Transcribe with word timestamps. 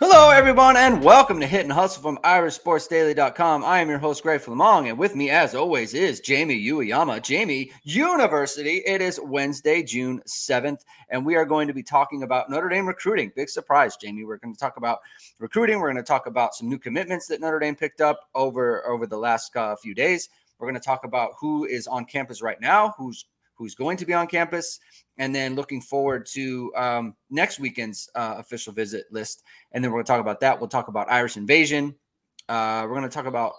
Hello, 0.00 0.30
everyone, 0.30 0.76
and 0.76 1.02
welcome 1.02 1.40
to 1.40 1.46
Hit 1.48 1.64
and 1.64 1.72
Hustle 1.72 2.00
from 2.00 2.18
IrishSportsDaily.com. 2.18 3.64
I 3.64 3.80
am 3.80 3.88
your 3.88 3.98
host, 3.98 4.22
Greg 4.22 4.40
Flamong, 4.40 4.88
and 4.88 4.96
with 4.96 5.16
me, 5.16 5.28
as 5.28 5.56
always, 5.56 5.92
is 5.92 6.20
Jamie 6.20 6.64
Ueyama, 6.64 7.20
Jamie 7.20 7.72
University. 7.82 8.80
It 8.86 9.02
is 9.02 9.18
Wednesday, 9.20 9.82
June 9.82 10.22
7th, 10.24 10.84
and 11.08 11.26
we 11.26 11.34
are 11.34 11.44
going 11.44 11.66
to 11.66 11.74
be 11.74 11.82
talking 11.82 12.22
about 12.22 12.48
Notre 12.48 12.68
Dame 12.68 12.86
recruiting. 12.86 13.32
Big 13.34 13.48
surprise, 13.48 13.96
Jamie. 13.96 14.22
We're 14.22 14.36
going 14.36 14.54
to 14.54 14.60
talk 14.60 14.76
about 14.76 15.00
recruiting. 15.40 15.80
We're 15.80 15.92
going 15.92 15.96
to 15.96 16.04
talk 16.04 16.26
about 16.26 16.54
some 16.54 16.68
new 16.68 16.78
commitments 16.78 17.26
that 17.26 17.40
Notre 17.40 17.58
Dame 17.58 17.74
picked 17.74 18.00
up 18.00 18.20
over, 18.36 18.86
over 18.86 19.04
the 19.04 19.18
last 19.18 19.56
uh, 19.56 19.74
few 19.74 19.96
days. 19.96 20.28
We're 20.60 20.68
going 20.68 20.80
to 20.80 20.86
talk 20.86 21.02
about 21.02 21.32
who 21.40 21.64
is 21.64 21.88
on 21.88 22.04
campus 22.04 22.40
right 22.40 22.60
now, 22.60 22.94
who's 22.96 23.24
who's 23.58 23.74
going 23.74 23.96
to 23.96 24.06
be 24.06 24.14
on 24.14 24.28
campus, 24.28 24.78
and 25.18 25.34
then 25.34 25.54
looking 25.54 25.80
forward 25.80 26.26
to 26.26 26.72
um, 26.76 27.14
next 27.30 27.58
weekend's 27.58 28.08
uh, 28.14 28.36
official 28.38 28.72
visit 28.72 29.06
list. 29.10 29.42
And 29.72 29.82
then 29.82 29.90
we're 29.90 29.98
going 29.98 30.06
to 30.06 30.12
talk 30.12 30.20
about 30.20 30.40
that. 30.40 30.58
We'll 30.58 30.68
talk 30.68 30.88
about 30.88 31.10
Irish 31.10 31.36
invasion. 31.36 31.94
Uh, 32.48 32.82
we're 32.84 32.94
going 32.94 33.02
to 33.02 33.08
talk 33.08 33.26
about 33.26 33.54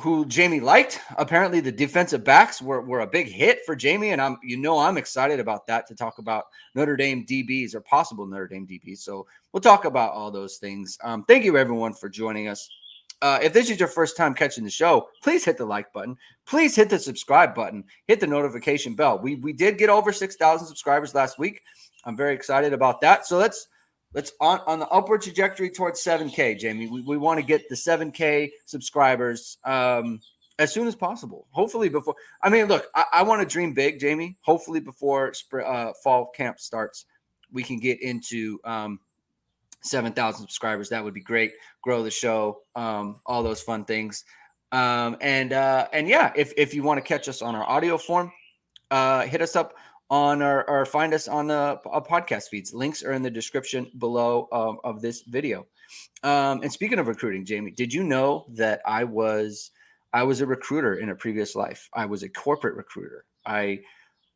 who 0.00 0.24
Jamie 0.26 0.60
liked. 0.60 1.00
Apparently, 1.16 1.60
the 1.60 1.72
defensive 1.72 2.24
backs 2.24 2.62
were, 2.62 2.80
were 2.80 3.00
a 3.00 3.06
big 3.06 3.28
hit 3.28 3.60
for 3.66 3.74
Jamie, 3.74 4.10
and 4.10 4.20
I'm 4.20 4.38
you 4.42 4.56
know 4.56 4.78
I'm 4.78 4.96
excited 4.96 5.40
about 5.40 5.66
that 5.66 5.86
to 5.88 5.94
talk 5.94 6.18
about 6.18 6.44
Notre 6.74 6.96
Dame 6.96 7.24
DBs 7.26 7.74
or 7.74 7.80
possible 7.80 8.26
Notre 8.26 8.48
Dame 8.48 8.66
DBs. 8.66 8.98
So 8.98 9.26
we'll 9.52 9.60
talk 9.60 9.84
about 9.84 10.12
all 10.12 10.30
those 10.30 10.56
things. 10.56 10.98
Um, 11.02 11.24
thank 11.24 11.44
you 11.44 11.56
everyone 11.56 11.92
for 11.92 12.08
joining 12.08 12.48
us. 12.48 12.68
Uh, 13.20 13.38
if 13.42 13.52
this 13.52 13.68
is 13.68 13.78
your 13.78 13.88
first 13.88 14.16
time 14.16 14.34
catching 14.34 14.64
the 14.64 14.70
show, 14.70 15.08
please 15.22 15.44
hit 15.44 15.56
the 15.56 15.64
like 15.64 15.92
button. 15.92 16.16
Please 16.46 16.76
hit 16.76 16.88
the 16.88 16.98
subscribe 16.98 17.54
button. 17.54 17.84
Hit 18.06 18.20
the 18.20 18.26
notification 18.26 18.94
bell. 18.94 19.18
We 19.18 19.36
we 19.36 19.52
did 19.52 19.78
get 19.78 19.90
over 19.90 20.12
six 20.12 20.36
thousand 20.36 20.68
subscribers 20.68 21.14
last 21.14 21.38
week. 21.38 21.62
I'm 22.04 22.16
very 22.16 22.34
excited 22.34 22.72
about 22.72 23.00
that. 23.00 23.26
So 23.26 23.36
let's 23.38 23.68
let's 24.14 24.32
on 24.40 24.60
on 24.66 24.78
the 24.78 24.88
upward 24.88 25.22
trajectory 25.22 25.70
towards 25.70 26.02
7K, 26.02 26.58
Jamie. 26.58 26.88
We, 26.88 27.02
we 27.02 27.16
want 27.16 27.40
to 27.40 27.46
get 27.46 27.68
the 27.68 27.74
7K 27.74 28.50
subscribers 28.66 29.58
um, 29.64 30.20
as 30.58 30.72
soon 30.72 30.86
as 30.86 30.94
possible. 30.94 31.46
Hopefully 31.50 31.88
before. 31.88 32.14
I 32.42 32.48
mean, 32.48 32.66
look, 32.66 32.86
I, 32.94 33.04
I 33.14 33.22
want 33.22 33.42
to 33.42 33.46
dream 33.46 33.74
big, 33.74 34.00
Jamie. 34.00 34.36
Hopefully 34.42 34.80
before 34.80 35.32
uh, 35.64 35.92
fall 36.02 36.26
camp 36.26 36.60
starts, 36.60 37.04
we 37.52 37.62
can 37.62 37.78
get 37.78 38.00
into 38.00 38.58
um, 38.64 39.00
7,000 39.82 40.40
subscribers. 40.40 40.88
That 40.88 41.02
would 41.02 41.14
be 41.14 41.20
great. 41.20 41.52
Grow 41.82 42.02
the 42.02 42.10
show, 42.10 42.62
um, 42.74 43.20
all 43.26 43.42
those 43.42 43.62
fun 43.62 43.84
things. 43.84 44.24
Um, 44.70 45.16
and 45.20 45.52
uh, 45.52 45.88
and 45.92 46.08
yeah, 46.08 46.32
if, 46.36 46.52
if 46.56 46.74
you 46.74 46.82
want 46.82 46.98
to 46.98 47.02
catch 47.02 47.28
us 47.28 47.40
on 47.40 47.54
our 47.54 47.64
audio 47.64 47.96
form, 47.96 48.30
uh, 48.90 49.22
hit 49.22 49.40
us 49.40 49.56
up 49.56 49.74
on 50.10 50.42
our 50.42 50.68
or 50.68 50.84
find 50.84 51.14
us 51.14 51.28
on 51.28 51.46
the 51.46 51.80
uh, 51.90 52.00
podcast 52.00 52.48
feeds. 52.48 52.72
Links 52.72 53.02
are 53.02 53.12
in 53.12 53.22
the 53.22 53.30
description 53.30 53.90
below 53.98 54.48
um, 54.52 54.78
of 54.84 55.00
this 55.00 55.22
video. 55.22 55.66
Um, 56.22 56.62
and 56.62 56.72
speaking 56.72 56.98
of 56.98 57.08
recruiting, 57.08 57.44
Jamie, 57.44 57.70
did 57.70 57.92
you 57.92 58.02
know 58.04 58.46
that 58.54 58.80
I 58.86 59.04
was 59.04 59.70
I 60.12 60.22
was 60.22 60.40
a 60.40 60.46
recruiter 60.46 60.96
in 60.96 61.10
a 61.10 61.14
previous 61.14 61.54
life? 61.54 61.88
I 61.94 62.06
was 62.06 62.22
a 62.22 62.28
corporate 62.28 62.76
recruiter. 62.76 63.24
I 63.46 63.80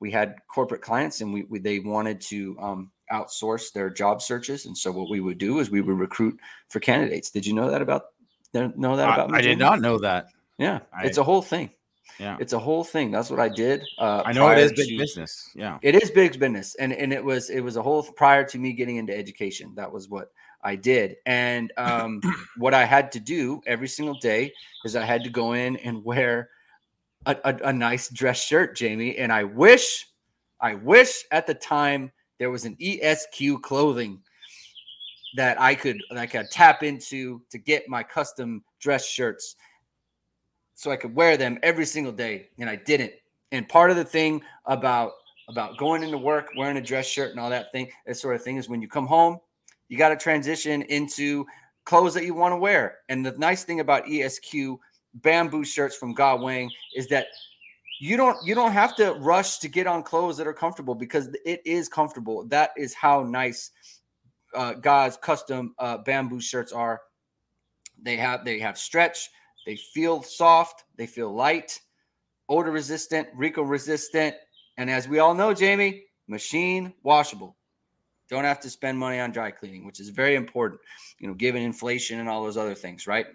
we 0.01 0.11
had 0.11 0.37
corporate 0.53 0.83
clients 0.83 1.21
and 1.21 1.33
we, 1.33 1.45
we 1.45 1.59
they 1.59 1.79
wanted 1.79 2.21
to 2.23 2.57
um, 2.61 2.91
outsource 3.13 3.73
their 3.73 3.91
job 3.91 4.23
searches, 4.23 4.67
and 4.67 4.77
so 4.77 4.91
what 4.91 5.11
we 5.11 5.21
would 5.21 5.39
do 5.39 5.59
is 5.61 5.71
we 5.71 5.81
would 5.81 5.99
recruit 5.99 6.39
for 6.69 6.81
candidates. 6.81 7.31
Did 7.31 7.47
you 7.47 7.55
know 7.55 7.71
that 7.71 7.83
about 7.83 8.07
know 8.55 8.97
that 8.97 9.09
about 9.09 9.29
I, 9.29 9.33
me? 9.33 9.39
I 9.39 9.43
did 9.43 9.59
not 9.59 9.81
know 9.81 9.99
that. 9.99 10.29
Yeah, 10.59 10.81
I, 10.97 11.05
it's 11.05 11.19
a 11.19 11.23
whole 11.23 11.43
thing. 11.43 11.71
Yeah, 12.19 12.37
it's 12.41 12.53
a 12.53 12.59
whole 12.59 12.85
thing. 12.85 13.11
That's 13.11 13.31
what 13.31 13.41
I 13.41 13.49
did. 13.49 13.83
Uh, 13.99 14.23
I 14.25 14.33
know 14.33 14.49
it 14.49 14.59
is 14.59 14.73
big 14.73 14.89
to, 14.89 14.99
business. 14.99 15.51
Yeah, 15.55 15.79
it 15.83 15.95
is 15.95 16.11
big 16.11 16.39
business, 16.39 16.75
and 16.77 16.93
and 16.93 17.13
it 17.13 17.25
was 17.25 17.51
it 17.51 17.61
was 17.61 17.77
a 17.77 17.83
whole 17.83 18.03
prior 18.03 18.45
to 18.45 18.59
me 18.59 18.73
getting 18.73 18.97
into 18.97 19.17
education. 19.17 19.73
That 19.77 19.91
was 19.91 20.09
what 20.09 20.33
I 20.63 20.77
did, 20.77 21.17
and 21.27 21.73
um, 21.77 22.21
what 22.57 22.75
I 22.75 22.85
had 22.85 23.13
to 23.13 23.21
do 23.21 23.61
every 23.67 23.89
single 23.89 24.19
day 24.21 24.53
is 24.85 24.97
I 24.97 25.05
had 25.05 25.25
to 25.25 25.31
go 25.31 25.53
in 25.53 25.77
and 25.79 26.05
wear 26.05 26.51
a, 27.27 27.37
a, 27.45 27.57
a 27.69 27.73
nice 27.73 28.09
dress 28.09 28.43
shirt, 28.43 28.77
Jamie. 28.77 29.17
And 29.17 29.33
I 29.33 29.45
wish, 29.45 30.09
I 30.61 30.75
wish 30.75 31.25
at 31.31 31.47
the 31.47 31.55
time 31.55 32.13
there 32.43 32.51
was 32.51 32.65
an 32.65 32.77
ESQ 32.81 33.63
clothing 33.63 34.19
that 35.37 35.61
I 35.61 35.77
could 35.77 36.03
that 36.11 36.19
I 36.19 36.27
could 36.27 36.51
tap 36.51 36.83
into 36.83 37.41
to 37.51 37.57
get 37.57 37.89
my 37.89 38.03
custom 38.03 38.65
dress 38.81 39.07
shirts 39.07 39.55
so 40.75 40.91
I 40.91 40.97
could 40.97 41.15
wear 41.15 41.37
them 41.37 41.61
every 41.63 41.87
single 41.87 42.13
day 42.13 42.49
and 42.59 42.69
I 42.69 42.75
didn't. 42.75 43.13
And 43.53 43.69
part 43.69 43.93
of 43.93 43.97
the 43.97 44.05
thing 44.05 44.43
about 44.67 45.13
about 45.49 45.79
going 45.79 46.03
into 46.03 46.19
work 46.19 46.49
wearing 46.57 46.79
a 46.79 46.81
dress 46.81 47.07
shirt 47.07 47.31
and 47.31 47.39
all 47.39 47.49
that 47.51 47.71
thing 47.71 47.89
that 48.07 48.17
sort 48.17 48.35
of 48.35 48.43
thing 48.43 48.57
is 48.57 48.69
when 48.69 48.83
you 48.83 48.89
come 48.89 49.07
home 49.07 49.39
you 49.87 49.97
got 49.97 50.09
to 50.09 50.17
transition 50.17 50.83
into 50.83 51.47
clothes 51.85 52.13
that 52.15 52.25
you 52.25 52.35
want 52.35 52.51
to 52.51 52.57
wear. 52.57 52.99
And 53.09 53.25
the 53.25 53.39
nice 53.39 53.63
thing 53.63 53.79
about 53.79 54.11
ESQ 54.11 54.81
bamboo 55.15 55.65
shirts 55.65 55.95
from 55.95 56.13
God 56.13 56.41
Wang 56.41 56.73
is 56.97 57.07
that 57.07 57.27
you 58.03 58.17
don't 58.17 58.37
you 58.45 58.57
don't 58.57 58.73
have 58.73 58.97
to 58.97 59.13
rush 59.21 59.59
to 59.59 59.69
get 59.69 59.87
on 59.87 60.03
clothes 60.03 60.37
that 60.37 60.49
are 60.49 60.53
comfortable 60.53 60.97
because 60.97 61.29
it 61.45 61.63
is 61.65 61.89
comfortable. 61.89 62.45
That 62.49 62.71
is 62.77 62.95
how 62.95 63.23
nice 63.23 63.71
uh, 64.57 64.73
God's 64.73 65.17
custom 65.17 65.77
uh, 65.79 65.99
bamboo 65.99 66.41
shirts 66.41 66.73
are. 66.73 67.01
They 68.03 68.17
have 68.17 68.45
they 68.45 68.59
have 68.59 68.77
stretch. 68.77 69.31
They 69.67 69.77
feel 69.77 70.21
soft. 70.21 70.83
They 70.97 71.07
feel 71.07 71.33
light, 71.33 71.79
odor 72.49 72.73
resistant, 72.73 73.29
RICO 73.37 73.63
resistant, 73.63 74.35
and 74.79 74.91
as 74.91 75.07
we 75.07 75.21
all 75.21 75.33
know, 75.33 75.55
Jamie, 75.55 76.03
machine 76.27 76.93
washable. 77.05 77.55
Don't 78.29 78.43
have 78.43 78.59
to 78.61 78.71
spend 78.71 78.99
money 78.99 79.21
on 79.21 79.31
dry 79.31 79.53
cleaning, 79.53 79.87
which 79.87 80.01
is 80.01 80.09
very 80.09 80.35
important. 80.35 80.81
You 81.21 81.29
know, 81.29 81.35
given 81.35 81.63
inflation 81.63 82.19
and 82.19 82.29
all 82.29 82.43
those 82.43 82.57
other 82.57 82.75
things, 82.75 83.07
right? 83.07 83.27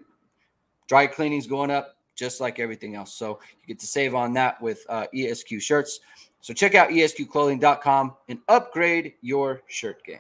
Dry 0.90 1.08
cleaning's 1.08 1.48
going 1.48 1.72
up 1.72 1.97
just 2.18 2.42
like 2.42 2.60
everything 2.60 2.96
else. 2.96 3.14
So 3.14 3.40
you 3.62 3.68
get 3.68 3.80
to 3.80 3.88
save 3.88 4.16
on 4.16 4.34
that 4.34 4.62
with 4.62 4.86
uh, 4.90 5.06
ESQ 5.16 5.62
shirts. 5.62 6.02
So 6.42 6.54
check 6.54 6.76
out 6.76 6.90
esqclothing.com 6.90 8.14
and 8.28 8.40
upgrade 8.50 9.14
your 9.22 9.62
shirt 9.68 10.04
game. 10.04 10.20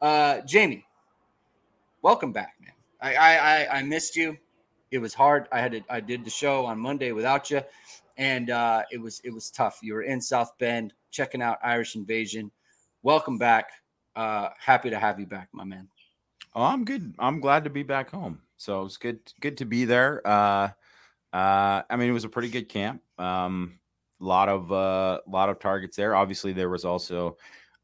Uh, 0.00 0.40
Jamie, 0.42 0.84
welcome 2.02 2.32
back, 2.32 2.54
man. 2.60 2.72
I, 3.00 3.16
I 3.16 3.78
I 3.78 3.82
missed 3.82 4.14
you. 4.14 4.36
It 4.90 4.98
was 4.98 5.14
hard. 5.14 5.48
I 5.50 5.60
had 5.60 5.72
to, 5.72 5.80
I 5.88 6.00
did 6.00 6.24
the 6.24 6.30
show 6.30 6.66
on 6.66 6.78
Monday 6.78 7.12
without 7.12 7.50
you, 7.50 7.62
and 8.16 8.50
uh, 8.50 8.82
it 8.92 9.00
was 9.00 9.20
it 9.24 9.30
was 9.30 9.50
tough. 9.50 9.80
You 9.82 9.94
were 9.94 10.02
in 10.02 10.20
South 10.20 10.56
Bend 10.58 10.92
checking 11.10 11.42
out 11.42 11.58
Irish 11.64 11.96
Invasion. 11.96 12.50
Welcome 13.02 13.38
back. 13.38 13.70
Uh, 14.14 14.50
happy 14.58 14.90
to 14.90 14.98
have 14.98 15.18
you 15.18 15.26
back, 15.26 15.48
my 15.52 15.64
man. 15.64 15.88
Oh, 16.54 16.62
I'm 16.62 16.84
good. 16.84 17.14
I'm 17.18 17.40
glad 17.40 17.64
to 17.64 17.70
be 17.70 17.82
back 17.82 18.10
home. 18.10 18.40
So 18.56 18.84
it's 18.84 18.96
good 18.96 19.20
good 19.40 19.56
to 19.58 19.64
be 19.64 19.84
there. 19.84 20.26
Uh, 20.26 20.68
uh, 21.32 21.82
I 21.88 21.96
mean, 21.96 22.08
it 22.08 22.12
was 22.12 22.24
a 22.24 22.28
pretty 22.28 22.48
good 22.48 22.68
camp. 22.68 23.02
Um, 23.18 23.78
a 24.20 24.24
lot 24.24 24.48
of 24.48 24.70
a 24.70 24.74
uh, 24.74 25.18
lot 25.26 25.48
of 25.48 25.58
targets 25.58 25.96
there. 25.96 26.14
Obviously, 26.14 26.52
there 26.52 26.68
was 26.68 26.84
also 26.84 27.36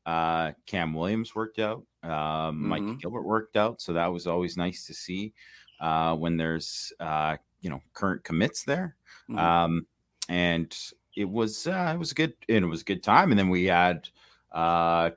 uh, 0.07 0.53
Cam 0.67 0.95
Williams 0.95 1.35
worked 1.35 1.59
out. 1.59 1.85
Um, 2.03 2.11
mm-hmm. 2.11 2.69
Mike 2.69 2.99
Gilbert 3.01 3.25
worked 3.25 3.57
out, 3.57 3.81
so 3.81 3.93
that 3.93 4.07
was 4.07 4.27
always 4.27 4.57
nice 4.57 4.87
to 4.87 4.95
see 4.95 5.33
uh, 5.81 6.15
when 6.15 6.37
there's 6.37 6.93
uh, 7.01 7.37
you 7.61 7.71
know 7.71 7.81
current 7.93 8.23
commits 8.25 8.65
there. 8.65 8.97
Mm-hmm. 9.29 9.39
Um, 9.39 9.87
and 10.29 10.77
it 11.17 11.29
was 11.29 11.67
uh, 11.67 11.93
it 11.95 11.99
was 11.99 12.13
good 12.13 12.35
and 12.49 12.65
it 12.65 12.69
was 12.69 12.83
a 12.83 12.85
good 12.85 13.03
time. 13.03 13.31
And 13.31 13.39
then 13.39 13.49
we 13.49 13.65
had 13.65 14.09
uh, 14.53 15.11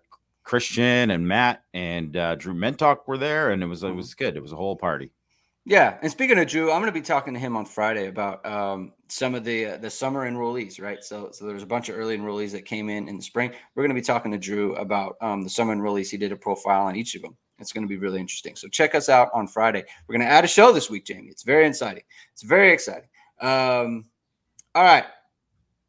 Christian 0.44 1.12
and 1.12 1.28
Matt 1.28 1.64
and 1.74 2.18
uh, 2.18 2.36
Drew 2.36 2.54
Mentock 2.54 3.08
were 3.08 3.18
there, 3.18 3.52
and 3.52 3.62
it 3.62 3.68
was 3.68 3.84
it 3.84 3.88
mm-hmm. 3.88 3.98
was 3.98 4.14
good. 4.14 4.36
It 4.36 4.42
was 4.42 4.54
a 4.54 4.58
whole 4.58 4.76
party. 4.76 5.12
Yeah, 5.64 5.98
and 6.02 6.12
speaking 6.12 6.40
of 6.40 6.48
Drew, 6.48 6.72
I'm 6.72 6.82
going 6.82 6.92
to 6.92 7.00
be 7.00 7.06
talking 7.06 7.36
to 7.36 7.40
him 7.40 7.56
on 7.56 7.66
Friday 7.66 8.08
about 8.08 8.44
um, 8.48 8.94
some 9.10 9.36
of 9.36 9.44
the 9.44 9.68
uh, 9.68 9.78
the 9.78 9.92
summer 9.92 10.30
enrollees, 10.30 10.82
right? 10.82 11.04
So, 11.04 11.30
so 11.32 11.46
there's 11.46 11.62
a 11.62 11.68
bunch 11.68 11.88
of 11.88 11.98
early 11.98 12.18
enrollees 12.18 12.52
that 12.54 12.66
came 12.66 12.90
in 12.90 13.08
in 13.08 13.16
the 13.16 13.22
spring. 13.22 13.52
We're 13.76 13.84
going 13.84 13.96
to 13.96 14.02
be 14.02 14.06
talking 14.06 14.32
to 14.32 14.40
Drew 14.40 14.76
about 14.76 15.18
um, 15.22 15.44
the 15.44 15.50
summer 15.50 15.76
enrollees. 15.76 16.10
He 16.10 16.18
did 16.18 16.32
a 16.32 16.36
profile 16.36 16.88
on 16.88 16.96
each 16.96 17.14
of 17.14 17.22
them. 17.22 17.38
It's 17.60 17.72
going 17.72 17.84
to 17.84 17.88
be 17.88 17.98
really 17.98 18.20
interesting. 18.20 18.56
So 18.56 18.70
check 18.70 18.96
us 18.96 19.08
out 19.08 19.30
on 19.36 19.46
Friday. 19.46 19.84
We're 20.08 20.18
going 20.18 20.28
to 20.28 20.34
add 20.34 20.44
a 20.44 20.48
show 20.48 20.72
this 20.72 20.90
week, 20.90 21.06
Jamie. 21.06 21.30
It's 21.30 21.44
very 21.44 21.68
exciting. 21.68 22.04
It's 22.34 22.42
very 22.42 22.74
exciting. 22.74 23.10
Um, 23.40 24.06
all 24.74 24.84
right, 24.84 25.06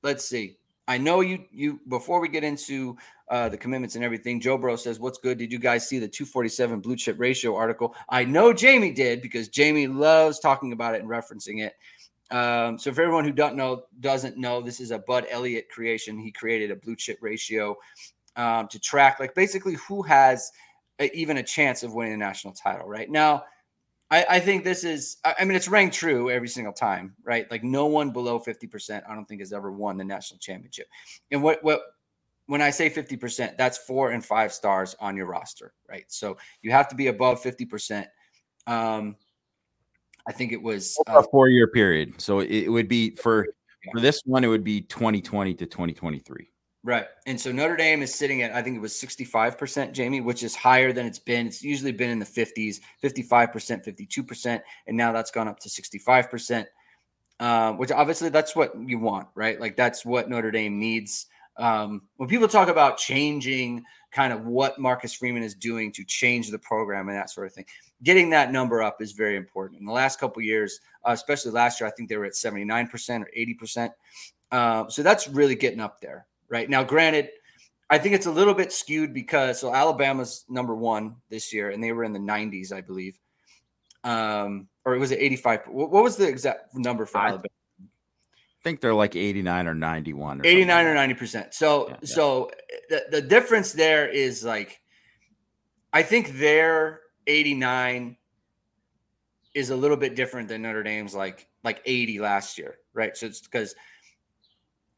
let's 0.02 0.28
see. 0.28 0.58
I 0.86 0.98
know 0.98 1.20
you 1.22 1.46
you 1.50 1.80
before 1.88 2.20
we 2.20 2.28
get 2.28 2.44
into 2.44 2.98
uh, 3.32 3.48
the 3.48 3.56
commitments 3.56 3.94
and 3.94 4.04
everything. 4.04 4.38
Joe 4.38 4.58
Bro 4.58 4.76
says, 4.76 5.00
"What's 5.00 5.16
good? 5.16 5.38
Did 5.38 5.50
you 5.50 5.58
guys 5.58 5.88
see 5.88 5.98
the 5.98 6.06
247 6.06 6.80
blue 6.80 6.96
chip 6.96 7.18
ratio 7.18 7.56
article? 7.56 7.96
I 8.10 8.24
know 8.24 8.52
Jamie 8.52 8.92
did 8.92 9.22
because 9.22 9.48
Jamie 9.48 9.86
loves 9.86 10.38
talking 10.38 10.72
about 10.72 10.94
it 10.94 11.00
and 11.00 11.08
referencing 11.08 11.62
it. 11.62 11.72
Um, 12.30 12.78
so 12.78 12.92
for 12.92 13.00
everyone 13.00 13.24
who 13.24 13.32
don't 13.32 13.56
know, 13.56 13.84
doesn't 14.00 14.36
know, 14.36 14.60
this 14.60 14.80
is 14.80 14.90
a 14.90 14.98
Bud 14.98 15.26
Elliott 15.30 15.70
creation. 15.70 16.18
He 16.18 16.30
created 16.30 16.70
a 16.70 16.76
blue 16.76 16.94
chip 16.94 17.18
ratio 17.22 17.74
um, 18.36 18.68
to 18.68 18.78
track, 18.78 19.18
like 19.18 19.34
basically 19.34 19.74
who 19.74 20.02
has 20.02 20.52
a, 20.98 21.10
even 21.16 21.38
a 21.38 21.42
chance 21.42 21.82
of 21.82 21.94
winning 21.94 22.12
a 22.12 22.18
national 22.18 22.52
title. 22.52 22.86
Right 22.86 23.10
now, 23.10 23.44
I, 24.10 24.26
I 24.28 24.40
think 24.40 24.62
this 24.62 24.84
is. 24.84 25.16
I 25.24 25.42
mean, 25.46 25.56
it's 25.56 25.68
rang 25.68 25.90
true 25.90 26.30
every 26.30 26.48
single 26.48 26.74
time, 26.74 27.14
right? 27.24 27.50
Like 27.50 27.64
no 27.64 27.86
one 27.86 28.10
below 28.10 28.38
50%, 28.38 29.02
I 29.08 29.14
don't 29.14 29.24
think 29.24 29.40
has 29.40 29.54
ever 29.54 29.72
won 29.72 29.96
the 29.96 30.04
national 30.04 30.38
championship. 30.38 30.86
And 31.30 31.42
what 31.42 31.64
what 31.64 31.80
when 32.46 32.60
I 32.60 32.70
say 32.70 32.90
50%, 32.90 33.56
that's 33.56 33.78
four 33.78 34.10
and 34.10 34.24
five 34.24 34.52
stars 34.52 34.94
on 35.00 35.16
your 35.16 35.26
roster, 35.26 35.72
right? 35.88 36.04
So 36.08 36.36
you 36.62 36.70
have 36.72 36.88
to 36.88 36.96
be 36.96 37.06
above 37.06 37.42
50%. 37.42 38.06
Um, 38.66 39.16
I 40.26 40.32
think 40.32 40.52
it 40.52 40.62
was 40.62 40.96
uh, 41.08 41.18
a 41.18 41.22
four 41.22 41.48
year 41.48 41.66
period. 41.66 42.20
So 42.20 42.40
it, 42.40 42.68
would 42.68 42.88
be 42.88 43.14
for 43.16 43.46
for 43.92 44.00
this 44.00 44.22
one, 44.24 44.44
it 44.44 44.48
would 44.48 44.64
be 44.64 44.82
2020 44.82 45.54
to 45.54 45.66
2023. 45.66 46.48
Right. 46.84 47.06
And 47.26 47.40
so 47.40 47.52
Notre 47.52 47.76
Dame 47.76 48.02
is 48.02 48.12
sitting 48.12 48.42
at, 48.42 48.52
I 48.52 48.62
think 48.62 48.76
it 48.76 48.80
was 48.80 48.92
65%, 48.92 49.92
Jamie, 49.92 50.20
which 50.20 50.42
is 50.42 50.56
higher 50.56 50.92
than 50.92 51.06
it's 51.06 51.18
been. 51.18 51.46
It's 51.46 51.62
usually 51.62 51.92
been 51.92 52.10
in 52.10 52.18
the 52.18 52.26
50s, 52.26 52.80
55%, 53.02 53.84
52%. 53.84 54.62
And 54.88 54.96
now 54.96 55.12
that's 55.12 55.30
gone 55.30 55.46
up 55.46 55.60
to 55.60 55.68
65%, 55.68 56.66
uh, 57.38 57.72
which 57.74 57.92
obviously 57.92 58.30
that's 58.30 58.56
what 58.56 58.72
you 58.76 58.98
want, 58.98 59.28
right? 59.36 59.60
Like 59.60 59.76
that's 59.76 60.04
what 60.04 60.28
Notre 60.28 60.50
Dame 60.50 60.78
needs. 60.80 61.26
Um, 61.56 62.02
when 62.16 62.28
people 62.28 62.48
talk 62.48 62.68
about 62.68 62.96
changing 62.96 63.84
kind 64.10 64.32
of 64.32 64.46
what 64.46 64.78
Marcus 64.78 65.12
Freeman 65.12 65.42
is 65.42 65.54
doing 65.54 65.92
to 65.92 66.04
change 66.04 66.50
the 66.50 66.58
program 66.58 67.08
and 67.08 67.16
that 67.16 67.30
sort 67.30 67.46
of 67.46 67.52
thing, 67.52 67.66
getting 68.02 68.30
that 68.30 68.52
number 68.52 68.82
up 68.82 69.00
is 69.00 69.12
very 69.12 69.36
important. 69.36 69.80
In 69.80 69.86
the 69.86 69.92
last 69.92 70.18
couple 70.18 70.42
years, 70.42 70.80
uh, 71.06 71.12
especially 71.12 71.50
last 71.50 71.80
year, 71.80 71.88
I 71.88 71.92
think 71.92 72.08
they 72.08 72.16
were 72.16 72.24
at 72.24 72.32
79% 72.32 73.20
or 73.20 73.30
80%. 73.36 73.90
Uh, 74.50 74.88
so 74.88 75.02
that's 75.02 75.28
really 75.28 75.54
getting 75.54 75.80
up 75.80 76.00
there 76.00 76.26
right 76.48 76.68
now. 76.68 76.82
Granted, 76.82 77.30
I 77.90 77.98
think 77.98 78.14
it's 78.14 78.26
a 78.26 78.30
little 78.30 78.54
bit 78.54 78.72
skewed 78.72 79.12
because 79.12 79.60
so 79.60 79.74
Alabama's 79.74 80.44
number 80.48 80.74
one 80.74 81.16
this 81.28 81.52
year, 81.52 81.70
and 81.70 81.82
they 81.82 81.92
were 81.92 82.04
in 82.04 82.12
the 82.12 82.18
90s, 82.18 82.72
I 82.72 82.80
believe. 82.80 83.18
Um, 84.04 84.68
or 84.84 84.94
it 84.94 84.98
was 84.98 85.10
it 85.10 85.20
85? 85.20 85.60
What, 85.68 85.90
what 85.90 86.02
was 86.02 86.16
the 86.16 86.26
exact 86.26 86.74
number 86.74 87.06
for 87.06 87.18
I 87.18 87.28
Alabama? 87.28 87.48
Think 88.62 88.80
they're 88.80 88.94
like 88.94 89.16
89 89.16 89.66
or 89.66 89.74
91 89.74 90.40
or 90.40 90.46
89 90.46 90.86
or 90.86 90.94
90 90.94 91.14
percent 91.14 91.54
so 91.54 91.88
yeah, 91.88 91.96
yeah. 92.00 92.08
so 92.08 92.50
the, 92.88 93.04
the 93.10 93.22
difference 93.22 93.72
there 93.72 94.08
is 94.08 94.44
like 94.44 94.80
i 95.92 96.02
think 96.02 96.38
their 96.38 97.00
89 97.26 98.16
is 99.54 99.70
a 99.70 99.76
little 99.76 99.96
bit 99.96 100.14
different 100.14 100.48
than 100.48 100.62
notre 100.62 100.82
dame's 100.82 101.14
like 101.14 101.48
like 101.64 101.82
80 101.84 102.20
last 102.20 102.58
year 102.58 102.76
right 102.94 103.16
so 103.16 103.26
it's 103.26 103.40
because 103.40 103.74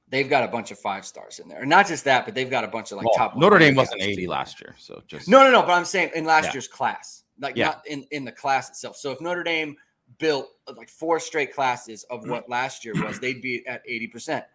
they've 0.09 0.29
got 0.29 0.45
a 0.45 0.49
bunch 0.49 0.71
of 0.71 0.79
five 0.79 1.05
stars 1.05 1.41
in 1.41 1.49
there. 1.49 1.61
And 1.61 1.69
not 1.69 1.89
just 1.89 2.05
that, 2.05 2.25
but 2.25 2.35
they've 2.35 2.51
got 2.51 2.63
a 2.63 2.69
bunch 2.69 2.93
of 2.93 2.99
like 2.99 3.07
well, 3.07 3.15
top. 3.15 3.37
Notre 3.37 3.59
Dame 3.59 3.75
wasn't 3.75 4.01
80 4.01 4.29
last 4.29 4.61
year. 4.61 4.75
So 4.79 5.03
just. 5.09 5.29
No, 5.29 5.43
no, 5.43 5.51
no. 5.51 5.63
But 5.63 5.73
I'm 5.73 5.85
saying 5.85 6.11
in 6.15 6.25
last 6.25 6.47
yeah. 6.47 6.53
year's 6.53 6.69
class, 6.69 7.25
like 7.41 7.57
not 7.57 7.83
in, 7.87 8.07
in 8.13 8.25
the 8.25 8.31
class 8.31 8.69
itself. 8.69 8.97
So 8.97 9.11
if 9.11 9.21
Notre 9.21 9.43
Dame 9.43 9.77
built 10.19 10.51
like 10.77 10.89
four 10.89 11.19
straight 11.19 11.55
classes 11.55 12.05
of 12.11 12.29
what 12.29 12.49
last 12.49 12.85
year 12.85 12.95
was, 12.95 13.19
they'd 13.19 13.43
be 13.43 13.67
at 13.67 13.87
80%. 13.87 14.45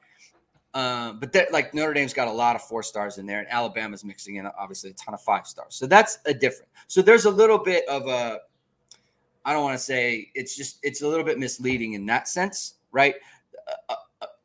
Um, 0.76 1.20
but 1.20 1.34
that 1.34 1.52
like 1.52 1.74
Notre 1.74 1.94
Dame's 1.94 2.14
got 2.14 2.28
a 2.28 2.32
lot 2.32 2.56
of 2.56 2.62
four 2.62 2.84
stars 2.84 3.18
in 3.18 3.26
there, 3.26 3.40
and 3.40 3.48
Alabama's 3.50 4.04
mixing 4.04 4.36
in 4.36 4.46
obviously 4.46 4.92
a 4.92 4.94
ton 4.94 5.16
of 5.16 5.22
five 5.22 5.48
stars. 5.48 5.74
So 5.74 5.88
that's 5.88 6.20
a 6.28 6.34
different. 6.34 6.70
So 6.86 7.02
there's 7.02 7.26
a 7.26 7.32
little 7.32 7.58
bit 7.58 7.90
of 7.90 8.08
a, 8.08 8.42
I 9.46 9.54
don't 9.54 9.64
want 9.64 9.76
to 9.76 9.84
say 9.84 10.30
it's 10.36 10.56
just 10.56 10.78
it's 10.84 11.02
a 11.02 11.08
little 11.08 11.26
bit 11.26 11.40
misleading 11.40 11.94
in 11.94 12.06
that 12.06 12.28
sense, 12.28 12.76
right? 12.92 13.16
Uh, 13.90 13.96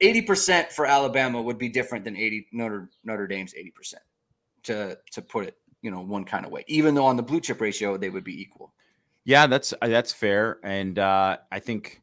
80% 0.01 0.71
for 0.71 0.87
Alabama 0.87 1.41
would 1.41 1.59
be 1.59 1.69
different 1.69 2.05
than 2.05 2.17
80 2.17 2.49
Notre 2.53 2.91
Notre 3.05 3.27
Dame's 3.27 3.55
80% 3.55 3.95
to 4.65 4.99
to 5.13 5.23
put 5.23 5.47
it, 5.47 5.57
you 5.83 5.91
know, 5.91 6.01
one 6.01 6.25
kind 6.25 6.45
of 6.45 6.53
way. 6.53 6.65
Even 6.69 6.95
though 6.95 7.07
on 7.07 7.17
the 7.17 7.23
blue 7.23 7.41
chip 7.41 7.61
ratio 7.61 7.97
they 7.97 8.11
would 8.11 8.25
be 8.25 8.39
equal. 8.41 8.74
Yeah, 9.25 9.47
that's 9.47 9.73
uh, 9.81 9.89
that's 9.89 10.13
fair 10.13 10.59
and 10.63 10.99
uh, 10.99 11.39
I 11.51 11.59
think 11.59 12.03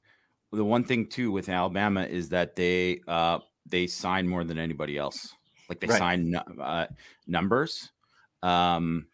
the 0.51 0.65
one 0.65 0.83
thing 0.83 1.07
too 1.07 1.31
with 1.31 1.49
Alabama 1.49 2.03
is 2.03 2.29
that 2.29 2.55
they 2.55 3.01
uh, 3.07 3.39
they 3.65 3.87
sign 3.87 4.27
more 4.27 4.43
than 4.43 4.57
anybody 4.57 4.97
else. 4.97 5.33
Like 5.69 5.79
they 5.79 5.87
right. 5.87 5.97
sign 5.97 6.35
uh, 6.35 6.87
numbers. 7.27 7.89
Um, 8.43 9.07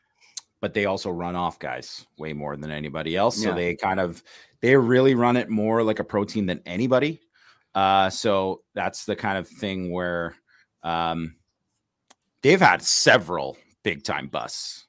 but 0.60 0.74
they 0.74 0.86
also 0.86 1.12
run 1.12 1.36
off 1.36 1.60
guys 1.60 2.06
way 2.18 2.34
more 2.34 2.58
than 2.58 2.72
anybody 2.72 3.16
else. 3.16 3.42
So 3.42 3.50
yeah. 3.50 3.56
they 3.56 3.76
kind 3.76 4.00
of 4.00 4.24
they 4.62 4.76
really 4.76 5.14
run 5.14 5.38
it 5.38 5.50
more 5.50 5.84
like 5.84 6.00
a 6.00 6.04
pro 6.04 6.26
team 6.26 6.48
than 6.48 6.62
anybody. 6.66 7.22
Uh, 7.76 8.10
so 8.10 8.64
that's 8.74 9.06
the 9.06 9.16
kind 9.16 9.38
of 9.38 9.48
thing 9.48 9.92
where 9.92 10.36
um, 10.82 11.36
they've 12.42 12.60
had 12.60 12.82
several 12.82 13.56
big 13.84 14.04
time 14.04 14.28
busts, 14.28 14.87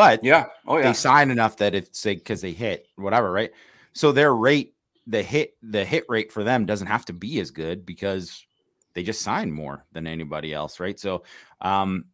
but 0.00 0.24
yeah, 0.24 0.46
oh 0.66 0.78
yeah, 0.78 0.84
they 0.84 0.92
sign 0.94 1.30
enough 1.30 1.58
that 1.58 1.74
it's 1.74 2.06
like 2.06 2.20
because 2.20 2.40
they 2.40 2.52
hit 2.52 2.86
whatever, 2.96 3.30
right? 3.30 3.50
So 3.92 4.12
their 4.12 4.34
rate, 4.34 4.72
the 5.06 5.22
hit, 5.22 5.58
the 5.62 5.84
hit 5.84 6.06
rate 6.08 6.32
for 6.32 6.42
them 6.42 6.64
doesn't 6.64 6.86
have 6.86 7.04
to 7.04 7.12
be 7.12 7.38
as 7.38 7.50
good 7.50 7.84
because 7.84 8.46
they 8.94 9.02
just 9.02 9.20
sign 9.20 9.52
more 9.52 9.84
than 9.92 10.06
anybody 10.06 10.54
else, 10.54 10.80
right? 10.80 10.98
So, 10.98 11.24
um, 11.60 12.06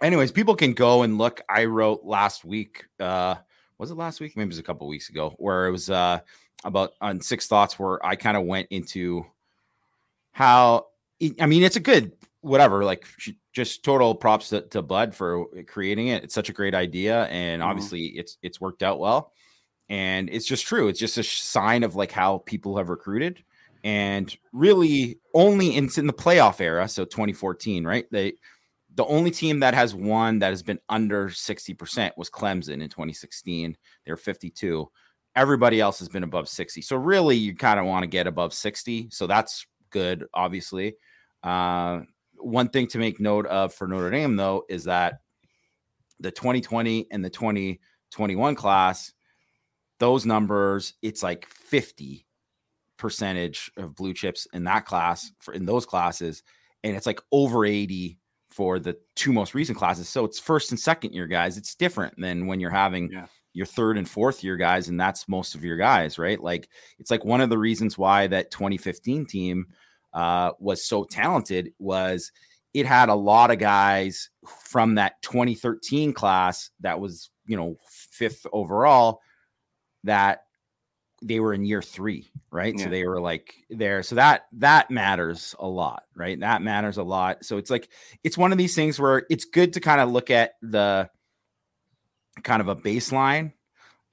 anyways, 0.00 0.32
people 0.32 0.56
can 0.56 0.72
go 0.72 1.02
and 1.02 1.18
look. 1.18 1.42
I 1.46 1.66
wrote 1.66 2.04
last 2.04 2.42
week, 2.42 2.86
uh, 2.98 3.34
was 3.76 3.90
it 3.90 3.98
last 3.98 4.18
week? 4.18 4.34
Maybe 4.34 4.46
it 4.46 4.48
was 4.48 4.58
a 4.58 4.62
couple 4.62 4.88
weeks 4.88 5.10
ago, 5.10 5.34
where 5.36 5.66
it 5.66 5.72
was 5.72 5.90
uh 5.90 6.20
about 6.64 6.92
on 7.02 7.20
six 7.20 7.48
thoughts 7.48 7.78
where 7.78 8.04
I 8.04 8.16
kind 8.16 8.38
of 8.38 8.44
went 8.44 8.68
into 8.70 9.26
how 10.32 10.86
I 11.38 11.44
mean 11.44 11.64
it's 11.64 11.76
a 11.76 11.80
good 11.80 12.12
whatever 12.48 12.84
like 12.84 13.06
just 13.52 13.84
total 13.84 14.14
props 14.14 14.48
to, 14.50 14.62
to 14.62 14.82
Bud 14.82 15.14
for 15.14 15.46
creating 15.66 16.08
it. 16.08 16.24
It's 16.24 16.34
such 16.34 16.48
a 16.48 16.52
great 16.52 16.74
idea 16.74 17.24
and 17.26 17.60
mm-hmm. 17.60 17.70
obviously 17.70 18.06
it's 18.06 18.38
it's 18.42 18.60
worked 18.60 18.82
out 18.82 18.98
well. 18.98 19.32
And 19.88 20.28
it's 20.30 20.46
just 20.46 20.66
true. 20.66 20.88
It's 20.88 21.00
just 21.00 21.16
a 21.16 21.22
sign 21.22 21.82
of 21.82 21.96
like 21.96 22.12
how 22.12 22.38
people 22.38 22.76
have 22.76 22.90
recruited 22.90 23.42
and 23.84 24.36
really 24.52 25.18
only 25.34 25.76
in, 25.76 25.88
in 25.96 26.06
the 26.06 26.12
playoff 26.12 26.60
era, 26.60 26.88
so 26.88 27.04
2014, 27.04 27.86
right? 27.86 28.06
They 28.10 28.34
the 28.94 29.04
only 29.04 29.30
team 29.30 29.60
that 29.60 29.74
has 29.74 29.94
won 29.94 30.40
that 30.40 30.50
has 30.50 30.62
been 30.62 30.80
under 30.88 31.28
60% 31.28 32.10
was 32.16 32.28
Clemson 32.28 32.82
in 32.82 32.88
2016. 32.88 33.76
They're 34.04 34.16
52 34.16 34.90
Everybody 35.36 35.80
else 35.80 36.00
has 36.00 36.08
been 36.08 36.24
above 36.24 36.48
60. 36.48 36.82
So 36.82 36.96
really, 36.96 37.36
you 37.36 37.54
kind 37.54 37.78
of 37.78 37.86
want 37.86 38.02
to 38.02 38.08
get 38.08 38.26
above 38.26 38.52
60. 38.52 39.08
So 39.12 39.28
that's 39.28 39.66
good, 39.90 40.24
obviously. 40.34 40.96
Uh, 41.44 42.00
one 42.40 42.68
thing 42.68 42.86
to 42.88 42.98
make 42.98 43.20
note 43.20 43.46
of 43.46 43.74
for 43.74 43.86
Notre 43.86 44.10
Dame, 44.10 44.36
though, 44.36 44.64
is 44.68 44.84
that 44.84 45.20
the 46.20 46.30
2020 46.30 47.06
and 47.10 47.24
the 47.24 47.30
2021 47.30 48.54
class, 48.54 49.12
those 49.98 50.26
numbers, 50.26 50.94
it's 51.02 51.22
like 51.22 51.46
50 51.46 52.26
percentage 52.96 53.70
of 53.76 53.94
blue 53.94 54.14
chips 54.14 54.46
in 54.52 54.64
that 54.64 54.84
class 54.84 55.30
for 55.38 55.54
in 55.54 55.66
those 55.66 55.86
classes, 55.86 56.42
and 56.82 56.96
it's 56.96 57.06
like 57.06 57.20
over 57.30 57.64
80 57.64 58.18
for 58.50 58.78
the 58.78 58.96
two 59.14 59.32
most 59.32 59.54
recent 59.54 59.78
classes. 59.78 60.08
So 60.08 60.24
it's 60.24 60.38
first 60.38 60.70
and 60.70 60.80
second 60.80 61.12
year 61.12 61.26
guys. 61.26 61.56
It's 61.56 61.74
different 61.74 62.14
than 62.18 62.46
when 62.46 62.58
you're 62.60 62.70
having 62.70 63.12
yeah 63.12 63.26
your 63.58 63.66
third 63.66 63.98
and 63.98 64.08
fourth 64.08 64.44
year 64.44 64.56
guys, 64.56 64.88
and 64.88 65.00
that's 65.00 65.28
most 65.28 65.54
of 65.54 65.64
your 65.64 65.76
guys, 65.76 66.16
right? 66.16 66.40
Like 66.40 66.68
it's 66.98 67.10
like 67.10 67.24
one 67.24 67.40
of 67.40 67.50
the 67.50 67.58
reasons 67.58 67.98
why 67.98 68.28
that 68.28 68.52
2015 68.52 69.26
team 69.26 69.66
uh, 70.12 70.52
was 70.58 70.84
so 70.84 71.04
talented 71.04 71.72
was 71.78 72.32
it 72.74 72.86
had 72.86 73.08
a 73.08 73.14
lot 73.14 73.50
of 73.50 73.58
guys 73.58 74.30
from 74.44 74.96
that 74.96 75.20
2013 75.22 76.12
class 76.12 76.70
that 76.80 77.00
was 77.00 77.30
you 77.46 77.56
know 77.56 77.76
fifth 77.88 78.46
overall 78.52 79.20
that 80.04 80.44
they 81.22 81.40
were 81.40 81.52
in 81.52 81.64
year 81.64 81.82
three 81.82 82.28
right 82.52 82.74
yeah. 82.78 82.84
so 82.84 82.90
they 82.90 83.04
were 83.04 83.20
like 83.20 83.54
there 83.70 84.02
so 84.02 84.14
that 84.14 84.46
that 84.52 84.90
matters 84.90 85.54
a 85.58 85.66
lot 85.66 86.04
right 86.14 86.38
that 86.40 86.62
matters 86.62 86.96
a 86.96 87.02
lot 87.02 87.44
so 87.44 87.56
it's 87.56 87.70
like 87.70 87.88
it's 88.22 88.38
one 88.38 88.52
of 88.52 88.58
these 88.58 88.74
things 88.74 89.00
where 89.00 89.24
it's 89.28 89.44
good 89.44 89.72
to 89.72 89.80
kind 89.80 90.00
of 90.00 90.10
look 90.10 90.30
at 90.30 90.52
the 90.62 91.10
kind 92.42 92.60
of 92.60 92.68
a 92.68 92.76
baseline, 92.76 93.52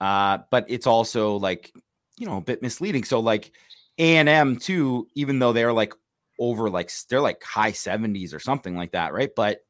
uh, 0.01 0.39
but 0.51 0.65
it's 0.67 0.87
also 0.87 1.37
like 1.37 1.73
you 2.17 2.27
know 2.27 2.37
a 2.37 2.41
bit 2.41 2.61
misleading. 2.61 3.03
So 3.03 3.19
like 3.19 3.51
A 3.97 4.17
and 4.17 4.29
M 4.29 4.57
too, 4.57 5.07
even 5.15 5.39
though 5.39 5.53
they're 5.53 5.73
like 5.73 5.93
over 6.39 6.69
like 6.69 6.91
they're 7.09 7.21
like 7.21 7.43
high 7.43 7.71
seventies 7.71 8.33
or 8.33 8.39
something 8.39 8.75
like 8.75 8.91
that, 8.91 9.13
right? 9.13 9.31
But 9.35 9.61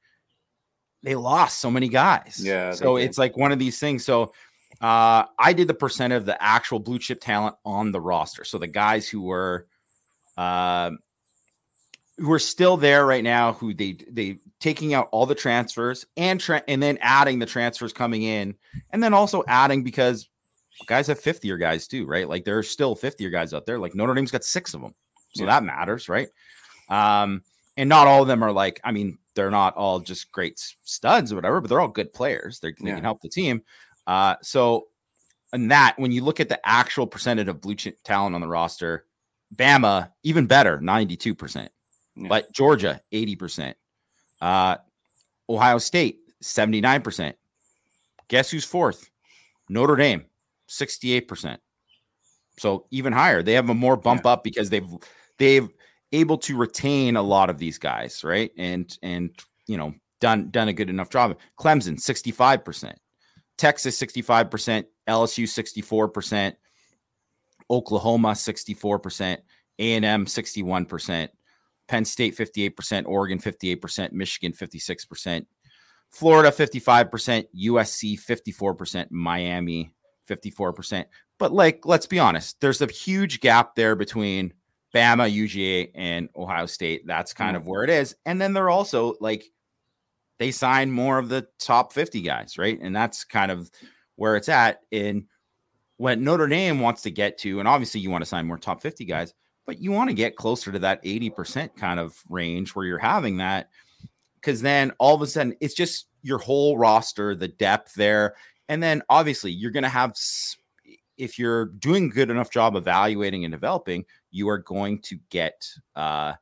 they 1.03 1.15
lost 1.15 1.59
so 1.59 1.69
many 1.69 1.87
guys. 1.87 2.41
Yeah. 2.43 2.71
So 2.71 2.97
it's 2.97 3.17
like 3.17 3.37
one 3.37 3.51
of 3.51 3.59
these 3.59 3.79
things. 3.79 4.03
So 4.03 4.33
uh, 4.81 5.25
I 5.37 5.53
did 5.53 5.67
the 5.67 5.73
percent 5.73 6.13
of 6.13 6.25
the 6.25 6.41
actual 6.41 6.79
blue 6.79 6.99
chip 6.99 7.21
talent 7.21 7.55
on 7.63 7.91
the 7.91 8.01
roster. 8.01 8.43
So 8.43 8.57
the 8.57 8.67
guys 8.67 9.07
who 9.07 9.21
were 9.21 9.67
uh, 10.37 10.91
who 12.17 12.31
are 12.31 12.39
still 12.39 12.77
there 12.77 13.05
right 13.05 13.23
now, 13.23 13.53
who 13.53 13.73
they 13.73 13.97
they 14.09 14.39
taking 14.59 14.93
out 14.93 15.09
all 15.11 15.25
the 15.25 15.35
transfers 15.35 16.05
and 16.17 16.39
tra- 16.39 16.63
and 16.67 16.81
then 16.81 16.97
adding 17.01 17.39
the 17.39 17.45
transfers 17.45 17.93
coming 17.93 18.23
in, 18.23 18.55
and 18.91 19.03
then 19.03 19.13
also 19.13 19.43
adding 19.47 19.83
because 19.83 20.27
guys 20.87 21.07
have 21.07 21.19
fifth 21.19 21.43
year 21.45 21.57
guys 21.57 21.87
too, 21.87 22.05
right? 22.05 22.27
Like 22.27 22.45
there 22.45 22.57
are 22.57 22.63
still 22.63 22.95
fifth 22.95 23.19
year 23.19 23.29
guys 23.29 23.53
out 23.53 23.65
there. 23.65 23.79
Like 23.79 23.95
Notre 23.95 24.13
Dame's 24.13 24.31
got 24.31 24.43
six 24.43 24.73
of 24.73 24.81
them, 24.81 24.93
so 25.33 25.43
yeah. 25.43 25.51
that 25.51 25.63
matters, 25.63 26.09
right? 26.09 26.27
Um, 26.89 27.43
and 27.77 27.89
not 27.89 28.07
all 28.07 28.21
of 28.21 28.27
them 28.27 28.43
are 28.43 28.51
like, 28.51 28.79
I 28.83 28.91
mean, 28.91 29.17
they're 29.33 29.51
not 29.51 29.75
all 29.75 29.99
just 29.99 30.31
great 30.31 30.59
studs 30.83 31.31
or 31.31 31.35
whatever, 31.35 31.59
but 31.59 31.69
they're 31.69 31.81
all 31.81 31.87
good 31.87 32.13
players. 32.13 32.59
They're, 32.59 32.73
they 32.79 32.89
yeah. 32.89 32.95
can 32.95 33.03
help 33.03 33.21
the 33.21 33.29
team. 33.29 33.63
Uh, 34.07 34.35
so, 34.41 34.87
and 35.51 35.71
that 35.71 35.95
when 35.97 36.11
you 36.11 36.23
look 36.23 36.39
at 36.39 36.49
the 36.49 36.59
actual 36.67 37.07
percentage 37.07 37.47
of 37.47 37.61
blue 37.61 37.75
chip 37.75 37.97
talent 38.03 38.35
on 38.35 38.41
the 38.41 38.47
roster, 38.47 39.05
Bama 39.55 40.11
even 40.23 40.45
better, 40.45 40.79
ninety 40.79 41.17
two 41.17 41.35
percent. 41.35 41.71
But 42.15 42.51
Georgia, 42.53 43.01
80%. 43.11 43.73
Uh, 44.41 44.77
Ohio 45.49 45.77
State, 45.77 46.19
79%. 46.43 47.33
Guess 48.27 48.51
who's 48.51 48.65
fourth? 48.65 49.09
Notre 49.69 49.95
Dame, 49.95 50.25
68%. 50.69 51.57
So 52.57 52.85
even 52.91 53.13
higher. 53.13 53.43
They 53.43 53.53
have 53.53 53.69
a 53.69 53.73
more 53.73 53.97
bump 53.97 54.21
yeah. 54.25 54.31
up 54.31 54.43
because 54.43 54.69
they've 54.69 54.87
they've 55.37 55.69
able 56.11 56.37
to 56.37 56.55
retain 56.55 57.17
a 57.17 57.21
lot 57.21 57.49
of 57.49 57.57
these 57.57 57.77
guys, 57.77 58.23
right? 58.23 58.51
And 58.57 58.97
and 59.01 59.31
you 59.67 59.77
know, 59.77 59.93
done 60.21 60.51
done 60.51 60.69
a 60.69 60.73
good 60.73 60.89
enough 60.89 61.09
job. 61.09 61.37
Clemson, 61.59 61.97
65%. 61.99 62.93
Texas, 63.57 63.99
65%. 63.99 64.85
LSU, 65.07 65.43
64%. 65.43 66.53
Oklahoma, 67.69 68.29
64%. 68.29 69.37
A&M, 69.79 70.25
61%. 70.25 71.29
Penn 71.87 72.05
State 72.05 72.35
58%, 72.35 73.05
Oregon 73.05 73.39
58%, 73.39 74.11
Michigan 74.11 74.53
56%, 74.53 75.45
Florida 76.11 76.51
55%, 76.51 77.45
USC 77.55 78.19
54%, 78.19 79.11
Miami 79.11 79.93
54%. 80.27 81.05
But 81.37 81.51
like 81.51 81.85
let's 81.85 82.07
be 82.07 82.19
honest, 82.19 82.59
there's 82.61 82.81
a 82.81 82.87
huge 82.87 83.39
gap 83.39 83.75
there 83.75 83.95
between 83.95 84.53
Bama, 84.93 85.31
UGA 85.31 85.91
and 85.95 86.29
Ohio 86.35 86.65
State. 86.65 87.05
That's 87.05 87.33
kind 87.33 87.55
mm-hmm. 87.55 87.63
of 87.63 87.67
where 87.67 87.83
it 87.83 87.89
is. 87.89 88.15
And 88.25 88.39
then 88.39 88.53
they're 88.53 88.69
also 88.69 89.15
like 89.19 89.45
they 90.39 90.51
sign 90.51 90.91
more 90.91 91.17
of 91.17 91.29
the 91.29 91.47
top 91.59 91.93
50 91.93 92.21
guys, 92.21 92.57
right? 92.57 92.79
And 92.81 92.95
that's 92.95 93.23
kind 93.23 93.51
of 93.51 93.69
where 94.15 94.35
it's 94.35 94.49
at 94.49 94.81
in 94.91 95.27
what 95.97 96.19
Notre 96.19 96.47
Dame 96.47 96.79
wants 96.79 97.03
to 97.03 97.11
get 97.11 97.37
to. 97.39 97.59
And 97.59 97.67
obviously 97.67 98.01
you 98.01 98.09
want 98.09 98.21
to 98.21 98.29
sign 98.29 98.45
more 98.45 98.57
top 98.57 98.81
50 98.81 99.05
guys 99.05 99.33
but 99.65 99.79
you 99.79 99.91
want 99.91 100.09
to 100.09 100.15
get 100.15 100.35
closer 100.35 100.71
to 100.71 100.79
that 100.79 101.03
80% 101.03 101.75
kind 101.75 101.99
of 101.99 102.15
range 102.29 102.75
where 102.75 102.85
you're 102.85 102.97
having 102.97 103.37
that 103.37 103.69
because 104.35 104.61
then 104.61 104.91
all 104.99 105.15
of 105.15 105.21
a 105.21 105.27
sudden 105.27 105.55
it's 105.59 105.73
just 105.73 106.07
your 106.21 106.37
whole 106.37 106.77
roster, 106.77 107.35
the 107.35 107.47
depth 107.47 107.93
there. 107.95 108.35
And 108.69 108.81
then 108.81 109.03
obviously 109.09 109.51
you're 109.51 109.71
going 109.71 109.83
to 109.83 109.89
have, 109.89 110.15
if 111.17 111.37
you're 111.37 111.65
doing 111.65 112.05
a 112.05 112.13
good 112.13 112.29
enough 112.29 112.49
job 112.49 112.75
evaluating 112.75 113.45
and 113.45 113.51
developing, 113.51 114.05
you 114.31 114.49
are 114.49 114.57
going 114.57 114.99
to 115.03 115.17
get 115.29 115.67
uh, 115.95 116.33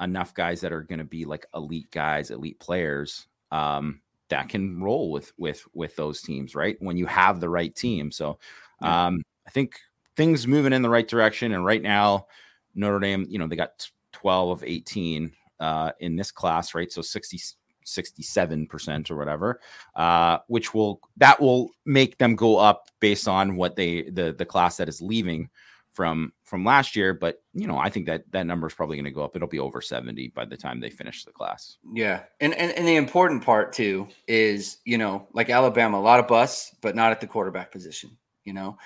enough 0.00 0.34
guys 0.34 0.60
that 0.60 0.72
are 0.72 0.82
going 0.82 0.98
to 0.98 1.04
be 1.04 1.24
like 1.24 1.46
elite 1.54 1.90
guys, 1.90 2.30
elite 2.30 2.58
players 2.58 3.26
um, 3.50 4.00
that 4.28 4.48
can 4.48 4.80
roll 4.80 5.10
with 5.10 5.32
with 5.36 5.64
with 5.74 5.94
those 5.96 6.22
teams, 6.22 6.54
right? 6.54 6.76
When 6.80 6.96
you 6.96 7.06
have 7.06 7.40
the 7.40 7.48
right 7.48 7.74
team. 7.74 8.10
So 8.10 8.38
um, 8.80 9.22
I 9.46 9.50
think 9.50 9.78
things 10.16 10.46
moving 10.46 10.72
in 10.72 10.82
the 10.82 10.90
right 10.90 11.06
direction. 11.06 11.52
And 11.52 11.64
right 11.64 11.82
now, 11.82 12.26
Notre 12.74 13.00
Dame, 13.00 13.26
you 13.28 13.38
know, 13.38 13.46
they 13.46 13.56
got 13.56 13.88
12 14.12 14.50
of 14.50 14.64
18 14.64 15.32
uh, 15.60 15.92
in 16.00 16.16
this 16.16 16.30
class, 16.30 16.74
right? 16.74 16.90
So 16.90 17.02
60, 17.02 17.40
67% 17.84 19.10
or 19.10 19.16
whatever, 19.16 19.60
uh, 19.94 20.38
which 20.48 20.74
will 20.74 21.00
that 21.16 21.40
will 21.40 21.70
make 21.84 22.18
them 22.18 22.36
go 22.36 22.58
up 22.58 22.88
based 23.00 23.28
on 23.28 23.56
what 23.56 23.76
they 23.76 24.02
the 24.02 24.34
the 24.36 24.46
class 24.46 24.76
that 24.78 24.88
is 24.88 25.02
leaving 25.02 25.48
from 25.92 26.32
from 26.42 26.64
last 26.64 26.96
year. 26.96 27.14
But 27.14 27.42
you 27.52 27.66
know, 27.66 27.78
I 27.78 27.88
think 27.88 28.06
that 28.06 28.30
that 28.32 28.46
number 28.46 28.66
is 28.66 28.74
probably 28.74 28.96
going 28.96 29.04
to 29.04 29.10
go 29.10 29.24
up. 29.24 29.36
It'll 29.36 29.48
be 29.48 29.58
over 29.58 29.80
70 29.80 30.28
by 30.28 30.44
the 30.44 30.56
time 30.56 30.80
they 30.80 30.90
finish 30.90 31.24
the 31.24 31.32
class. 31.32 31.76
Yeah. 31.92 32.24
And, 32.40 32.54
and 32.54 32.72
and 32.72 32.86
the 32.86 32.96
important 32.96 33.44
part 33.44 33.72
too 33.72 34.08
is, 34.26 34.78
you 34.84 34.98
know, 34.98 35.28
like 35.32 35.50
Alabama, 35.50 35.98
a 35.98 36.00
lot 36.00 36.20
of 36.20 36.28
busts, 36.28 36.74
but 36.80 36.96
not 36.96 37.12
at 37.12 37.20
the 37.20 37.26
quarterback 37.26 37.70
position, 37.70 38.16
you 38.44 38.52
know 38.52 38.76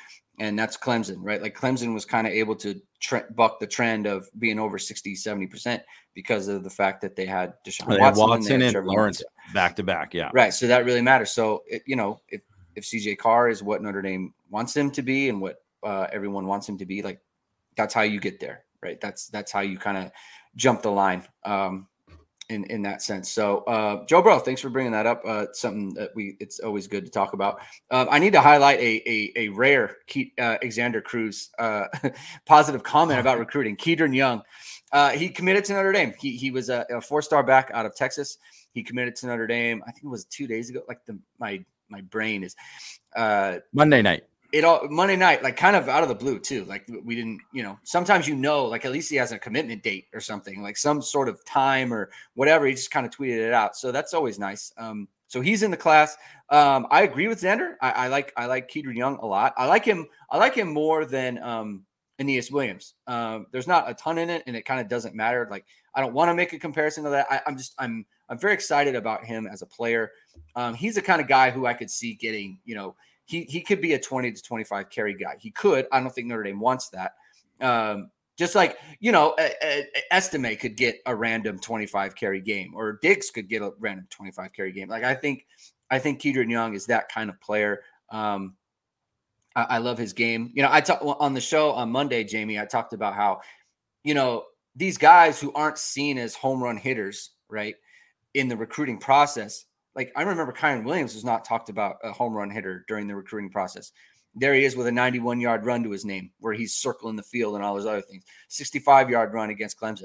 and 0.40 0.59
that's 0.59 0.76
Clemson, 0.76 1.19
right? 1.21 1.43
Like 1.43 1.57
Clemson 1.57 1.95
was 1.95 2.05
kind 2.05 2.26
of 2.26 2.33
able 2.33 2.55
to 2.57 2.81
tre- 3.00 3.25
buck 3.35 3.59
the 3.61 3.67
trend 3.67 4.07
of 4.07 4.28
being 4.38 4.59
over 4.59 4.78
60, 4.78 5.14
70% 5.14 5.81
because 6.18 6.48
of 6.48 6.64
the 6.64 6.70
fact 6.70 7.00
that 7.00 7.14
they 7.14 7.25
had 7.25 7.54
Deshaun 7.64 7.90
they 7.90 7.98
Watson, 8.00 8.28
Watson 8.28 8.60
and, 8.60 8.75
and 8.75 8.87
Lawrence 8.88 9.22
back 9.54 9.76
to 9.76 9.84
back. 9.84 10.12
Yeah. 10.12 10.30
Right. 10.34 10.52
So 10.52 10.66
that 10.66 10.84
really 10.84 11.00
matters. 11.00 11.30
So, 11.30 11.62
it, 11.68 11.84
you 11.87 11.94
know, 11.94 12.20
if, 12.28 12.40
if 12.75 12.82
CJ 12.82 13.18
Carr 13.18 13.48
is 13.48 13.62
what 13.62 13.82
Notre 13.82 14.02
Dame 14.02 14.34
wants 14.50 14.76
him 14.76 14.90
to 14.90 15.02
be 15.02 15.28
and 15.28 15.40
what 15.40 15.62
uh, 15.84 16.08
everyone 16.10 16.48
wants 16.48 16.68
him 16.68 16.76
to 16.78 16.84
be, 16.84 17.02
like 17.02 17.20
that's 17.76 17.94
how 17.94 18.02
you 18.02 18.18
get 18.18 18.40
there, 18.40 18.64
right? 18.82 19.00
That's, 19.00 19.28
that's 19.28 19.52
how 19.52 19.60
you 19.60 19.78
kind 19.78 19.96
of 19.96 20.10
jump 20.56 20.82
the 20.82 20.90
line. 20.90 21.22
Um, 21.44 21.87
in 22.48 22.64
in 22.64 22.82
that 22.82 23.02
sense. 23.02 23.30
So, 23.30 23.58
uh, 23.64 24.06
Joe 24.06 24.22
Bro, 24.22 24.38
thanks 24.40 24.60
for 24.60 24.70
bringing 24.70 24.92
that 24.92 25.06
up. 25.06 25.22
Uh, 25.25 25.46
something 25.52 25.92
that 25.94 26.10
we 26.14 26.37
it's 26.40 26.60
always 26.60 26.87
good 26.87 27.04
to 27.04 27.10
talk 27.10 27.34
about. 27.34 27.60
Um, 27.90 28.08
I 28.10 28.18
need 28.18 28.32
to 28.32 28.40
highlight 28.40 28.80
a 28.80 29.02
a, 29.06 29.32
a 29.37 29.48
rare 29.50 29.98
Ke- 30.08 30.32
uh, 30.38 30.56
Alexander 30.62 31.02
Cruz 31.02 31.50
uh, 31.58 31.88
positive 32.46 32.82
comment 32.82 33.20
about 33.20 33.38
recruiting. 33.44 33.76
Kedren 33.76 34.14
Young, 34.14 34.42
uh, 34.92 35.11
he 35.11 35.28
committed 35.28 35.64
to 35.66 35.75
Notre 35.75 35.92
Dame. 35.92 36.14
He 36.18 36.37
he 36.37 36.50
was 36.50 36.68
a, 36.68 36.87
a 36.90 37.00
four 37.00 37.23
star 37.23 37.42
back 37.42 37.71
out 37.75 37.87
of 37.87 37.95
Texas. 37.95 38.38
He 38.73 38.83
committed 38.83 39.16
to 39.16 39.26
Notre 39.26 39.47
Dame. 39.47 39.83
I 39.87 39.92
think 39.92 40.04
it 40.04 40.09
was 40.09 40.25
two 40.25 40.47
days 40.47 40.71
ago. 40.71 40.83
Like 40.88 41.04
the 41.07 41.18
my 41.38 41.64
my 41.88 42.00
brain 42.02 42.42
is 42.42 42.57
uh, 43.16 43.59
Monday 43.73 44.02
night 44.02 44.25
it 44.52 44.64
all 44.64 44.88
Monday 44.88 45.16
night, 45.16 45.42
like 45.42 45.57
kind 45.57 45.76
of 45.76 45.88
out 45.88 46.02
of 46.02 46.09
the 46.09 46.14
blue 46.14 46.38
too. 46.38 46.64
Like 46.64 46.88
we 47.04 47.14
didn't, 47.14 47.40
you 47.52 47.62
know, 47.62 47.78
sometimes 47.85 48.26
you 48.26 48.35
know, 48.35 48.64
like 48.64 48.85
at 48.85 48.92
least 48.92 49.11
he 49.11 49.16
has 49.16 49.33
a 49.33 49.38
commitment 49.38 49.83
date 49.83 50.07
or 50.14 50.21
something, 50.21 50.62
like 50.62 50.76
some 50.76 51.02
sort 51.02 51.28
of 51.28 51.45
time 51.45 51.92
or 51.92 52.11
whatever. 52.35 52.66
He 52.66 52.73
just 52.73 52.90
kind 52.90 53.04
of 53.04 53.12
tweeted 53.12 53.47
it 53.47 53.52
out. 53.52 53.76
So 53.76 53.92
that's 53.92 54.14
always 54.14 54.38
nice. 54.38 54.73
Um, 54.78 55.09
so 55.26 55.42
he's 55.42 55.62
in 55.62 55.71
the 55.71 55.76
class. 55.76 56.16
Um, 56.49 56.87
I 56.90 57.02
agree 57.02 57.28
with 57.28 57.42
Xander. 57.42 57.75
I, 57.83 57.90
I 57.90 58.09
like 58.09 58.33
I 58.38 58.47
like 58.47 58.71
Kedren 58.71 58.97
Young 58.97 59.16
a 59.16 59.26
lot. 59.26 59.52
I 59.59 59.66
like 59.66 59.85
him. 59.85 60.07
I 60.30 60.38
like 60.38 60.54
him 60.54 60.73
more 60.73 61.04
than 61.04 61.38
um, 61.42 61.85
Aneyas 62.20 62.50
Williams. 62.50 62.94
Um, 63.06 63.46
there's 63.52 63.66
not 63.66 63.88
a 63.88 63.94
ton 63.94 64.18
in 64.18 64.30
it, 64.30 64.42
and 64.46 64.56
it 64.56 64.64
kind 64.64 64.80
of 64.80 64.88
doesn't 64.88 65.14
matter. 65.14 65.46
Like 65.50 65.64
I 65.94 66.00
don't 66.00 66.12
want 66.12 66.28
to 66.30 66.34
make 66.34 66.52
a 66.52 66.58
comparison 66.58 67.04
to 67.04 67.10
that. 67.10 67.26
I, 67.30 67.40
am 67.46 67.56
just 67.56 67.75
I'm 67.78 68.04
I'm 68.28 68.38
very 68.38 68.54
excited 68.54 68.94
about 68.94 69.25
him 69.25 69.46
as 69.46 69.62
a 69.62 69.66
player. 69.66 70.12
Um, 70.56 70.75
he's 70.75 70.96
the 70.96 71.02
kind 71.02 71.20
of 71.20 71.28
guy 71.28 71.50
who 71.50 71.66
I 71.66 71.75
could 71.75 71.90
see 71.90 72.14
getting, 72.14 72.58
you 72.64 72.75
know, 72.75 72.96
he 73.25 73.42
he 73.44 73.60
could 73.60 73.80
be 73.80 73.94
a 73.94 73.98
20 73.98 74.32
to 74.32 74.42
25 74.42 74.90
carry 74.90 75.14
guy. 75.14 75.37
He 75.38 75.50
could. 75.50 75.87
I 75.92 76.00
don't 76.00 76.12
think 76.12 76.26
Notre 76.26 76.42
Dame 76.42 76.60
wants 76.60 76.88
that. 76.90 77.12
Um, 77.60 78.10
just 78.37 78.54
like 78.54 78.78
you 79.00 79.12
know, 79.12 79.34
a, 79.38 79.52
a, 79.62 79.87
Estime 80.10 80.56
could 80.56 80.76
get 80.76 81.00
a 81.06 81.14
random 81.14 81.58
25 81.58 82.14
carry 82.14 82.40
game, 82.40 82.72
or 82.75 82.98
Diggs 83.02 83.30
could 83.30 83.48
get 83.48 83.62
a 83.62 83.72
random 83.78 84.06
25 84.10 84.52
carry 84.52 84.72
game. 84.72 84.88
Like 84.88 85.04
I 85.04 85.14
think, 85.14 85.46
I 85.90 85.98
think 85.98 86.20
Kedren 86.20 86.50
Young 86.50 86.75
is 86.75 86.87
that 86.87 87.08
kind 87.12 87.30
of 87.30 87.40
player. 87.40 87.82
Um, 88.10 88.54
I, 89.65 89.79
love 89.79 89.99
his 89.99 90.12
game. 90.12 90.50
You 90.55 90.62
know, 90.62 90.69
I 90.71 90.81
talked 90.81 91.03
on 91.03 91.35
the 91.35 91.41
show 91.41 91.73
on 91.73 91.91
Monday, 91.91 92.25
Jamie. 92.25 92.59
I 92.59 92.65
talked 92.65 92.93
about 92.93 93.15
how, 93.15 93.41
you 94.05 94.15
know, 94.15 94.45
these 94.77 94.99
guys 94.99 95.41
who 95.41 95.53
aren't 95.53 95.79
seen 95.79 96.19
as 96.19 96.35
home 96.35 96.62
run 96.62 96.77
hitters, 96.77 97.31
right, 97.49 97.75
in 98.35 98.49
the 98.49 98.57
recruiting 98.57 98.99
process, 98.99 99.65
like 99.95 100.12
I 100.15 100.23
remember 100.23 100.53
Kyren 100.53 100.85
Williams 100.85 101.15
was 101.15 101.25
not 101.25 101.45
talked 101.45 101.71
about 101.71 101.97
a 102.05 102.12
home 102.12 102.33
run 102.33 102.50
hitter 102.50 102.85
during 102.87 103.09
the 103.09 103.17
recruiting 103.17 103.50
process. 103.50 103.91
There 104.35 104.55
he 104.55 104.65
is 104.65 104.77
with 104.77 104.87
a 104.87 104.93
91 104.93 105.41
yard 105.41 105.65
run 105.65 105.83
to 105.83 105.91
his 105.91 106.05
name, 106.05 106.31
where 106.38 106.55
he's 106.55 106.77
circling 106.77 107.17
the 107.17 107.23
field 107.23 107.57
and 107.57 107.65
all 107.65 107.75
those 107.75 107.87
other 107.87 108.03
things. 108.03 108.25
65 108.49 109.11
yard 109.11 109.33
run 109.33 109.50
against 109.50 109.81
Clemson, 109.81 110.05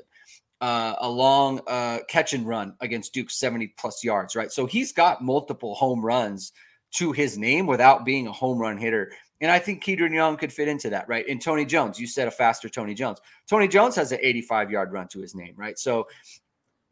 uh, 0.61 0.95
a 0.99 1.09
long 1.09 1.61
uh, 1.67 1.99
catch 2.07 2.33
and 2.33 2.47
run 2.47 2.73
against 2.79 3.13
Duke, 3.13 3.29
70 3.29 3.75
plus 3.77 4.03
yards, 4.03 4.35
right? 4.35 4.51
So 4.51 4.65
he's 4.65 4.91
got 4.91 5.21
multiple 5.21 5.75
home 5.75 6.03
runs 6.03 6.53
to 6.93 7.11
his 7.11 7.37
name 7.37 7.67
without 7.67 8.05
being 8.05 8.27
a 8.27 8.31
home 8.31 8.57
run 8.57 8.77
hitter. 8.77 9.11
And 9.41 9.51
I 9.51 9.59
think 9.59 9.83
Kedren 9.83 10.13
Young 10.13 10.37
could 10.37 10.53
fit 10.53 10.67
into 10.67 10.89
that, 10.91 11.07
right? 11.09 11.27
And 11.27 11.41
Tony 11.41 11.65
Jones, 11.65 11.99
you 11.99 12.07
said 12.07 12.27
a 12.27 12.31
faster 12.31 12.69
Tony 12.69 12.93
Jones. 12.93 13.19
Tony 13.47 13.67
Jones 13.67 13.95
has 13.95 14.11
an 14.11 14.19
85 14.21 14.71
yard 14.71 14.93
run 14.93 15.07
to 15.09 15.19
his 15.19 15.35
name, 15.35 15.53
right? 15.57 15.77
So 15.77 16.07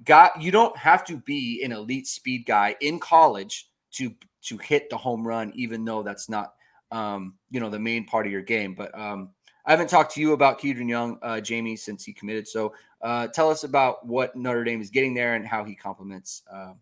got 0.03 0.41
you 0.41 0.51
don't 0.51 0.75
have 0.77 1.03
to 1.05 1.17
be 1.17 1.61
an 1.63 1.71
elite 1.71 2.07
speed 2.07 2.45
guy 2.45 2.75
in 2.81 2.99
college 2.99 3.69
to 3.91 4.13
to 4.43 4.57
hit 4.57 4.89
the 4.89 4.97
home 4.97 5.25
run, 5.25 5.51
even 5.55 5.85
though 5.85 6.03
that's 6.03 6.27
not 6.29 6.53
um, 6.91 7.35
you 7.49 7.59
know 7.59 7.69
the 7.69 7.79
main 7.79 8.05
part 8.05 8.25
of 8.25 8.31
your 8.31 8.41
game. 8.41 8.73
But 8.73 8.97
um, 8.99 9.29
I 9.65 9.71
haven't 9.71 9.89
talked 9.89 10.13
to 10.15 10.21
you 10.21 10.33
about 10.33 10.59
Kedren 10.59 10.89
Young, 10.89 11.19
uh, 11.21 11.39
Jamie, 11.39 11.75
since 11.75 12.03
he 12.03 12.13
committed. 12.13 12.47
So 12.47 12.73
uh, 13.01 13.27
tell 13.27 13.49
us 13.49 13.63
about 13.63 14.05
what 14.05 14.35
Notre 14.35 14.63
Dame 14.63 14.81
is 14.81 14.89
getting 14.89 15.13
there 15.13 15.35
and 15.35 15.45
how 15.45 15.63
he 15.63 15.75
complements 15.75 16.43
uh, 16.51 16.73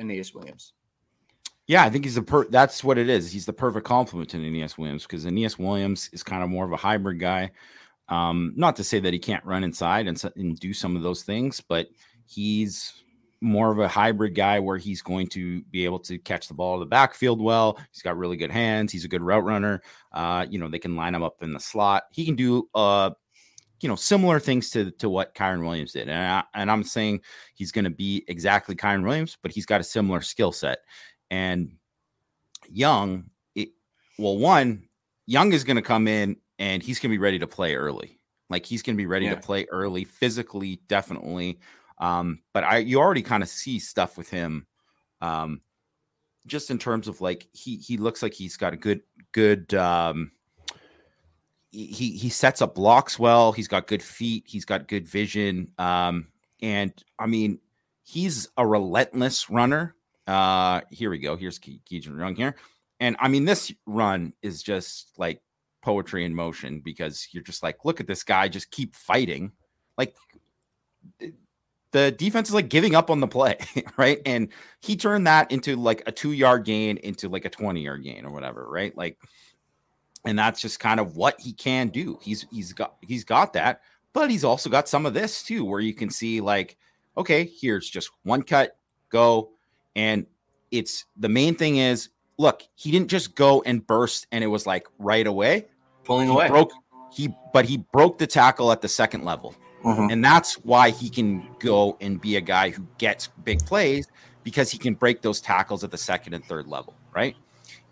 Aneyas 0.00 0.34
Williams. 0.34 0.72
Yeah, 1.68 1.84
I 1.84 1.90
think 1.90 2.04
he's 2.04 2.16
a 2.16 2.22
per. 2.22 2.44
That's 2.48 2.82
what 2.82 2.98
it 2.98 3.08
is. 3.08 3.30
He's 3.32 3.46
the 3.46 3.52
perfect 3.52 3.86
complement 3.86 4.30
to 4.30 4.36
Aneyas 4.36 4.76
Williams 4.78 5.04
because 5.04 5.24
Aneyas 5.24 5.58
Williams 5.58 6.10
is 6.12 6.22
kind 6.22 6.42
of 6.42 6.50
more 6.50 6.64
of 6.64 6.72
a 6.72 6.76
hybrid 6.76 7.20
guy. 7.20 7.50
Um, 8.08 8.52
not 8.56 8.76
to 8.76 8.84
say 8.84 8.98
that 9.00 9.12
he 9.12 9.18
can't 9.18 9.44
run 9.44 9.64
inside 9.64 10.06
and, 10.06 10.22
and 10.36 10.58
do 10.58 10.74
some 10.74 10.96
of 10.96 11.02
those 11.02 11.22
things, 11.22 11.60
but 11.60 11.86
He's 12.32 12.94
more 13.40 13.72
of 13.72 13.78
a 13.78 13.88
hybrid 13.88 14.34
guy 14.34 14.60
where 14.60 14.78
he's 14.78 15.02
going 15.02 15.26
to 15.26 15.62
be 15.64 15.84
able 15.84 15.98
to 15.98 16.18
catch 16.18 16.48
the 16.48 16.54
ball 16.54 16.74
in 16.74 16.80
the 16.80 16.86
backfield 16.86 17.42
well. 17.42 17.78
He's 17.92 18.02
got 18.02 18.16
really 18.16 18.36
good 18.36 18.50
hands. 18.50 18.92
He's 18.92 19.04
a 19.04 19.08
good 19.08 19.22
route 19.22 19.44
runner. 19.44 19.82
Uh, 20.12 20.46
you 20.48 20.58
know, 20.58 20.68
they 20.68 20.78
can 20.78 20.96
line 20.96 21.14
him 21.14 21.22
up 21.22 21.42
in 21.42 21.52
the 21.52 21.60
slot. 21.60 22.04
He 22.12 22.24
can 22.24 22.36
do 22.36 22.68
uh, 22.74 23.10
you 23.80 23.88
know, 23.88 23.96
similar 23.96 24.38
things 24.38 24.70
to 24.70 24.92
to 24.92 25.10
what 25.10 25.34
Kyren 25.34 25.62
Williams 25.62 25.92
did. 25.92 26.08
And 26.08 26.12
I, 26.16 26.44
and 26.54 26.70
I'm 26.70 26.84
saying 26.84 27.20
he's 27.54 27.72
going 27.72 27.84
to 27.84 27.90
be 27.90 28.24
exactly 28.28 28.76
Kyren 28.76 29.04
Williams, 29.04 29.36
but 29.42 29.50
he's 29.50 29.66
got 29.66 29.80
a 29.80 29.84
similar 29.84 30.20
skill 30.20 30.52
set. 30.52 30.78
And 31.32 31.72
Young, 32.68 33.30
it, 33.54 33.70
well, 34.18 34.36
one, 34.36 34.82
Young 35.26 35.54
is 35.54 35.64
going 35.64 35.76
to 35.76 35.82
come 35.82 36.06
in 36.06 36.36
and 36.58 36.82
he's 36.82 36.98
going 36.98 37.10
to 37.10 37.14
be 37.14 37.22
ready 37.22 37.38
to 37.38 37.46
play 37.46 37.74
early. 37.74 38.20
Like 38.50 38.66
he's 38.66 38.82
going 38.82 38.94
to 38.94 39.02
be 39.02 39.06
ready 39.06 39.24
yeah. 39.24 39.36
to 39.36 39.40
play 39.40 39.66
early, 39.70 40.04
physically, 40.04 40.82
definitely. 40.88 41.58
Um, 41.98 42.40
but 42.52 42.64
I 42.64 42.78
you 42.78 42.98
already 42.98 43.22
kind 43.22 43.42
of 43.42 43.48
see 43.48 43.78
stuff 43.78 44.18
with 44.18 44.28
him 44.28 44.66
Um, 45.22 45.62
just 46.46 46.70
in 46.70 46.78
terms 46.78 47.08
of 47.08 47.22
like 47.22 47.48
he 47.52 47.76
he 47.76 47.96
looks 47.96 48.22
like 48.22 48.34
he's 48.34 48.58
got 48.58 48.74
a 48.74 48.76
good 48.76 49.00
good 49.32 49.72
um 49.72 50.32
he 51.70 52.10
he 52.10 52.28
sets 52.28 52.60
up 52.60 52.74
blocks 52.74 53.18
well 53.18 53.52
he's 53.52 53.68
got 53.68 53.86
good 53.86 54.02
feet 54.02 54.44
he's 54.46 54.64
got 54.64 54.88
good 54.88 55.06
vision 55.06 55.70
um 55.78 56.26
and 56.60 56.92
i 57.18 57.26
mean 57.26 57.58
he's 58.02 58.48
a 58.56 58.66
relentless 58.66 59.48
runner 59.48 59.94
uh 60.26 60.80
here 60.90 61.10
we 61.10 61.18
go 61.18 61.36
here's 61.36 61.58
Kedren 61.58 62.18
Young 62.18 62.36
here 62.36 62.56
and 63.00 63.16
i 63.18 63.28
mean 63.28 63.44
this 63.44 63.72
run 63.86 64.32
is 64.42 64.62
just 64.62 65.12
like 65.18 65.42
poetry 65.82 66.24
in 66.24 66.34
motion 66.34 66.80
because 66.84 67.28
you're 67.32 67.42
just 67.42 67.62
like 67.62 67.84
look 67.84 68.00
at 68.00 68.06
this 68.06 68.22
guy 68.22 68.46
just 68.48 68.70
keep 68.70 68.94
fighting 68.94 69.50
like 69.98 70.14
the 71.92 72.10
defense 72.10 72.48
is 72.48 72.54
like 72.54 72.68
giving 72.68 72.94
up 72.94 73.10
on 73.10 73.20
the 73.20 73.28
play, 73.28 73.58
right? 73.96 74.20
And 74.26 74.48
he 74.80 74.96
turned 74.96 75.26
that 75.26 75.52
into 75.52 75.76
like 75.76 76.02
a 76.06 76.12
two 76.12 76.32
yard 76.32 76.64
gain 76.64 76.96
into 76.98 77.28
like 77.28 77.44
a 77.44 77.50
20 77.50 77.82
yard 77.82 78.02
gain 78.02 78.24
or 78.24 78.32
whatever, 78.32 78.66
right? 78.68 78.96
Like, 78.96 79.18
and 80.24 80.38
that's 80.38 80.60
just 80.60 80.80
kind 80.80 81.00
of 81.00 81.16
what 81.16 81.38
he 81.38 81.52
can 81.52 81.88
do. 81.88 82.18
He's 82.22 82.46
he's 82.50 82.72
got 82.72 82.96
he's 83.02 83.24
got 83.24 83.52
that, 83.52 83.82
but 84.12 84.30
he's 84.30 84.44
also 84.44 84.70
got 84.70 84.88
some 84.88 85.04
of 85.06 85.14
this 85.14 85.42
too, 85.42 85.64
where 85.64 85.80
you 85.80 85.94
can 85.94 86.10
see 86.10 86.40
like, 86.40 86.76
okay, 87.16 87.44
here's 87.60 87.88
just 87.88 88.10
one 88.22 88.42
cut, 88.42 88.76
go, 89.10 89.50
and 89.96 90.26
it's 90.70 91.04
the 91.16 91.28
main 91.28 91.54
thing 91.54 91.76
is 91.76 92.08
look, 92.38 92.62
he 92.74 92.90
didn't 92.90 93.08
just 93.08 93.34
go 93.34 93.62
and 93.62 93.86
burst 93.86 94.26
and 94.32 94.42
it 94.42 94.48
was 94.48 94.66
like 94.66 94.86
right 94.98 95.26
away, 95.26 95.66
pulling 96.04 96.28
he 96.28 96.34
away. 96.34 96.48
Broke 96.48 96.72
he, 97.12 97.34
but 97.52 97.66
he 97.66 97.76
broke 97.76 98.18
the 98.18 98.26
tackle 98.26 98.72
at 98.72 98.80
the 98.80 98.88
second 98.88 99.22
level 99.24 99.54
Mm-hmm. 99.84 100.10
And 100.10 100.24
that's 100.24 100.54
why 100.64 100.90
he 100.90 101.08
can 101.08 101.46
go 101.58 101.96
and 102.00 102.20
be 102.20 102.36
a 102.36 102.40
guy 102.40 102.70
who 102.70 102.86
gets 102.98 103.28
big 103.44 103.64
plays 103.66 104.06
because 104.44 104.70
he 104.70 104.78
can 104.78 104.94
break 104.94 105.22
those 105.22 105.40
tackles 105.40 105.82
at 105.82 105.90
the 105.90 105.98
second 105.98 106.34
and 106.34 106.44
third 106.44 106.66
level, 106.66 106.94
right? 107.14 107.36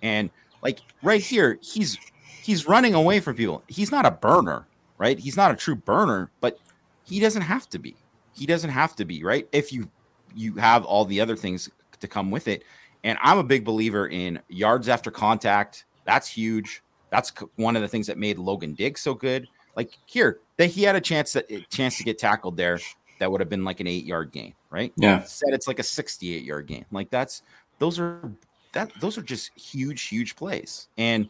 And 0.02 0.30
like 0.62 0.80
right 1.02 1.20
here, 1.20 1.58
he's 1.62 1.98
he's 2.42 2.68
running 2.68 2.94
away 2.94 3.20
from 3.20 3.34
people. 3.34 3.62
He's 3.66 3.90
not 3.90 4.06
a 4.06 4.10
burner, 4.10 4.66
right? 4.98 5.18
He's 5.18 5.36
not 5.36 5.50
a 5.50 5.56
true 5.56 5.74
burner, 5.74 6.30
but 6.40 6.58
he 7.04 7.18
doesn't 7.18 7.42
have 7.42 7.68
to 7.70 7.78
be. 7.78 7.96
He 8.34 8.46
doesn't 8.46 8.70
have 8.70 8.94
to 8.96 9.04
be, 9.04 9.24
right? 9.24 9.48
If 9.52 9.72
you 9.72 9.90
you 10.34 10.54
have 10.54 10.84
all 10.84 11.04
the 11.04 11.20
other 11.20 11.36
things 11.36 11.68
to 12.00 12.08
come 12.08 12.30
with 12.30 12.48
it. 12.48 12.64
And 13.04 13.18
I'm 13.22 13.38
a 13.38 13.44
big 13.44 13.64
believer 13.64 14.08
in 14.08 14.40
yards 14.48 14.88
after 14.88 15.10
contact. 15.10 15.84
That's 16.04 16.28
huge. 16.28 16.82
That's 17.10 17.32
one 17.56 17.76
of 17.76 17.82
the 17.82 17.88
things 17.88 18.06
that 18.06 18.18
made 18.18 18.38
Logan 18.38 18.74
Diggs 18.74 19.00
so 19.00 19.14
good. 19.14 19.48
Like 19.76 19.96
here, 20.06 20.40
that 20.56 20.66
he 20.66 20.82
had 20.82 20.96
a 20.96 21.00
chance 21.00 21.32
that 21.32 21.48
chance 21.70 21.96
to 21.98 22.04
get 22.04 22.18
tackled 22.18 22.56
there. 22.56 22.78
That 23.18 23.30
would 23.30 23.40
have 23.40 23.48
been 23.48 23.64
like 23.64 23.80
an 23.80 23.86
eight 23.86 24.04
yard 24.04 24.32
gain, 24.32 24.54
right? 24.70 24.92
Yeah. 24.96 25.22
Said 25.22 25.50
it's 25.52 25.68
like 25.68 25.78
a 25.78 25.82
68 25.82 26.42
yard 26.42 26.66
gain. 26.66 26.84
Like 26.90 27.10
that's 27.10 27.42
those 27.78 27.98
are 27.98 28.32
that 28.72 28.92
those 29.00 29.18
are 29.18 29.22
just 29.22 29.50
huge, 29.58 30.02
huge 30.02 30.36
plays. 30.36 30.88
And 30.98 31.28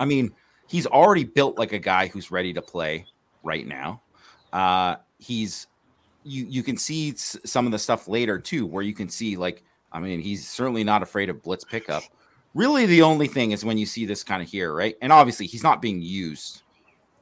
I 0.00 0.04
mean, 0.04 0.32
he's 0.68 0.86
already 0.86 1.24
built 1.24 1.58
like 1.58 1.72
a 1.72 1.78
guy 1.78 2.08
who's 2.08 2.30
ready 2.30 2.52
to 2.54 2.62
play 2.62 3.06
right 3.42 3.66
now. 3.66 4.02
Uh, 4.52 4.96
he's 5.18 5.66
you 6.24 6.46
you 6.48 6.62
can 6.62 6.76
see 6.76 7.14
some 7.16 7.66
of 7.66 7.72
the 7.72 7.78
stuff 7.78 8.08
later 8.08 8.38
too, 8.38 8.66
where 8.66 8.82
you 8.82 8.94
can 8.94 9.08
see 9.08 9.36
like 9.36 9.62
I 9.92 10.00
mean, 10.00 10.20
he's 10.20 10.48
certainly 10.48 10.84
not 10.84 11.02
afraid 11.02 11.28
of 11.28 11.42
blitz 11.42 11.64
pickup. 11.64 12.02
Really, 12.54 12.86
the 12.86 13.02
only 13.02 13.28
thing 13.28 13.52
is 13.52 13.64
when 13.64 13.78
you 13.78 13.86
see 13.86 14.06
this 14.06 14.24
kind 14.24 14.42
of 14.42 14.48
here, 14.48 14.74
right? 14.74 14.96
And 15.00 15.12
obviously, 15.12 15.46
he's 15.46 15.62
not 15.62 15.80
being 15.80 16.02
used 16.02 16.62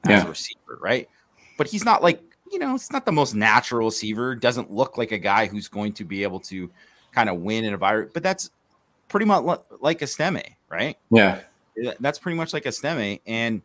as 0.04 0.11
yeah. 0.11 0.26
a 0.26 0.28
receiver, 0.28 0.78
right? 0.80 1.09
But 1.57 1.69
he's 1.69 1.85
not 1.85 2.02
like, 2.02 2.23
you 2.50 2.59
know, 2.59 2.75
it's 2.75 2.90
not 2.90 3.04
the 3.04 3.12
most 3.12 3.35
natural 3.35 3.87
receiver. 3.87 4.35
Doesn't 4.35 4.73
look 4.73 4.99
like 4.99 5.12
a 5.12 5.19
guy 5.19 5.47
who's 5.47 5.69
going 5.69 5.93
to 5.95 6.04
be 6.04 6.23
able 6.23 6.41
to 6.41 6.71
kind 7.13 7.28
of 7.28 7.39
win 7.41 7.65
in 7.65 7.75
a 7.75 7.76
virus. 7.76 8.10
But 8.13 8.23
that's 8.23 8.50
pretty 9.08 9.26
much 9.26 9.45
like 9.80 10.02
Estime, 10.02 10.43
right? 10.69 10.97
Yeah. 11.10 11.41
That's 12.00 12.19
pretty 12.19 12.36
much 12.36 12.52
like 12.52 12.67
Estime. 12.67 13.19
And 13.26 13.63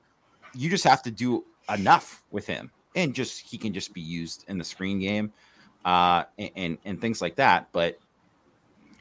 you 0.53 0.69
just 0.69 0.83
have 0.83 1.01
to 1.03 1.11
do 1.11 1.45
enough 1.69 2.23
with 2.31 2.45
him. 2.45 2.71
And 2.95 3.13
just 3.13 3.41
he 3.41 3.57
can 3.57 3.73
just 3.73 3.93
be 3.93 4.01
used 4.01 4.45
in 4.47 4.57
the 4.57 4.63
screen 4.63 4.99
game 4.99 5.33
uh, 5.83 6.23
and, 6.37 6.51
and, 6.55 6.77
and 6.85 7.01
things 7.01 7.21
like 7.21 7.35
that. 7.35 7.67
But 7.71 7.99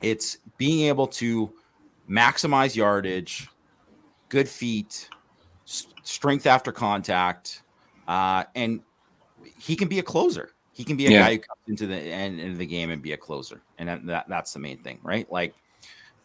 it's 0.03 0.39
being 0.59 0.89
able 0.89 1.07
to 1.07 1.53
maximize 2.11 2.77
yardage, 2.77 3.49
good 4.29 4.49
feet, 4.49 5.09
strength 5.65 6.47
after 6.47 6.73
contact, 6.73 7.63
uh, 8.07 8.45
and 8.55 8.81
he 9.59 9.77
can 9.77 9.89
be 9.89 9.99
a 9.99 10.03
closer. 10.03 10.51
He 10.73 10.85
can 10.85 10.97
be 10.97 11.07
a 11.07 11.11
yeah. 11.11 11.21
guy 11.21 11.33
who 11.35 11.39
comes 11.39 11.61
into 11.69 11.87
the 11.87 11.97
end 11.97 12.41
of 12.41 12.59
the 12.59 12.67
game 12.67 12.91
and 12.91 13.01
be 13.01 13.13
a 13.13 13.17
closer, 13.17 13.63
and 13.79 13.89
that, 13.89 14.05
that 14.07 14.29
that's 14.29 14.53
the 14.53 14.59
main 14.59 14.79
thing, 14.79 14.99
right? 15.03 15.31
Like, 15.31 15.55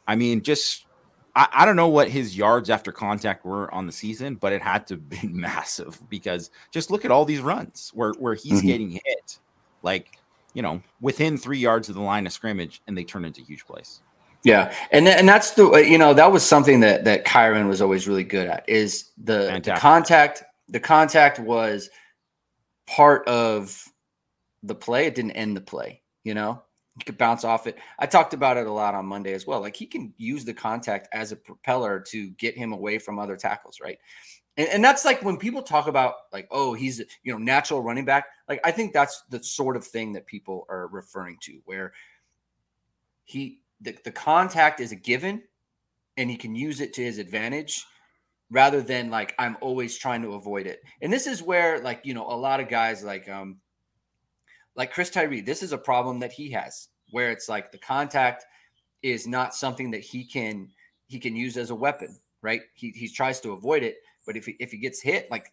I 0.08 0.16
mean, 0.16 0.42
just 0.42 0.86
I, 1.36 1.48
I, 1.52 1.66
don't 1.66 1.76
know 1.76 1.88
what 1.88 2.10
his 2.10 2.38
yards 2.38 2.70
after 2.70 2.92
contact 2.92 3.46
were 3.46 3.74
on 3.74 3.86
the 3.86 3.92
season, 3.92 4.36
but 4.36 4.54
it 4.54 4.62
had 4.62 4.88
to 4.88 4.98
be 4.98 5.28
massive 5.28 6.02
because 6.10 6.52
just 6.72 6.92
look 6.92 7.06
at 7.06 7.12
all 7.12 7.26
these 7.26 7.42
runs 7.42 7.92
where 7.94 8.14
where 8.20 8.36
he's 8.36 8.60
mm-hmm. 8.60 8.68
getting 8.68 8.92
hit, 8.92 9.40
like 9.84 10.18
you 10.54 10.62
know, 10.62 10.82
within 11.02 11.38
three 11.38 11.60
yards 11.60 11.90
of 11.90 11.96
the 11.96 12.02
line 12.02 12.26
of 12.26 12.34
scrimmage, 12.34 12.82
and 12.88 12.98
they 12.98 13.04
turn 13.04 13.26
into 13.26 13.42
huge 13.42 13.66
plays. 13.66 14.02
Yeah, 14.44 14.74
and 14.92 15.08
and 15.08 15.28
that's 15.28 15.52
the 15.52 15.70
you 15.88 15.98
know 15.98 16.14
that 16.14 16.32
was 16.32 16.46
something 16.46 16.80
that 16.80 17.04
that 17.06 17.26
Kyren 17.26 17.68
was 17.68 17.82
always 17.82 18.08
really 18.08 18.24
good 18.24 18.48
at 18.48 18.68
is 18.68 19.12
the, 19.18 19.60
the 19.64 19.76
contact. 19.78 20.44
The 20.70 20.80
contact 20.80 21.40
was 21.40 21.90
part 22.88 23.28
of 23.28 23.84
the 24.64 24.76
play. 24.76 25.08
It 25.08 25.16
didn't 25.16 25.32
end 25.32 25.58
the 25.58 25.62
play. 25.62 26.02
You 26.24 26.36
know, 26.36 26.64
you 27.00 27.06
could 27.06 27.18
bounce 27.18 27.44
off 27.44 27.68
it. 27.68 27.78
I 27.98 28.06
talked 28.06 28.34
about 28.34 28.58
it 28.58 28.68
a 28.68 28.72
lot 28.72 28.96
on 28.96 29.06
Monday 29.06 29.34
as 29.34 29.48
well. 29.48 29.62
Like 29.62 29.76
he 29.76 29.86
can 29.86 30.14
use 30.18 30.46
the 30.46 30.54
contact 30.54 31.08
as 31.14 31.32
a 31.32 31.36
propeller 31.36 32.00
to 32.10 32.30
get 32.32 32.56
him 32.56 32.74
away 32.74 32.98
from 32.98 33.20
other 33.20 33.38
tackles, 33.38 33.80
right? 33.82 33.98
And, 34.58 34.68
and 34.70 34.84
that's 34.84 35.06
like 35.06 35.24
when 35.24 35.38
people 35.38 35.64
talk 35.64 35.88
about 35.88 36.16
like, 36.34 36.48
oh, 36.52 36.74
he's 36.74 37.00
you 37.24 37.32
know 37.32 37.38
natural 37.38 37.82
running 37.82 38.06
back. 38.06 38.26
Like 38.48 38.60
I 38.64 38.72
think 38.72 38.94
that's 38.94 39.24
the 39.30 39.42
sort 39.44 39.78
of 39.78 39.86
thing 39.86 40.14
that 40.14 40.26
people 40.26 40.66
are 40.70 40.88
referring 40.88 41.38
to, 41.44 41.60
where 41.66 41.94
he 43.24 43.62
the, 43.82 43.96
the 44.04 44.12
contact 44.12 44.82
is 44.82 44.92
a 44.92 44.96
given 44.98 45.42
and 46.18 46.30
he 46.30 46.36
can 46.36 46.54
use 46.54 46.82
it 46.82 46.94
to 46.94 47.04
his 47.04 47.18
advantage 47.18 47.86
rather 48.52 48.82
than 48.82 49.10
like 49.10 49.34
I'm 49.40 49.58
always 49.62 49.98
trying 49.98 50.22
to 50.24 50.34
avoid 50.34 50.68
it. 50.68 50.82
And 51.02 51.14
this 51.14 51.28
is 51.28 51.42
where 51.42 51.80
like, 51.80 52.02
you 52.04 52.14
know, 52.14 52.28
a 52.28 52.36
lot 52.36 52.60
of 52.60 52.68
guys 52.68 53.04
like 53.04 53.30
um 53.30 53.58
like 54.80 54.94
Chris 54.94 55.10
Tyree, 55.10 55.42
this 55.42 55.62
is 55.62 55.74
a 55.74 55.78
problem 55.78 56.20
that 56.22 56.32
he 56.32 56.50
has 56.52 56.88
where 57.12 57.32
it's 57.32 57.50
like 57.50 57.72
the 57.72 57.78
contact 57.78 58.46
is 59.04 59.28
not 59.28 59.54
something 59.54 59.92
that 59.92 60.02
he 60.02 60.24
can 60.24 60.70
he 61.08 61.20
can 61.20 61.36
use 61.36 61.58
as 61.58 61.70
a 61.70 61.76
weapon, 61.76 62.18
right? 62.42 62.62
He 62.74 62.92
he 62.92 63.10
tries 63.10 63.42
to 63.42 63.52
avoid 63.52 63.84
it, 63.84 63.98
but 64.26 64.38
if 64.38 64.46
he 64.46 64.56
if 64.60 64.72
he 64.72 64.78
gets 64.78 65.02
hit, 65.02 65.30
like 65.30 65.52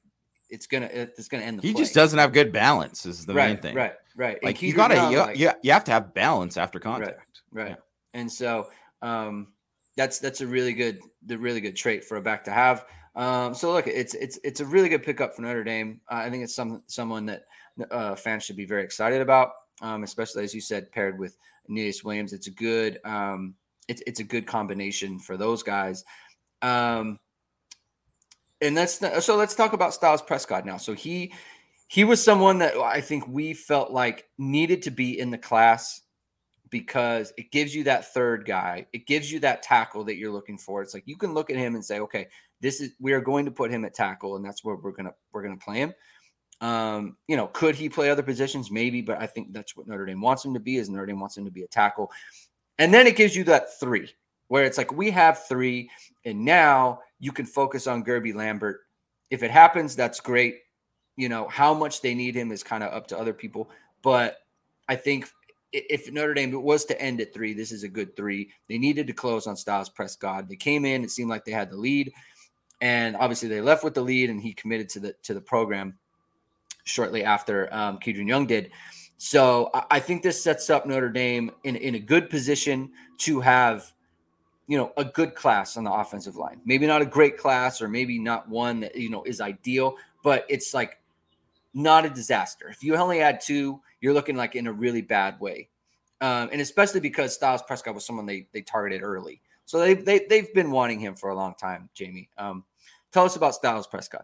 it's 0.49 0.69
gonna 0.69 0.89
it's 0.93 1.27
gonna 1.27 1.43
end 1.43 1.59
the 1.59 1.67
he 1.67 1.73
play. 1.73 1.83
just 1.83 1.93
doesn't 1.93 2.21
have 2.21 2.33
good 2.33 2.53
balance 2.53 3.05
is 3.05 3.27
the 3.27 3.35
right, 3.35 3.49
main 3.49 3.57
thing 3.57 3.75
right 3.75 3.95
right 4.17 4.39
like 4.45 4.62
you 4.62 4.73
gotta 4.73 4.95
you, 5.11 5.19
like, 5.19 5.37
you, 5.37 5.51
you 5.61 5.73
have 5.73 5.83
to 5.83 5.91
have 5.91 6.15
balance 6.15 6.57
after 6.57 6.79
contact 6.79 7.19
right, 7.51 7.65
right. 7.65 7.71
Yeah. 7.71 8.21
And 8.21 8.31
so 8.31 8.69
um, 9.03 9.49
that's 9.97 10.21
that's 10.21 10.41
a 10.41 10.47
really 10.47 10.73
good 10.73 11.01
the 11.27 11.37
really 11.37 11.61
good 11.61 11.75
trait 11.75 12.05
for 12.05 12.17
a 12.17 12.23
back 12.23 12.45
to 12.45 12.53
have. 12.53 12.87
Um, 13.17 13.55
so 13.55 13.73
look, 13.73 13.89
it's 13.89 14.15
it's 14.15 14.39
it's 14.45 14.61
a 14.61 14.65
really 14.65 14.89
good 14.89 15.03
pickup 15.03 15.35
for 15.35 15.43
Notre 15.43 15.65
Dame. 15.65 16.01
Uh, 16.09 16.17
I 16.17 16.31
think 16.31 16.45
it's 16.45 16.55
some 16.55 16.85
someone 16.87 17.27
that 17.27 17.43
uh, 17.91 18.15
fans 18.15 18.45
should 18.45 18.57
be 18.57 18.67
very 18.67 18.83
excited 18.83 19.21
about, 19.21 19.53
um, 19.83 20.03
especially 20.03 20.45
as 20.45 20.55
you 20.55 20.61
said, 20.61 20.91
paired 20.93 21.19
with 21.19 21.37
Aneyas 21.71 22.05
Williams. 22.05 22.33
It's 22.33 22.47
a 22.47 22.53
good 22.53 23.01
um, 23.05 23.55
it's 23.89 24.03
it's 24.07 24.21
a 24.21 24.25
good 24.25 24.47
combination 24.47 25.19
for 25.19 25.37
those 25.37 25.62
guys. 25.62 26.05
Um, 26.62 27.19
and 28.61 28.77
that's 28.77 29.01
so 29.25 29.37
let's 29.37 29.55
talk 29.55 29.73
about 29.73 29.95
Styles 29.95 30.23
Prescod 30.23 30.65
now. 30.65 30.77
So 30.77 30.95
he 30.95 31.33
he 31.89 32.05
was 32.05 32.23
someone 32.23 32.59
that 32.59 32.77
I 32.77 33.01
think 33.01 33.29
we 33.29 33.55
felt 33.55 33.91
like 33.93 34.25
needed 34.39 34.83
to 34.83 34.91
be 34.91 35.19
in 35.19 35.31
the 35.31 35.39
class 35.39 36.03
because 36.71 37.33
it 37.37 37.53
gives 37.53 37.75
you 37.75 37.85
that 37.85 38.12
third 38.12 38.45
guy. 38.45 38.87
It 38.93 39.07
gives 39.07 39.31
you 39.31 39.39
that 39.41 39.62
tackle 39.62 40.05
that 40.05 40.17
you're 40.17 40.33
looking 40.33 40.59
for. 40.59 40.83
It's 40.83 40.95
like 40.95 41.07
you 41.07 41.17
can 41.17 41.33
look 41.33 41.51
at 41.51 41.57
him 41.57 41.75
and 41.75 41.85
say, 41.85 42.01
okay, 42.01 42.27
this 42.61 42.81
is 42.81 42.93
we 42.99 43.12
are 43.12 43.21
going 43.21 43.45
to 43.45 43.51
put 43.51 43.71
him 43.71 43.85
at 43.85 43.95
tackle, 43.95 44.37
and 44.37 44.45
that's 44.45 44.65
where 44.65 44.77
we're 44.77 44.93
gonna 44.93 45.15
we're 45.33 45.43
gonna 45.43 45.57
play 45.57 45.79
him. 45.79 45.95
Um, 46.61 47.16
you 47.29 47.37
know, 47.37 47.49
could 47.49 47.75
he 47.75 47.88
play 47.88 48.09
other 48.09 48.23
positions? 48.23 48.71
Maybe, 48.71 49.03
but 49.03 49.21
I 49.21 49.27
think 49.27 49.53
that's 49.53 49.77
what 49.77 49.87
Notre 49.87 50.07
Dame 50.07 50.21
wants 50.21 50.45
him 50.45 50.55
to 50.55 50.61
be. 50.61 50.77
Is 50.77 50.88
Notre 50.88 51.07
Dame 51.07 51.21
wants 51.21 51.37
him 51.37 51.45
to 51.45 51.51
be 51.51 51.62
a 51.62 51.69
tackle, 51.69 52.11
and 52.79 52.92
then 52.92 53.07
it 53.07 53.16
gives 53.16 53.37
you 53.37 53.45
that 53.45 53.79
three 53.79 54.11
where 54.49 54.64
it's 54.64 54.79
like 54.79 54.92
we 54.92 55.11
have 55.11 55.45
three, 55.47 55.90
and 56.25 56.45
now 56.45 57.01
you 57.19 57.33
can 57.33 57.47
focus 57.47 57.87
on 57.87 58.05
Guerby 58.05 58.35
Lambert. 58.35 58.81
If 59.31 59.42
it 59.42 59.51
happens, 59.51 59.97
that's 59.97 60.21
great. 60.21 60.61
You 61.16 61.29
know 61.29 61.49
how 61.49 61.75
much 61.75 62.01
they 62.01 62.14
need 62.14 62.35
him 62.35 62.53
is 62.53 62.62
kind 62.62 62.83
of 62.83 62.92
up 62.92 63.07
to 63.09 63.19
other 63.19 63.33
people, 63.33 63.71
but 64.03 64.38
I 64.88 64.97
think 64.97 65.29
if 65.73 66.11
Notre 66.12 66.35
Dame 66.35 66.62
was 66.62 66.85
to 66.87 67.01
end 67.01 67.21
at 67.21 67.35
three, 67.35 67.53
this 67.53 67.73
is 67.73 67.83
a 67.83 67.88
good 67.88 68.16
three. 68.16 68.51
They 68.69 68.79
needed 68.79 69.07
to 69.09 69.12
close 69.12 69.47
on 69.47 69.57
Styles 69.57 69.90
Prescod. 69.90 70.49
They 70.49 70.57
came 70.57 70.85
in, 70.85 71.03
it 71.03 71.11
seemed 71.11 71.29
like 71.29 71.45
they 71.45 71.53
had 71.53 71.71
the 71.71 71.77
lead, 71.77 72.12
and 72.81 73.16
obviously 73.16 73.49
they 73.49 73.61
left 73.61 73.85
with 73.85 73.95
the 73.95 74.03
lead, 74.03 74.31
and 74.31 74.40
he 74.40 74.53
committed 74.55 74.88
to 74.90 75.01
the 75.01 75.14
to 75.25 75.35
the 75.35 75.40
program 75.40 75.99
shortly 76.87 77.25
after 77.25 77.72
um, 77.75 77.99
Kedren 77.99 78.27
Young 78.27 78.46
did. 78.46 78.70
So 79.18 79.70
I, 79.75 79.85
I 79.92 80.01
think 80.01 80.22
this 80.22 80.42
sets 80.42 80.70
up 80.70 80.87
Notre 80.87 81.11
Dame 81.11 81.51
in, 81.64 81.77
in 81.77 81.96
a 81.96 81.99
good 81.99 82.31
position 82.31 82.90
to 83.18 83.40
have, 83.40 83.92
you 84.66 84.79
know, 84.79 84.92
a 84.96 85.05
good 85.05 85.35
class 85.35 85.77
on 85.77 85.85
the 85.85 85.92
offensive 85.92 86.37
line. 86.37 86.61
Maybe 86.64 86.87
not 86.87 87.03
a 87.03 87.07
great 87.07 87.37
class, 87.37 87.83
or 87.83 87.88
maybe 87.88 88.18
not 88.18 88.49
one 88.49 88.81
that 88.81 88.96
you 88.96 89.11
know 89.11 89.22
is 89.25 89.40
ideal, 89.40 89.96
but 90.22 90.46
it's 90.49 90.72
like 90.72 90.99
not 91.75 92.05
a 92.07 92.11
disaster. 92.11 92.68
If 92.68 92.83
you 92.83 92.96
only 92.96 93.18
had 93.18 93.40
two, 93.40 93.81
you're 94.01 94.14
looking 94.14 94.37
like 94.37 94.55
in 94.55 94.66
a 94.66 94.72
really 94.72 95.03
bad 95.03 95.38
way. 95.40 95.68
Um, 96.20 96.49
and 96.51 96.61
especially 96.61 97.01
because 97.01 97.35
Styles 97.35 97.62
Prescod 97.62 97.94
was 97.94 98.07
someone 98.07 98.27
they 98.27 98.46
they 98.53 98.62
targeted 98.62 99.03
early. 99.03 99.40
So 99.66 99.81
they, 99.81 99.94
they 99.94 100.27
they've 100.31 100.53
been 100.55 100.70
wanting 100.70 101.01
him 101.01 101.14
for 101.14 101.31
a 101.31 101.35
long 101.35 101.55
time, 101.55 101.88
Jamie. 101.94 102.31
Um, 102.38 102.64
tell 103.12 103.25
us 103.25 103.37
about 103.37 103.55
Styles 103.55 103.87
Prescod. 103.87 104.22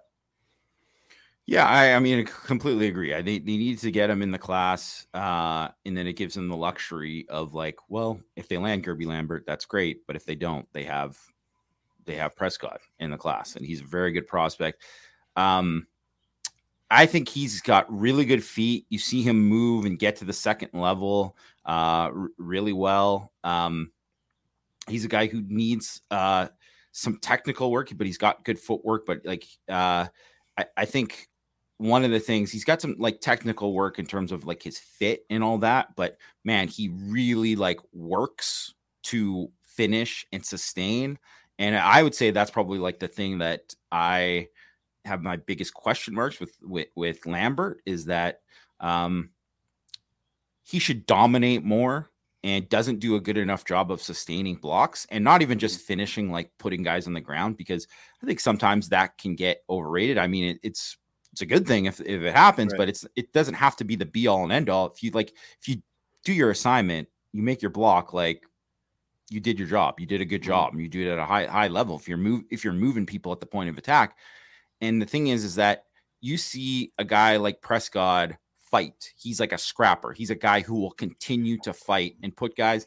Yeah, 1.46 1.66
I, 1.66 1.94
I 1.94 1.98
mean, 1.98 2.20
I 2.20 2.22
completely 2.46 2.86
agree. 2.86 3.12
I 3.14 3.20
they, 3.22 3.38
they 3.38 3.56
need 3.56 3.78
to 3.80 3.90
get 3.90 4.10
him 4.10 4.22
in 4.22 4.30
the 4.30 4.38
class, 4.38 5.06
uh, 5.12 5.68
and 5.84 5.96
then 5.96 6.06
it 6.06 6.12
gives 6.14 6.34
them 6.34 6.48
the 6.48 6.56
luxury 6.56 7.26
of 7.28 7.52
like, 7.52 7.76
well, 7.88 8.20
if 8.36 8.48
they 8.48 8.58
land 8.58 8.84
Guerby 8.84 9.06
Lambert, 9.06 9.44
that's 9.46 9.64
great, 9.64 10.06
but 10.06 10.14
if 10.16 10.24
they 10.24 10.36
don't, 10.36 10.66
they 10.72 10.84
have 10.84 11.18
they 12.06 12.16
have 12.16 12.36
Prescod 12.36 12.78
in 13.00 13.10
the 13.10 13.16
class, 13.18 13.56
and 13.56 13.66
he's 13.66 13.80
a 13.80 13.84
very 13.84 14.12
good 14.12 14.26
prospect. 14.26 14.82
Um, 15.36 15.86
I 16.90 17.06
think 17.06 17.28
he's 17.28 17.62
got 17.62 17.90
really 17.90 18.24
good 18.24 18.44
feet. 18.44 18.86
You 18.90 18.98
see 18.98 19.22
him 19.22 19.48
move 19.48 19.86
and 19.86 19.98
get 19.98 20.16
to 20.16 20.24
the 20.24 20.32
second 20.32 20.70
level 20.74 21.36
uh, 21.66 22.10
r- 22.14 22.28
really 22.36 22.74
well. 22.74 23.32
Um, 23.44 23.92
he's 24.88 25.04
a 25.04 25.08
guy 25.08 25.26
who 25.26 25.42
needs 25.48 26.02
uh, 26.10 26.48
some 26.92 27.18
technical 27.18 27.70
work, 27.70 27.90
but 27.96 28.06
he's 28.06 28.18
got 28.18 28.44
good 28.44 28.58
footwork. 28.58 29.06
But 29.06 29.20
like, 29.24 29.46
uh, 29.68 30.06
I, 30.58 30.66
I 30.76 30.84
think 30.84 31.28
one 31.82 32.04
of 32.04 32.12
the 32.12 32.20
things 32.20 32.52
he's 32.52 32.64
got 32.64 32.80
some 32.80 32.94
like 32.98 33.20
technical 33.20 33.72
work 33.74 33.98
in 33.98 34.06
terms 34.06 34.30
of 34.30 34.46
like 34.46 34.62
his 34.62 34.78
fit 34.78 35.24
and 35.30 35.42
all 35.42 35.58
that. 35.58 35.96
But 35.96 36.16
man, 36.44 36.68
he 36.68 36.88
really 36.88 37.56
like 37.56 37.80
works 37.92 38.74
to 39.04 39.50
finish 39.66 40.24
and 40.32 40.46
sustain. 40.46 41.18
And 41.58 41.76
I 41.76 42.02
would 42.02 42.14
say 42.14 42.30
that's 42.30 42.52
probably 42.52 42.78
like 42.78 43.00
the 43.00 43.08
thing 43.08 43.38
that 43.38 43.74
I 43.90 44.48
have 45.04 45.22
my 45.22 45.36
biggest 45.36 45.74
question 45.74 46.14
marks 46.14 46.38
with 46.38 46.56
with, 46.62 46.88
with 46.94 47.26
Lambert 47.26 47.82
is 47.84 48.04
that 48.04 48.42
um, 48.78 49.30
he 50.62 50.78
should 50.78 51.04
dominate 51.04 51.64
more 51.64 52.10
and 52.44 52.68
doesn't 52.68 53.00
do 53.00 53.16
a 53.16 53.20
good 53.20 53.38
enough 53.38 53.64
job 53.64 53.90
of 53.90 54.00
sustaining 54.00 54.54
blocks 54.54 55.06
and 55.10 55.24
not 55.24 55.42
even 55.42 55.58
just 55.58 55.78
mm-hmm. 55.78 55.86
finishing 55.86 56.30
like 56.30 56.50
putting 56.58 56.84
guys 56.84 57.08
on 57.08 57.12
the 57.12 57.20
ground 57.20 57.56
because 57.56 57.88
I 58.22 58.26
think 58.26 58.38
sometimes 58.38 58.88
that 58.88 59.18
can 59.18 59.34
get 59.34 59.62
overrated. 59.68 60.18
I 60.18 60.28
mean, 60.28 60.44
it, 60.44 60.60
it's 60.62 60.96
it's 61.32 61.40
a 61.40 61.46
good 61.46 61.66
thing 61.66 61.86
if, 61.86 62.00
if 62.00 62.22
it 62.22 62.34
happens, 62.34 62.72
right. 62.72 62.78
but 62.78 62.88
it's 62.88 63.06
it 63.16 63.32
doesn't 63.32 63.54
have 63.54 63.76
to 63.76 63.84
be 63.84 63.96
the 63.96 64.04
be 64.04 64.26
all 64.26 64.44
and 64.44 64.52
end 64.52 64.68
all. 64.68 64.86
If 64.86 65.02
you 65.02 65.10
like, 65.12 65.32
if 65.60 65.68
you 65.68 65.82
do 66.24 66.32
your 66.32 66.50
assignment, 66.50 67.08
you 67.32 67.42
make 67.42 67.62
your 67.62 67.70
block 67.70 68.12
like 68.12 68.44
you 69.30 69.40
did 69.40 69.58
your 69.58 69.68
job. 69.68 69.98
You 69.98 70.06
did 70.06 70.20
a 70.20 70.24
good 70.24 70.42
mm-hmm. 70.42 70.50
job, 70.50 70.72
and 70.72 70.82
you 70.82 70.88
do 70.88 71.08
it 71.08 71.12
at 71.12 71.18
a 71.18 71.24
high 71.24 71.46
high 71.46 71.68
level. 71.68 71.96
If 71.96 72.06
you're 72.08 72.18
move 72.18 72.44
if 72.50 72.64
you're 72.64 72.72
moving 72.72 73.06
people 73.06 73.32
at 73.32 73.40
the 73.40 73.46
point 73.46 73.70
of 73.70 73.78
attack, 73.78 74.16
and 74.80 75.00
the 75.00 75.06
thing 75.06 75.28
is, 75.28 75.44
is 75.44 75.54
that 75.54 75.84
you 76.20 76.36
see 76.36 76.92
a 76.98 77.04
guy 77.04 77.36
like 77.38 77.60
Prescod 77.62 78.36
fight. 78.58 79.12
He's 79.16 79.40
like 79.40 79.52
a 79.52 79.58
scrapper. 79.58 80.12
He's 80.12 80.30
a 80.30 80.34
guy 80.34 80.60
who 80.60 80.74
will 80.74 80.92
continue 80.92 81.58
to 81.58 81.72
fight 81.72 82.16
and 82.22 82.34
put 82.34 82.56
guys. 82.56 82.86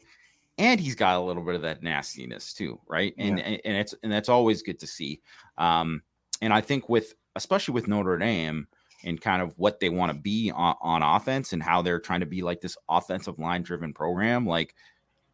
And 0.58 0.80
he's 0.80 0.94
got 0.94 1.16
a 1.16 1.20
little 1.20 1.44
bit 1.44 1.54
of 1.54 1.62
that 1.62 1.82
nastiness 1.82 2.54
too, 2.54 2.80
right? 2.88 3.14
And 3.18 3.38
yeah. 3.38 3.44
and, 3.44 3.60
and 3.64 3.76
it's 3.76 3.94
and 4.02 4.10
that's 4.10 4.28
always 4.28 4.62
good 4.62 4.78
to 4.80 4.86
see. 4.86 5.20
Um, 5.58 6.02
and 6.40 6.52
I 6.52 6.60
think 6.60 6.88
with 6.88 7.14
especially 7.36 7.74
with 7.74 7.86
Notre 7.86 8.18
Dame 8.18 8.66
and 9.04 9.20
kind 9.20 9.42
of 9.42 9.56
what 9.58 9.78
they 9.78 9.88
want 9.88 10.10
to 10.10 10.18
be 10.18 10.50
on, 10.50 10.74
on 10.80 11.02
offense 11.02 11.52
and 11.52 11.62
how 11.62 11.82
they're 11.82 12.00
trying 12.00 12.20
to 12.20 12.26
be 12.26 12.42
like 12.42 12.60
this 12.60 12.76
offensive 12.88 13.38
line 13.38 13.62
driven 13.62 13.92
program, 13.92 14.46
like, 14.46 14.74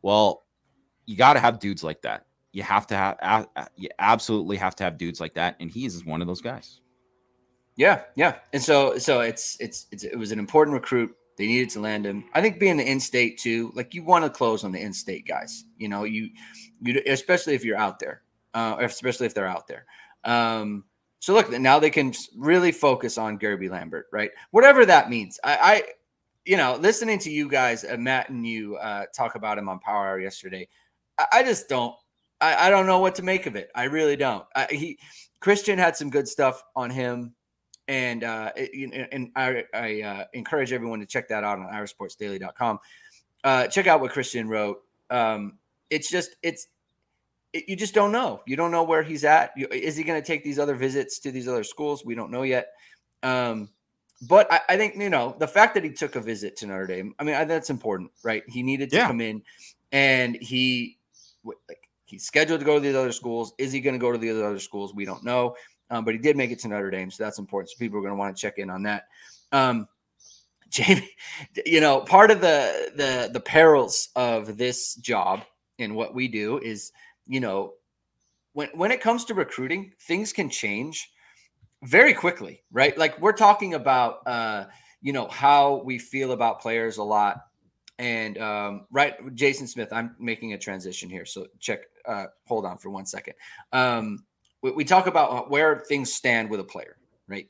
well, 0.03 0.45
you 1.07 1.17
got 1.17 1.35
to 1.35 1.41
have 1.41 1.59
dudes 1.59 1.83
like 1.83 2.03
that. 2.03 2.27
You 2.53 2.63
have 2.65 2.87
to 2.89 2.97
have, 2.97 3.49
you 3.77 3.89
absolutely 3.99 4.59
have 4.59 4.77
to 4.77 4.85
have 4.85 4.99
dudes 4.99 5.21
like 5.21 5.35
that, 5.35 5.57
and 5.59 5.71
he 5.71 5.87
is 5.87 6.05
one 6.05 6.21
of 6.21 6.27
those 6.27 6.43
guys. 6.43 6.81
Yeah, 7.77 8.03
yeah, 8.15 8.37
and 8.53 8.63
so 8.63 8.99
so 8.99 9.21
it's 9.21 9.57
it's, 9.59 9.87
it's 9.91 10.05
it 10.05 10.19
was 10.19 10.33
an 10.33 10.39
important 10.39 10.75
recruit. 10.75 11.17
They 11.39 11.47
needed 11.47 11.71
to 11.71 11.81
land 11.81 12.05
him. 12.05 12.25
I 12.35 12.43
think 12.43 12.61
being 12.61 12.77
the 12.77 12.87
in-state 12.87 13.39
too, 13.39 13.73
like 13.75 13.95
you 13.95 14.05
want 14.05 14.25
to 14.25 14.31
close 14.31 14.65
on 14.65 14.73
the 14.73 14.81
in-state 14.81 15.27
guys. 15.27 15.65
You 15.79 15.89
know, 15.89 16.05
you 16.05 16.29
you 16.83 17.01
especially 17.07 17.55
if 17.55 17.65
you're 17.65 17.79
out 17.79 17.99
there, 17.99 18.21
uh, 18.53 18.77
especially 18.81 19.25
if 19.25 19.33
they're 19.33 19.47
out 19.47 19.67
there. 19.67 19.87
Um, 20.25 20.85
so 21.23 21.35
look, 21.35 21.53
now 21.53 21.79
they 21.79 21.89
can 21.89 22.13
really 22.37 22.73
focus 22.73 23.17
on 23.17 23.39
Guerby 23.39 23.71
Lambert, 23.71 24.07
right? 24.11 24.33
Whatever 24.51 24.85
that 24.87 25.09
means. 25.09 25.39
I, 25.45 25.57
I 25.63 25.83
you 26.45 26.57
know, 26.57 26.75
listening 26.75 27.21
to 27.21 27.31
you 27.31 27.49
guys, 27.49 27.85
uh, 27.85 27.97
Matt 27.97 28.29
and 28.29 28.45
you 28.45 28.75
uh, 28.79 29.05
talk 29.15 29.37
about 29.37 29.57
him 29.57 29.69
on 29.69 29.79
Power 29.79 30.09
Hour 30.09 30.19
yesterday, 30.19 30.67
I, 31.17 31.27
I 31.35 31.43
just 31.45 31.69
don't. 31.69 31.95
I, 32.41 32.67
I, 32.67 32.71
don't 32.71 32.87
know 32.87 32.99
what 32.99 33.15
to 33.15 33.23
make 33.23 33.47
of 33.47 33.55
it. 33.55 33.71
I 33.73 33.85
really 33.85 34.17
don't. 34.17 34.45
I, 34.57 34.67
he 34.69 34.99
Christian 35.39 35.79
had 35.79 35.97
some 35.97 36.11
good 36.11 36.27
stuff 36.27 36.61
on 36.75 36.91
him 36.91 37.37
and 37.87 38.25
uh, 38.25 38.51
and 39.13 39.31
I, 39.37 39.63
I 39.73 40.03
uh, 40.03 40.25
encourage 40.33 40.73
everyone 40.73 40.99
to 40.99 41.07
check 41.07 41.29
that 41.29 41.45
out 41.45 41.61
on 41.61 41.67
irishsportsdaily.com. 41.67 42.81
Uh, 43.45 43.69
check 43.69 43.87
out 43.87 44.01
what 44.01 44.11
Christian 44.11 44.49
wrote. 44.49 44.83
Um, 45.09 45.59
it's 45.89 46.11
just 46.11 46.35
it's 46.43 46.67
it, 47.53 47.69
you 47.69 47.77
just 47.77 47.95
don't 47.95 48.13
know. 48.13 48.43
You 48.47 48.57
don't 48.57 48.71
know 48.71 48.83
where 48.83 49.03
he's 49.03 49.25
at. 49.25 49.53
You, 49.57 49.69
is 49.69 49.97
he 49.97 50.05
going 50.05 50.21
to 50.21 50.27
take 50.27 50.45
these 50.45 50.59
other 50.59 50.75
visits 50.75 51.19
to 51.21 51.31
these 51.31 51.49
other 51.49 51.65
schools? 51.65 52.05
We 52.05 52.15
don't 52.15 52.31
know 52.31 52.43
yet. 52.43 52.69
Um, 53.23 53.69
but 54.29 54.53
I, 54.53 54.61
I, 54.71 54.77
think 54.77 54.97
you 54.97 55.11
know 55.11 55.35
the 55.39 55.49
fact 55.49 55.75
that 55.75 55.85
he 55.85 55.91
took 55.91 56.17
a 56.17 56.21
visit 56.21 56.57
to 56.59 56.67
Notre 56.67 56.87
Dame. 56.87 57.15
I 57.19 57.25
mean, 57.25 57.35
I, 57.35 57.45
that's 57.45 57.71
important, 57.71 58.11
right? 58.23 58.43
He 58.49 58.63
needed 58.63 58.91
to 58.91 58.97
yeah. 58.97 59.07
come 59.07 59.21
in, 59.21 59.43
and 59.91 60.37
he 60.37 60.99
like 61.45 61.89
he's 62.05 62.25
scheduled 62.25 62.61
to 62.61 62.67
go 62.67 62.75
to 62.75 62.81
these 62.81 62.95
other 62.95 63.13
schools. 63.13 63.53
Is 63.59 63.73
he 63.73 63.81
going 63.81 63.95
to 63.95 64.01
go 64.01 64.13
to 64.13 64.19
the 64.19 64.31
other 64.31 64.59
schools? 64.59 64.95
We 64.95 65.05
don't 65.05 65.25
know 65.25 65.57
um, 65.93 66.07
but 66.07 66.15
he 66.15 66.19
did 66.19 66.39
make 66.39 66.51
it 66.51 66.59
to 66.61 66.69
Notre 66.69 66.91
Dame, 66.91 67.11
so 67.11 67.23
that's 67.23 67.39
important. 67.39 67.71
So 67.71 67.77
people 67.79 67.99
are 67.99 68.01
going 68.01 68.13
to 68.13 68.19
want 68.19 68.35
to 68.35 68.41
check 68.41 68.57
in 68.57 68.71
on 68.71 68.83
that. 68.85 69.05
Um, 69.53 69.87
Jamie, 70.71 71.11
you 71.67 71.83
know, 71.83 72.01
part 72.01 72.31
of 72.31 72.41
the 72.41 72.91
the 72.97 73.29
the 73.31 73.41
perils 73.41 74.09
of 74.17 74.57
this 74.57 74.95
job 74.95 75.43
and 75.79 75.95
what 75.95 76.15
we 76.15 76.29
do 76.29 76.59
is, 76.61 76.93
you 77.27 77.41
know, 77.41 77.75
when 78.53 78.69
when 78.75 78.91
it 78.91 79.01
comes 79.01 79.25
to 79.27 79.35
recruiting, 79.35 79.93
things 80.01 80.33
can 80.33 80.51
change 80.51 81.11
very 81.83 82.15
quickly, 82.15 82.63
right? 82.71 82.97
Like 82.97 83.21
we're 83.21 83.33
talking 83.33 83.75
about, 83.75 84.27
uh, 84.27 84.67
you 85.01 85.13
know, 85.13 85.29
how 85.29 85.83
we 85.85 85.99
feel 85.99 86.33
about 86.33 86.61
players 86.61 86.99
a 86.99 87.03
lot. 87.03 87.39
And 87.99 88.39
um, 88.39 88.87
right, 88.91 89.15
Jason 89.35 89.67
Smith, 89.67 89.93
I'm 89.93 90.17
making 90.19 90.53
a 90.53 90.59
transition 90.59 91.09
here, 91.09 91.25
so 91.25 91.47
check. 91.61 91.81
Uh, 92.07 92.27
hold 92.47 92.67
on 92.67 92.79
for 92.79 92.91
one 92.91 93.07
second. 93.07 93.35
Um, 93.73 94.25
we, 94.63 94.73
we 94.73 94.85
talk 94.85 95.07
about 95.07 95.51
where 95.51 95.81
things 95.89 96.13
stand 96.13 96.51
with 96.51 96.61
a 96.61 96.65
player, 96.65 96.97
right? 97.29 97.49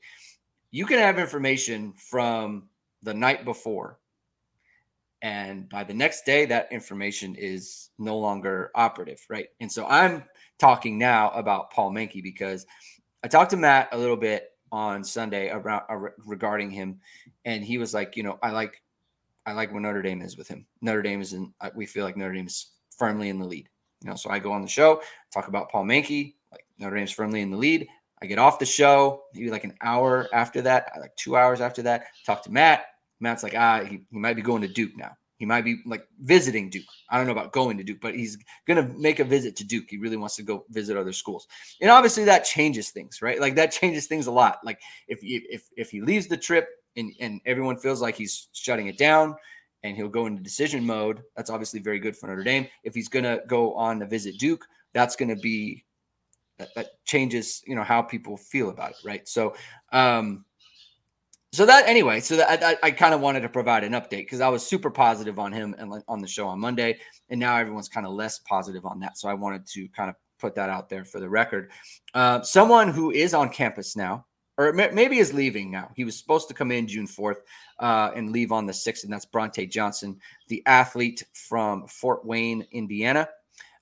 You 0.71 0.85
can 0.87 0.99
have 0.99 1.19
information 1.19 1.93
from 1.93 2.69
the 3.03 3.15
night 3.15 3.45
before, 3.45 3.99
and 5.23 5.69
by 5.69 5.85
the 5.85 5.95
next 5.95 6.25
day, 6.25 6.45
that 6.47 6.71
information 6.73 7.37
is 7.37 7.91
no 7.99 8.19
longer 8.19 8.73
operative, 8.75 9.25
right? 9.31 9.47
And 9.61 9.71
so 9.71 9.87
I'm 9.87 10.25
talking 10.59 10.99
now 10.99 11.31
about 11.31 11.71
Paul 11.71 11.93
Menke 11.93 12.23
because 12.23 12.67
I 13.23 13.29
talked 13.29 13.53
to 13.53 13.57
Matt 13.57 13.89
a 13.93 13.99
little 13.99 14.17
bit 14.17 14.51
on 14.73 15.05
Sunday 15.05 15.49
around 15.51 15.85
uh, 15.89 16.11
regarding 16.27 16.71
him, 16.71 16.99
and 17.45 17.65
he 17.65 17.79
was 17.79 17.95
like, 17.95 18.17
you 18.17 18.25
know, 18.25 18.39
I 18.43 18.51
like, 18.51 18.83
I 19.47 19.53
like 19.53 19.73
when 19.73 19.85
Notre 19.85 20.03
Dame 20.03 20.23
is 20.23 20.37
with 20.37 20.49
him. 20.49 20.67
Notre 20.81 21.03
Dame 21.03 21.21
is 21.21 21.33
in. 21.35 21.53
Uh, 21.61 21.71
we 21.75 21.87
feel 21.87 22.05
like 22.05 22.17
Notre 22.17 22.35
Dame 22.35 22.47
is 22.47 22.73
firmly 22.97 23.29
in 23.29 23.39
the 23.39 23.47
lead. 23.47 23.69
You 24.03 24.11
know, 24.11 24.17
so 24.17 24.29
I 24.31 24.41
go 24.41 24.51
on 24.51 24.63
the 24.63 24.69
show, 24.69 25.03
talk 25.33 25.47
about 25.47 25.71
Paul 25.71 25.85
Menke, 25.85 26.35
Notre 26.79 26.97
Dame's 26.97 27.13
firmly 27.13 27.43
in 27.43 27.51
the 27.51 27.57
lead. 27.57 27.87
I 28.21 28.27
get 28.27 28.39
off 28.39 28.59
the 28.59 28.67
show, 28.67 29.23
maybe 29.35 29.51
like 29.51 29.65
an 29.65 29.75
hour 29.83 30.29
after 30.33 30.63
that, 30.63 30.93
like 31.01 31.15
two 31.17 31.37
hours 31.37 31.61
after 31.61 31.83
that, 31.83 32.07
talk 32.25 32.43
to 32.45 32.51
Matt. 32.51 32.87
Matt's 33.23 33.43
like, 33.43 33.55
ah, 33.57 33.85
he, 33.85 34.01
he 34.11 34.19
might 34.19 34.37
be 34.37 34.43
going 34.43 34.63
to 34.63 34.69
Duke 34.69 34.97
now. 34.97 35.17
He 35.37 35.47
might 35.47 35.65
be 35.65 35.81
like 35.87 36.07
visiting 36.21 36.71
Duke. 36.71 36.85
I 37.11 37.17
don't 37.17 37.27
know 37.27 37.33
about 37.33 37.53
going 37.53 37.77
to 37.79 37.83
Duke, 37.83 38.01
but 38.01 38.15
he's 38.15 38.39
going 38.67 38.77
to 38.77 38.93
make 38.97 39.19
a 39.19 39.25
visit 39.25 39.57
to 39.57 39.65
Duke. 39.65 39.87
He 39.89 39.99
really 39.99 40.17
wants 40.17 40.37
to 40.37 40.43
go 40.43 40.65
visit 40.71 40.97
other 40.97 41.13
schools. 41.13 41.49
And 41.81 41.91
obviously 41.91 42.25
that 42.25 42.45
changes 42.45 42.91
things, 42.91 43.21
right? 43.23 43.41
Like 43.41 43.57
that 43.57 43.73
changes 43.73 44.07
things 44.07 44.29
a 44.29 44.31
lot. 44.31 44.61
Like 44.65 44.81
if 45.09 45.19
if 45.23 45.69
if 45.77 45.91
he 45.91 46.01
leaves 46.01 46.29
the 46.29 46.37
trip 46.37 46.69
and 46.97 47.13
and 47.19 47.41
everyone 47.45 47.77
feels 47.77 48.01
like 48.01 48.15
he's 48.15 48.49
shutting 48.53 48.87
it 48.87 48.99
down 48.99 49.35
and 49.83 49.97
he'll 49.97 50.09
go 50.09 50.27
into 50.27 50.41
decision 50.41 50.87
mode, 50.87 51.23
that's 51.37 51.51
obviously 51.51 51.81
very 51.81 51.99
good 51.99 52.17
for 52.17 52.29
Notre 52.29 52.45
Dame. 52.45 52.69
If 52.85 52.95
he's 52.95 53.09
going 53.09 53.25
to 53.25 53.43
go 53.49 53.75
on 53.75 53.99
to 53.99 54.07
visit 54.07 54.39
Duke, 54.39 54.65
that's 54.93 55.17
going 55.17 55.31
to 55.31 55.43
be 55.43 55.85
that, 56.59 56.69
that 56.77 57.05
changes 57.05 57.63
you 57.67 57.75
know 57.75 57.83
how 57.83 58.01
people 58.01 58.37
feel 58.37 58.71
about 58.71 58.91
it 58.91 58.97
right 59.05 59.27
so 59.27 59.55
um 59.93 60.45
so 61.53 61.67
that 61.67 61.87
anyway 61.87 62.21
so 62.21 62.37
that 62.37 62.63
i, 62.63 62.77
I 62.83 62.91
kind 62.91 63.15
of 63.15 63.21
wanted 63.21 63.41
to 63.41 63.49
provide 63.49 63.85
an 63.85 63.93
update 63.93 64.25
because 64.25 64.41
i 64.41 64.49
was 64.49 64.67
super 64.67 64.91
positive 64.91 65.39
on 65.39 65.53
him 65.53 65.75
and 65.79 66.03
on 66.09 66.21
the 66.21 66.29
show 66.29 66.49
on 66.49 66.59
monday 66.59 66.99
and 67.29 67.39
now 67.39 67.57
everyone's 67.57 67.89
kind 67.89 68.07
of 68.07 68.13
less 68.13 68.39
positive 68.41 68.85
on 68.87 69.01
that 69.01 69.19
so 69.19 69.29
i 69.29 69.35
wanted 69.35 69.67
to 69.69 69.89
kind 69.89 70.11
of 70.11 70.17
put 70.39 70.55
that 70.55 70.71
out 70.71 70.89
there 70.89 71.05
for 71.05 71.21
the 71.21 71.29
record 71.29 71.71
uh, 72.15 72.43
someone 72.43 72.89
who 72.89 73.11
is 73.11 73.33
on 73.35 73.49
campus 73.49 73.97
now 73.97 74.25
or 74.59 74.73
maybe 74.73 75.19
is 75.19 75.33
leaving 75.33 75.71
now. 75.71 75.91
He 75.97 76.05
was 76.05 76.19
supposed 76.19 76.49
to 76.49 76.55
come 76.55 76.71
in 76.71 76.87
June 76.87 77.07
4th 77.07 77.39
uh, 77.79 78.11
and 78.15 78.31
leave 78.33 78.53
on 78.53 78.67
the 78.67 78.73
6th, 78.73 79.05
and 79.05 79.13
that's 79.13 79.27
Brauntae 79.27 79.71
Johnson, 79.71 80.19
the 80.49 80.63
athlete 80.67 81.25
from 81.33 81.87
Fort 81.87 82.25
Wayne, 82.25 82.67
Indiana. 82.71 83.29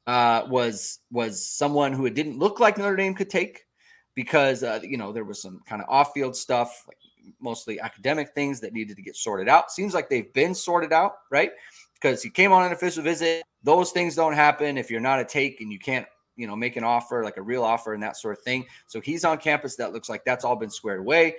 Uh, 0.06 0.46
was 0.48 1.00
was 1.12 1.46
someone 1.46 1.92
who 1.92 2.06
it 2.06 2.14
didn't 2.14 2.38
look 2.38 2.59
like 2.59 2.78
Notre 2.78 2.96
Dame 2.96 3.14
could 3.14 3.30
take 3.30 3.66
because 4.14 4.62
uh, 4.62 4.80
you 4.83 4.96
know 4.96 5.12
there 5.12 5.24
was 5.24 5.42
some 5.42 5.61
kind 5.66 5.83
of 5.83 5.88
off-field 5.88 6.35
stuff, 6.35 6.85
like 6.88 6.96
mostly 7.40 7.80
academic 7.80 8.30
things 8.35 8.61
that 8.61 8.72
needed 8.72 8.96
to 8.96 9.02
get 9.02 9.16
sorted 9.16 9.48
out. 9.48 9.70
Seems 9.70 9.94
like 9.94 10.09
they've 10.09 10.33
been 10.33 10.54
sorted 10.54 10.92
out, 10.92 11.18
right? 11.30 11.52
Because 11.94 12.22
he 12.22 12.30
came 12.30 12.52
on 12.52 12.64
an 12.64 12.72
official 12.72 13.02
visit. 13.02 13.42
Those 13.62 13.92
things 13.92 14.14
don't 14.14 14.33
happen 14.33 14.78
if 14.78 14.90
you're 14.90 15.00
not 15.00 15.20
a 15.20 15.24
take 15.24 15.61
and 15.61 15.72
you 15.72 15.78
can't 15.78 16.06
you 16.40 16.46
know, 16.46 16.56
make 16.56 16.76
an 16.76 16.85
offer, 16.85 17.22
like 17.22 17.37
a 17.37 17.42
real 17.42 17.62
offer 17.62 17.92
and 17.92 18.02
that 18.02 18.16
sort 18.16 18.37
of 18.37 18.42
thing. 18.42 18.64
So 18.87 18.98
he's 19.00 19.26
on 19.26 19.37
campus. 19.37 19.76
That 19.76 19.92
looks 19.92 20.09
like 20.09 20.24
that's 20.24 20.42
all 20.42 20.56
been 20.56 20.70
squared 20.70 21.00
away. 21.00 21.37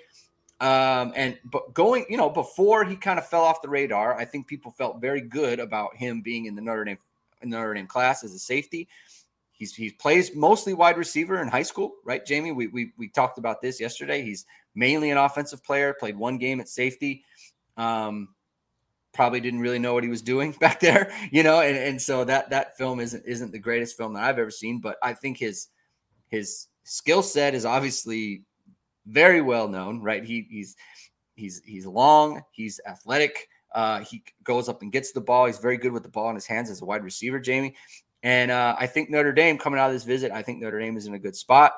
Um, 0.60 1.12
and 1.16 1.40
but 1.44 1.74
going, 1.74 2.06
you 2.08 2.18
know, 2.18 2.30
before 2.30 2.86
he 2.86 2.96
kind 2.96 3.18
of 3.18 3.28
fell 3.28 3.44
off 3.44 3.64
the 3.64 3.68
radar, 3.68 4.16
I 4.16 4.26
think 4.26 4.46
people 4.46 4.72
felt 4.72 5.02
very 5.02 5.22
good 5.22 5.60
about 5.60 5.96
him 5.96 6.22
being 6.22 6.46
in 6.46 6.54
the 6.54 6.62
Notre 6.62 6.86
Dame 6.86 7.00
in 7.42 7.50
the 7.50 7.58
Notre 7.58 7.74
Dame 7.74 7.88
class 7.88 8.24
as 8.24 8.36
a 8.36 8.40
safety. 8.40 8.88
He's 9.54 9.74
he 9.74 9.90
plays 9.90 10.36
mostly 10.36 10.76
wide 10.76 10.98
receiver 10.98 11.42
in 11.42 11.48
high 11.48 11.64
school, 11.64 11.96
right, 12.06 12.24
Jamie? 12.24 12.52
We 12.52 12.68
we 12.68 12.94
we 13.00 13.10
talked 13.10 13.40
about 13.40 13.60
this 13.60 13.80
yesterday. 13.80 14.22
He's 14.22 14.46
mainly 14.76 15.12
an 15.12 15.18
offensive 15.18 15.64
player. 15.64 15.94
Played 15.94 16.18
one 16.18 16.38
game 16.38 16.60
at 16.60 16.70
safety. 16.70 17.24
Um, 17.78 18.30
probably 19.14 19.42
didn't 19.42 19.60
really 19.60 19.80
know 19.80 19.94
what 19.94 20.04
he 20.04 20.10
was 20.10 20.22
doing 20.22 20.52
back 20.60 20.80
there, 20.80 21.12
you 21.32 21.44
know, 21.44 21.62
and, 21.62 21.78
and 21.78 22.02
so 22.02 22.24
that 22.24 22.50
that 22.50 22.78
film 22.78 23.00
isn't 23.00 23.26
isn't 23.26 23.52
the 23.52 23.60
greatest 23.60 23.98
film 23.98 24.14
that 24.14 24.24
I've 24.24 24.40
ever 24.40 24.52
seen, 24.52 24.80
but 24.80 24.98
I 25.02 25.14
think 25.14 25.38
his 25.38 25.68
his 26.30 26.68
skill 26.84 27.24
set 27.24 27.54
is 27.54 27.66
obviously 27.66 28.44
very 29.06 29.42
well 29.42 29.68
known, 29.68 30.02
right? 30.02 30.24
He 30.24 30.48
he's 30.50 30.76
he's 31.36 31.62
he's 31.66 31.86
long, 31.86 32.42
he's 32.52 32.80
athletic, 32.88 33.50
uh, 33.74 34.00
he 34.02 34.24
goes 34.44 34.70
up 34.70 34.82
and 34.82 34.92
gets 34.92 35.12
the 35.12 35.22
ball. 35.22 35.46
He's 35.46 35.60
very 35.60 35.78
good 35.78 35.92
with 35.92 36.04
the 36.04 36.10
ball 36.10 36.30
in 36.30 36.36
his 36.36 36.48
hands 36.48 36.70
as 36.70 36.82
a 36.82 36.86
wide 36.86 37.04
receiver, 37.04 37.40
Jamie. 37.40 37.76
And 38.24 38.52
uh, 38.52 38.76
I 38.78 38.86
think 38.88 39.10
Notre 39.10 39.34
Dame 39.34 39.58
coming 39.58 39.80
out 39.80 39.88
of 39.88 39.94
this 39.94 40.04
visit, 40.04 40.32
I 40.32 40.44
think 40.44 40.60
Notre 40.60 40.80
Dame 40.80 40.98
is 40.98 41.08
in 41.08 41.16
a 41.16 41.20
good 41.20 41.36
spot. 41.36 41.74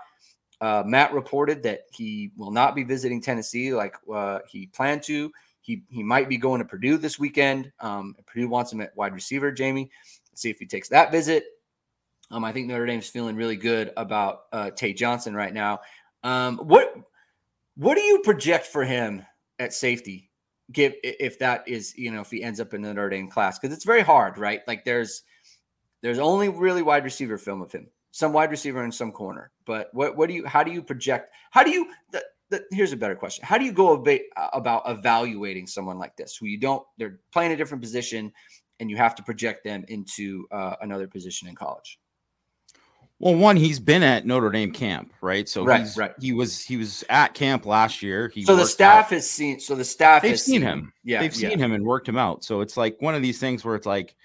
Uh, 0.63 0.81
Matt 0.85 1.13
reported 1.13 1.61
that 1.63 1.87
he 1.91 2.31
will 2.37 2.49
not 2.49 2.73
be 2.73 2.85
visiting 2.85 3.19
Tennessee 3.19 3.73
like 3.73 3.97
uh, 4.11 4.39
he 4.47 4.67
planned 4.67 5.03
to. 5.03 5.29
He 5.59 5.83
he 5.89 6.01
might 6.01 6.29
be 6.29 6.37
going 6.37 6.59
to 6.59 6.65
Purdue 6.65 6.97
this 6.97 7.19
weekend. 7.19 7.69
Um, 7.81 8.15
Purdue 8.25 8.47
wants 8.47 8.71
him 8.71 8.79
at 8.79 8.95
wide 8.95 9.13
receiver. 9.13 9.51
Jamie, 9.51 9.91
Let's 10.31 10.41
see 10.41 10.49
if 10.49 10.59
he 10.59 10.65
takes 10.65 10.87
that 10.87 11.11
visit. 11.11 11.47
Um, 12.31 12.45
I 12.45 12.53
think 12.53 12.67
Notre 12.67 12.85
Dame's 12.85 13.09
feeling 13.09 13.35
really 13.35 13.57
good 13.57 13.91
about 13.97 14.43
uh, 14.53 14.71
Tate 14.71 14.95
Johnson 14.95 15.35
right 15.35 15.53
now. 15.53 15.81
Um, 16.23 16.57
what 16.59 16.95
what 17.75 17.95
do 17.95 18.01
you 18.01 18.19
project 18.19 18.65
for 18.67 18.85
him 18.85 19.25
at 19.59 19.73
safety? 19.73 20.31
Give 20.71 20.93
if 21.03 21.39
that 21.39 21.67
is 21.67 21.93
you 21.97 22.09
know 22.09 22.21
if 22.21 22.31
he 22.31 22.41
ends 22.41 22.61
up 22.61 22.73
in 22.73 22.81
the 22.81 22.93
Notre 22.93 23.09
Dame 23.09 23.27
class 23.29 23.59
because 23.59 23.75
it's 23.75 23.83
very 23.83 24.01
hard, 24.01 24.37
right? 24.37 24.61
Like 24.65 24.85
there's 24.85 25.23
there's 26.01 26.19
only 26.19 26.47
really 26.47 26.83
wide 26.83 27.03
receiver 27.03 27.37
film 27.37 27.61
of 27.61 27.73
him, 27.73 27.89
some 28.13 28.31
wide 28.31 28.51
receiver 28.51 28.83
and 28.83 28.93
some 28.93 29.11
corner. 29.11 29.51
But 29.65 29.89
what 29.91 30.15
what 30.15 30.29
do 30.29 30.35
you 30.35 30.45
how 30.45 30.63
do 30.63 30.71
you 30.71 30.81
project? 30.81 31.33
How 31.51 31.63
do 31.63 31.71
you 31.71 31.89
the, 32.53 32.63
here's 32.71 32.93
a 32.93 32.97
better 32.97 33.15
question. 33.15 33.43
How 33.43 33.57
do 33.57 33.65
you 33.65 33.71
go 33.71 33.93
about, 33.93 34.21
about 34.53 34.83
evaluating 34.85 35.65
someone 35.65 35.97
like 35.97 36.15
this 36.15 36.37
who 36.37 36.45
you 36.45 36.59
don't, 36.59 36.85
they're 36.97 37.19
playing 37.31 37.51
a 37.51 37.57
different 37.57 37.81
position 37.81 38.31
and 38.79 38.91
you 38.91 38.97
have 38.97 39.15
to 39.15 39.23
project 39.23 39.63
them 39.63 39.83
into 39.87 40.45
uh, 40.51 40.75
another 40.81 41.07
position 41.07 41.47
in 41.47 41.55
college? 41.55 41.99
Well, 43.17 43.35
one, 43.35 43.55
he's 43.55 43.79
been 43.79 44.03
at 44.03 44.25
Notre 44.25 44.51
Dame 44.51 44.71
camp, 44.71 45.13
right? 45.21 45.49
So 45.49 45.63
right, 45.63 45.87
right. 45.95 46.11
he 46.19 46.33
was 46.33 46.61
he 46.63 46.77
was 46.77 47.03
at 47.09 47.33
camp 47.33 47.65
last 47.65 48.03
year. 48.03 48.27
He 48.27 48.43
so 48.43 48.55
the 48.55 48.65
staff 48.65 49.05
out. 49.05 49.11
has 49.11 49.29
seen. 49.29 49.59
So 49.59 49.75
the 49.75 49.85
staff 49.85 50.23
they've 50.23 50.31
has 50.31 50.43
seen, 50.43 50.55
seen 50.55 50.61
him. 50.61 50.93
Yeah, 51.03 51.21
they've 51.21 51.35
yeah. 51.35 51.49
seen 51.49 51.59
him 51.59 51.71
and 51.71 51.85
worked 51.85 52.07
him 52.07 52.17
out. 52.17 52.43
So 52.43 52.61
it's 52.61 52.75
like 52.75 52.97
one 52.99 53.15
of 53.15 53.21
these 53.21 53.39
things 53.39 53.63
where 53.63 53.75
it's 53.75 53.85
like 53.85 54.15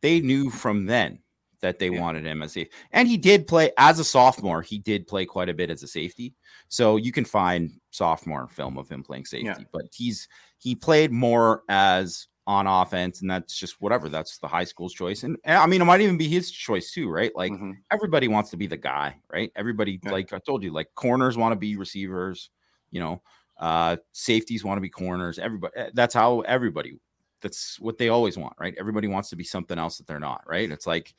they 0.00 0.20
knew 0.20 0.48
from 0.48 0.86
then 0.86 1.18
that 1.60 1.78
they 1.78 1.88
yeah. 1.88 2.00
wanted 2.00 2.24
him 2.24 2.42
as 2.42 2.56
a 2.56 2.68
and 2.92 3.08
he 3.08 3.16
did 3.16 3.46
play 3.46 3.70
as 3.78 3.98
a 3.98 4.04
sophomore 4.04 4.62
he 4.62 4.78
did 4.78 5.06
play 5.06 5.24
quite 5.24 5.48
a 5.48 5.54
bit 5.54 5.70
as 5.70 5.82
a 5.82 5.88
safety 5.88 6.34
so 6.68 6.96
you 6.96 7.12
can 7.12 7.24
find 7.24 7.72
sophomore 7.90 8.48
film 8.48 8.78
of 8.78 8.88
him 8.88 9.02
playing 9.02 9.24
safety 9.24 9.46
yeah. 9.46 9.58
but 9.72 9.82
he's 9.92 10.28
he 10.58 10.74
played 10.74 11.10
more 11.10 11.62
as 11.68 12.28
on 12.46 12.66
offense 12.66 13.22
and 13.22 13.30
that's 13.30 13.56
just 13.56 13.80
whatever 13.80 14.08
that's 14.08 14.38
the 14.38 14.46
high 14.46 14.64
school's 14.64 14.94
choice 14.94 15.24
and, 15.24 15.36
and 15.44 15.58
i 15.58 15.66
mean 15.66 15.82
it 15.82 15.84
might 15.84 16.00
even 16.00 16.16
be 16.16 16.28
his 16.28 16.50
choice 16.50 16.92
too 16.92 17.08
right 17.08 17.32
like 17.34 17.50
mm-hmm. 17.50 17.72
everybody 17.90 18.28
wants 18.28 18.50
to 18.50 18.56
be 18.56 18.68
the 18.68 18.76
guy 18.76 19.16
right 19.32 19.50
everybody 19.56 19.98
yeah. 20.04 20.12
like 20.12 20.32
i 20.32 20.38
told 20.38 20.62
you 20.62 20.72
like 20.72 20.88
corners 20.94 21.36
want 21.36 21.52
to 21.52 21.56
be 21.56 21.76
receivers 21.76 22.50
you 22.92 23.00
know 23.00 23.20
uh 23.58 23.96
safeties 24.12 24.64
want 24.64 24.76
to 24.76 24.82
be 24.82 24.88
corners 24.88 25.40
everybody 25.40 25.72
eh, 25.76 25.90
that's 25.94 26.14
how 26.14 26.40
everybody 26.42 26.96
that's 27.46 27.78
what 27.78 27.96
they 27.96 28.08
always 28.08 28.36
want, 28.36 28.54
right? 28.58 28.74
Everybody 28.76 29.06
wants 29.06 29.30
to 29.30 29.36
be 29.36 29.44
something 29.44 29.78
else 29.78 29.98
that 29.98 30.06
they're 30.08 30.18
not, 30.18 30.42
right? 30.48 30.68
It's 30.68 30.86
like 30.86 31.14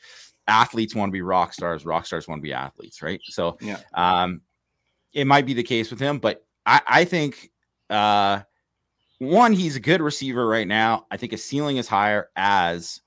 athletes 0.48 0.94
want 0.94 1.10
to 1.10 1.14
be 1.14 1.22
rock 1.22 1.54
stars, 1.54 1.86
rock 1.86 2.06
stars 2.06 2.28
want 2.28 2.40
to 2.40 2.44
be 2.44 2.52
athletes, 2.52 3.02
right? 3.02 3.22
So, 3.24 3.58
yeah, 3.62 3.80
um, 3.94 4.42
it 5.14 5.26
might 5.26 5.46
be 5.46 5.54
the 5.54 5.64
case 5.64 5.90
with 5.90 6.02
him, 6.02 6.20
but 6.20 6.46
I, 6.66 6.82
I 6.86 7.06
think, 7.06 7.50
uh, 7.90 8.42
one, 9.20 9.54
he's 9.54 9.78
a 9.78 9.80
good 9.80 10.02
receiver 10.02 10.46
right 10.46 10.68
now. 10.68 11.06
I 11.10 11.16
think 11.16 11.32
his 11.32 11.46
ceiling 11.46 11.78
is 11.78 11.88
higher 11.88 12.30
as, 12.36 13.00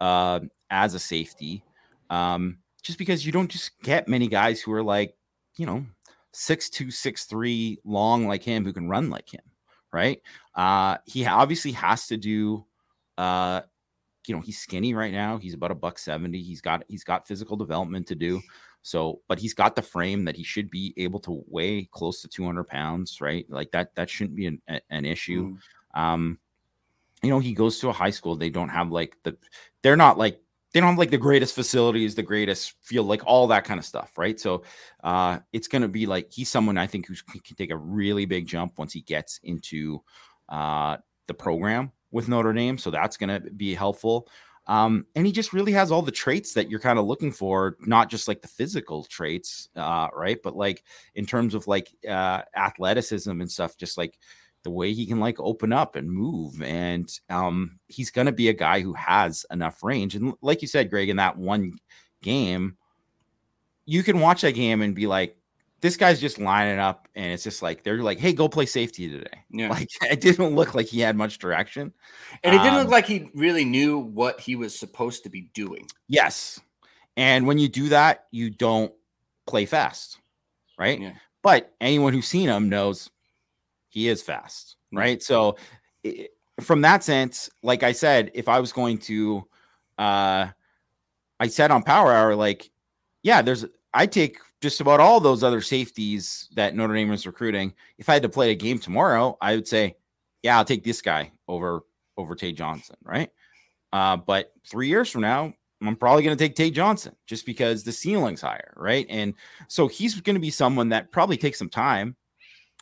uh, 0.00 0.40
as 0.70 0.94
a 0.94 0.98
safety, 0.98 1.62
um, 2.08 2.56
just 2.82 2.98
because 2.98 3.26
you 3.26 3.32
don't 3.32 3.50
just 3.50 3.78
get 3.82 4.08
many 4.08 4.28
guys 4.28 4.62
who 4.62 4.72
are 4.72 4.82
like, 4.82 5.14
you 5.56 5.66
know, 5.66 5.84
six 6.32 6.70
two, 6.70 6.90
six 6.90 7.26
three, 7.26 7.78
long 7.84 8.26
like 8.26 8.42
him 8.42 8.64
who 8.64 8.72
can 8.72 8.88
run 8.88 9.10
like 9.10 9.28
him 9.28 9.42
right? 9.92 10.20
Uh, 10.54 10.98
he 11.06 11.26
obviously 11.26 11.72
has 11.72 12.06
to 12.08 12.16
do. 12.16 12.64
Uh, 13.18 13.62
you 14.26 14.34
know, 14.34 14.40
he's 14.40 14.58
skinny 14.58 14.94
right 14.94 15.12
now. 15.12 15.36
He's 15.36 15.54
about 15.54 15.70
a 15.70 15.74
buck 15.76 15.98
seventy. 15.98 16.42
He's 16.42 16.60
got 16.60 16.84
he's 16.88 17.04
got 17.04 17.26
physical 17.26 17.56
development 17.56 18.06
to 18.08 18.14
do. 18.14 18.40
So, 18.82 19.20
but 19.28 19.38
he's 19.38 19.54
got 19.54 19.76
the 19.76 19.82
frame 19.82 20.24
that 20.24 20.36
he 20.36 20.42
should 20.42 20.68
be 20.68 20.92
able 20.96 21.20
to 21.20 21.44
weigh 21.46 21.88
close 21.90 22.20
to 22.22 22.28
200 22.28 22.64
pounds, 22.64 23.20
right? 23.20 23.46
Like 23.48 23.70
that, 23.70 23.94
that 23.94 24.10
shouldn't 24.10 24.34
be 24.34 24.46
an, 24.46 24.60
an 24.90 25.04
issue. 25.04 25.56
Mm. 25.94 26.00
Um, 26.00 26.38
you 27.22 27.30
know, 27.30 27.38
he 27.38 27.54
goes 27.54 27.78
to 27.78 27.88
a 27.88 27.92
high 27.92 28.10
school. 28.10 28.34
They 28.34 28.50
don't 28.50 28.70
have 28.70 28.90
like 28.90 29.16
the, 29.22 29.36
they're 29.82 29.96
not 29.96 30.18
like 30.18 30.40
they 30.72 30.80
don't 30.80 30.90
have 30.90 30.98
like 30.98 31.10
the 31.10 31.18
greatest 31.18 31.54
facilities, 31.54 32.14
the 32.14 32.22
greatest 32.22 32.74
field, 32.80 33.06
like 33.06 33.22
all 33.26 33.46
that 33.48 33.64
kind 33.64 33.78
of 33.78 33.84
stuff, 33.84 34.12
right? 34.16 34.40
So 34.40 34.62
uh, 35.04 35.38
it's 35.52 35.68
going 35.68 35.82
to 35.82 35.88
be 35.88 36.06
like 36.06 36.32
he's 36.32 36.48
someone 36.48 36.78
I 36.78 36.86
think 36.86 37.06
who 37.06 37.14
can 37.44 37.56
take 37.56 37.70
a 37.70 37.76
really 37.76 38.24
big 38.24 38.46
jump 38.46 38.78
once 38.78 38.92
he 38.92 39.02
gets 39.02 39.38
into 39.42 40.02
uh, 40.48 40.96
the 41.26 41.34
program 41.34 41.92
with 42.10 42.28
Notre 42.28 42.52
Dame. 42.52 42.78
So 42.78 42.90
that's 42.90 43.16
going 43.16 43.28
to 43.30 43.50
be 43.50 43.74
helpful. 43.74 44.28
Um, 44.66 45.06
and 45.16 45.26
he 45.26 45.32
just 45.32 45.52
really 45.52 45.72
has 45.72 45.90
all 45.90 46.02
the 46.02 46.12
traits 46.12 46.54
that 46.54 46.70
you're 46.70 46.80
kind 46.80 46.98
of 46.98 47.04
looking 47.04 47.32
for, 47.32 47.76
not 47.80 48.08
just 48.08 48.28
like 48.28 48.42
the 48.42 48.48
physical 48.48 49.04
traits, 49.04 49.68
uh, 49.74 50.08
right? 50.14 50.38
But 50.42 50.56
like 50.56 50.84
in 51.14 51.26
terms 51.26 51.54
of 51.54 51.66
like 51.66 51.92
uh, 52.08 52.42
athleticism 52.56 53.40
and 53.40 53.50
stuff, 53.50 53.76
just 53.76 53.98
like 53.98 54.18
the 54.62 54.70
way 54.70 54.92
he 54.92 55.06
can 55.06 55.20
like 55.20 55.38
open 55.40 55.72
up 55.72 55.96
and 55.96 56.10
move 56.10 56.62
and 56.62 57.18
um 57.30 57.78
he's 57.88 58.10
going 58.10 58.26
to 58.26 58.32
be 58.32 58.48
a 58.48 58.54
guy 58.54 58.80
who 58.80 58.92
has 58.92 59.44
enough 59.50 59.82
range 59.82 60.14
and 60.14 60.34
like 60.42 60.62
you 60.62 60.68
said 60.68 60.90
Greg 60.90 61.08
in 61.08 61.16
that 61.16 61.36
one 61.36 61.78
game 62.22 62.76
you 63.84 64.02
can 64.02 64.20
watch 64.20 64.42
that 64.42 64.52
game 64.52 64.82
and 64.82 64.94
be 64.94 65.06
like 65.06 65.36
this 65.80 65.96
guy's 65.96 66.20
just 66.20 66.38
lining 66.38 66.78
up 66.78 67.08
and 67.16 67.32
it's 67.32 67.42
just 67.42 67.60
like 67.60 67.82
they're 67.82 68.02
like 68.02 68.18
hey 68.18 68.32
go 68.32 68.48
play 68.48 68.66
safety 68.66 69.08
today. 69.08 69.44
Yeah. 69.50 69.68
Like 69.70 69.88
it 70.02 70.20
didn't 70.20 70.54
look 70.54 70.74
like 70.74 70.86
he 70.86 71.00
had 71.00 71.16
much 71.16 71.38
direction. 71.38 71.92
And 72.44 72.54
it 72.54 72.58
didn't 72.58 72.74
um, 72.74 72.82
look 72.82 72.90
like 72.90 73.06
he 73.06 73.30
really 73.34 73.64
knew 73.64 73.98
what 73.98 74.40
he 74.40 74.54
was 74.54 74.78
supposed 74.78 75.24
to 75.24 75.30
be 75.30 75.50
doing. 75.54 75.88
Yes. 76.06 76.60
And 77.16 77.46
when 77.46 77.58
you 77.58 77.68
do 77.68 77.88
that 77.88 78.26
you 78.30 78.50
don't 78.50 78.92
play 79.46 79.66
fast 79.66 80.20
right? 80.78 81.00
Yeah. 81.00 81.12
but 81.42 81.72
anyone 81.80 82.12
who's 82.12 82.26
seen 82.26 82.48
him 82.48 82.68
knows 82.68 83.10
he 83.92 84.08
is 84.08 84.22
fast, 84.22 84.76
mm. 84.92 84.98
right? 84.98 85.22
So 85.22 85.56
from 86.60 86.80
that 86.80 87.04
sense, 87.04 87.50
like 87.62 87.82
I 87.82 87.92
said, 87.92 88.30
if 88.34 88.48
I 88.48 88.58
was 88.58 88.72
going 88.72 88.98
to, 88.98 89.46
uh, 89.98 90.48
I 91.38 91.46
said 91.48 91.70
on 91.70 91.82
Power 91.82 92.12
Hour, 92.12 92.34
like, 92.34 92.70
yeah, 93.22 93.42
there's, 93.42 93.66
I 93.94 94.06
take 94.06 94.38
just 94.62 94.80
about 94.80 95.00
all 95.00 95.20
those 95.20 95.42
other 95.42 95.60
safeties 95.60 96.48
that 96.54 96.74
Notre 96.74 96.94
Dame 96.94 97.12
is 97.12 97.26
recruiting. 97.26 97.74
If 97.98 98.08
I 98.08 98.14
had 98.14 98.22
to 98.22 98.28
play 98.28 98.50
a 98.50 98.54
game 98.54 98.78
tomorrow, 98.78 99.36
I 99.40 99.54
would 99.54 99.68
say, 99.68 99.96
yeah, 100.42 100.56
I'll 100.56 100.64
take 100.64 100.84
this 100.84 101.02
guy 101.02 101.30
over 101.48 101.82
over 102.16 102.34
Tate 102.34 102.56
Johnson, 102.56 102.96
right? 103.04 103.30
Uh, 103.92 104.16
but 104.16 104.52
three 104.66 104.88
years 104.88 105.10
from 105.10 105.22
now, 105.22 105.52
I'm 105.82 105.96
probably 105.96 106.22
going 106.22 106.36
to 106.36 106.44
take 106.44 106.54
Tate 106.54 106.74
Johnson 106.74 107.14
just 107.26 107.46
because 107.46 107.84
the 107.84 107.92
ceiling's 107.92 108.40
higher, 108.40 108.72
right? 108.76 109.06
And 109.08 109.34
so 109.68 109.88
he's 109.88 110.20
going 110.20 110.34
to 110.34 110.40
be 110.40 110.50
someone 110.50 110.90
that 110.90 111.10
probably 111.10 111.36
takes 111.36 111.58
some 111.58 111.68
time. 111.68 112.16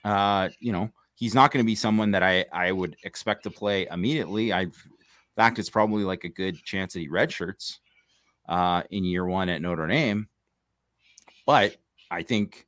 Uh, 0.05 0.49
you 0.59 0.73
know, 0.73 0.91
he's 1.21 1.35
not 1.35 1.53
going 1.53 1.63
to 1.63 1.67
be 1.67 1.77
someone 1.77 2.11
that 2.11 2.25
I 2.25 2.47
I 2.53 2.73
would 2.73 2.97
expect 3.05 3.45
to 3.45 3.51
play 3.51 3.87
immediately. 3.89 4.53
I, 4.53 4.63
in 4.63 4.73
fact, 5.37 5.61
it's 5.61 5.71
probably 5.71 6.03
like 6.03 6.25
a 6.25 6.29
good 6.29 6.57
chance 6.65 6.95
that 6.95 7.01
he 7.01 7.09
redshirts 7.09 7.79
uh, 8.49 8.83
in 8.91 9.05
year 9.05 9.25
one 9.25 9.49
at 9.49 9.63
Notre 9.63 9.87
Dame. 9.87 10.29
But 11.47 11.77
I 12.11 12.23
think 12.23 12.67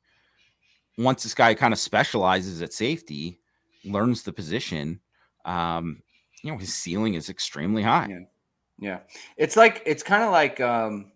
once 0.97 1.23
this 1.23 1.33
guy 1.33 1.53
kind 1.55 1.73
of 1.73 1.79
specializes 1.79 2.61
at 2.61 2.71
safety, 2.71 3.39
learns 3.83 4.23
the 4.23 4.31
position, 4.31 5.01
um, 5.45 6.01
you 6.43 6.51
know, 6.51 6.57
his 6.57 6.73
ceiling 6.73 7.15
is 7.15 7.29
extremely 7.29 7.81
high. 7.81 8.07
Yeah. 8.09 8.19
Yeah. 8.79 8.99
It's 9.37 9.57
like 9.57 9.81
it's 9.85 10.03
kind 10.03 10.23
of 10.23 10.31
like 10.31 10.61
um 10.61 11.11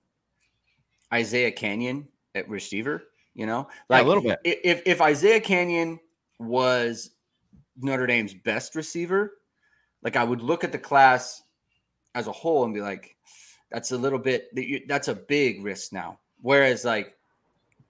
Isaiah 1.14 1.52
Canyon 1.52 2.08
at 2.36 2.50
receiver, 2.50 3.04
you 3.34 3.46
know? 3.46 3.68
Like 3.90 4.02
yeah, 4.02 4.08
a 4.08 4.10
little 4.10 4.24
bit. 4.24 4.40
If 4.44 4.82
if 4.86 5.02
Isaiah 5.02 5.42
Canyon 5.42 6.00
was 6.40 7.12
Notre 7.78 8.08
Dame's 8.08 8.34
best 8.34 8.76
receiver, 8.76 9.34
like 10.04 10.16
I 10.16 10.24
would 10.24 10.42
look 10.42 10.64
at 10.64 10.72
the 10.72 10.78
class 10.78 11.42
as 12.16 12.28
a 12.28 12.32
whole 12.32 12.64
and 12.64 12.74
be 12.74 12.82
like, 12.82 13.16
that's 13.72 13.92
a 13.92 13.98
little 13.98 14.20
bit 14.20 14.50
that's 14.88 15.08
a 15.08 15.16
big 15.16 15.64
risk 15.64 15.92
now. 15.92 16.20
Whereas 16.42 16.86
like 16.86 17.16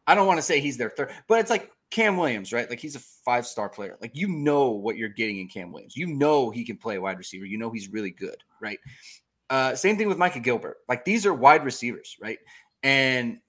I 0.06 0.16
don't 0.16 0.28
want 0.28 0.38
to 0.38 0.44
say 0.44 0.60
he's 0.60 0.78
their 0.78 0.90
third, 0.90 1.12
but 1.28 1.40
it's 1.40 1.50
like 1.50 1.72
Cam 1.90 2.18
Williams, 2.18 2.52
right? 2.52 2.70
Like 2.70 2.80
he's 2.80 2.96
a 2.96 3.00
five 3.00 3.46
star 3.46 3.70
player. 3.70 3.98
Like 4.02 4.16
you 4.16 4.28
know 4.28 4.72
what 4.72 4.98
you're 4.98 5.10
getting 5.10 5.40
in 5.40 5.48
Cam 5.48 5.72
Williams. 5.72 5.96
You 5.96 6.08
know 6.08 6.50
he 6.50 6.66
can 6.66 6.78
play 6.78 6.98
wide 6.98 7.18
receiver. 7.18 7.46
You 7.46 7.58
know 7.58 7.70
he's 7.70 7.90
really 7.90 8.12
good, 8.12 8.38
right? 8.62 8.80
Uh, 9.50 9.76
same 9.76 9.98
thing 9.98 10.08
with 10.08 10.18
Micah 10.18 10.40
Gilbert. 10.40 10.78
Like 10.90 11.06
these 11.06 11.26
are 11.26 11.34
wide 11.34 11.64
receivers, 11.64 12.18
right? 12.22 12.40
And 12.84 13.40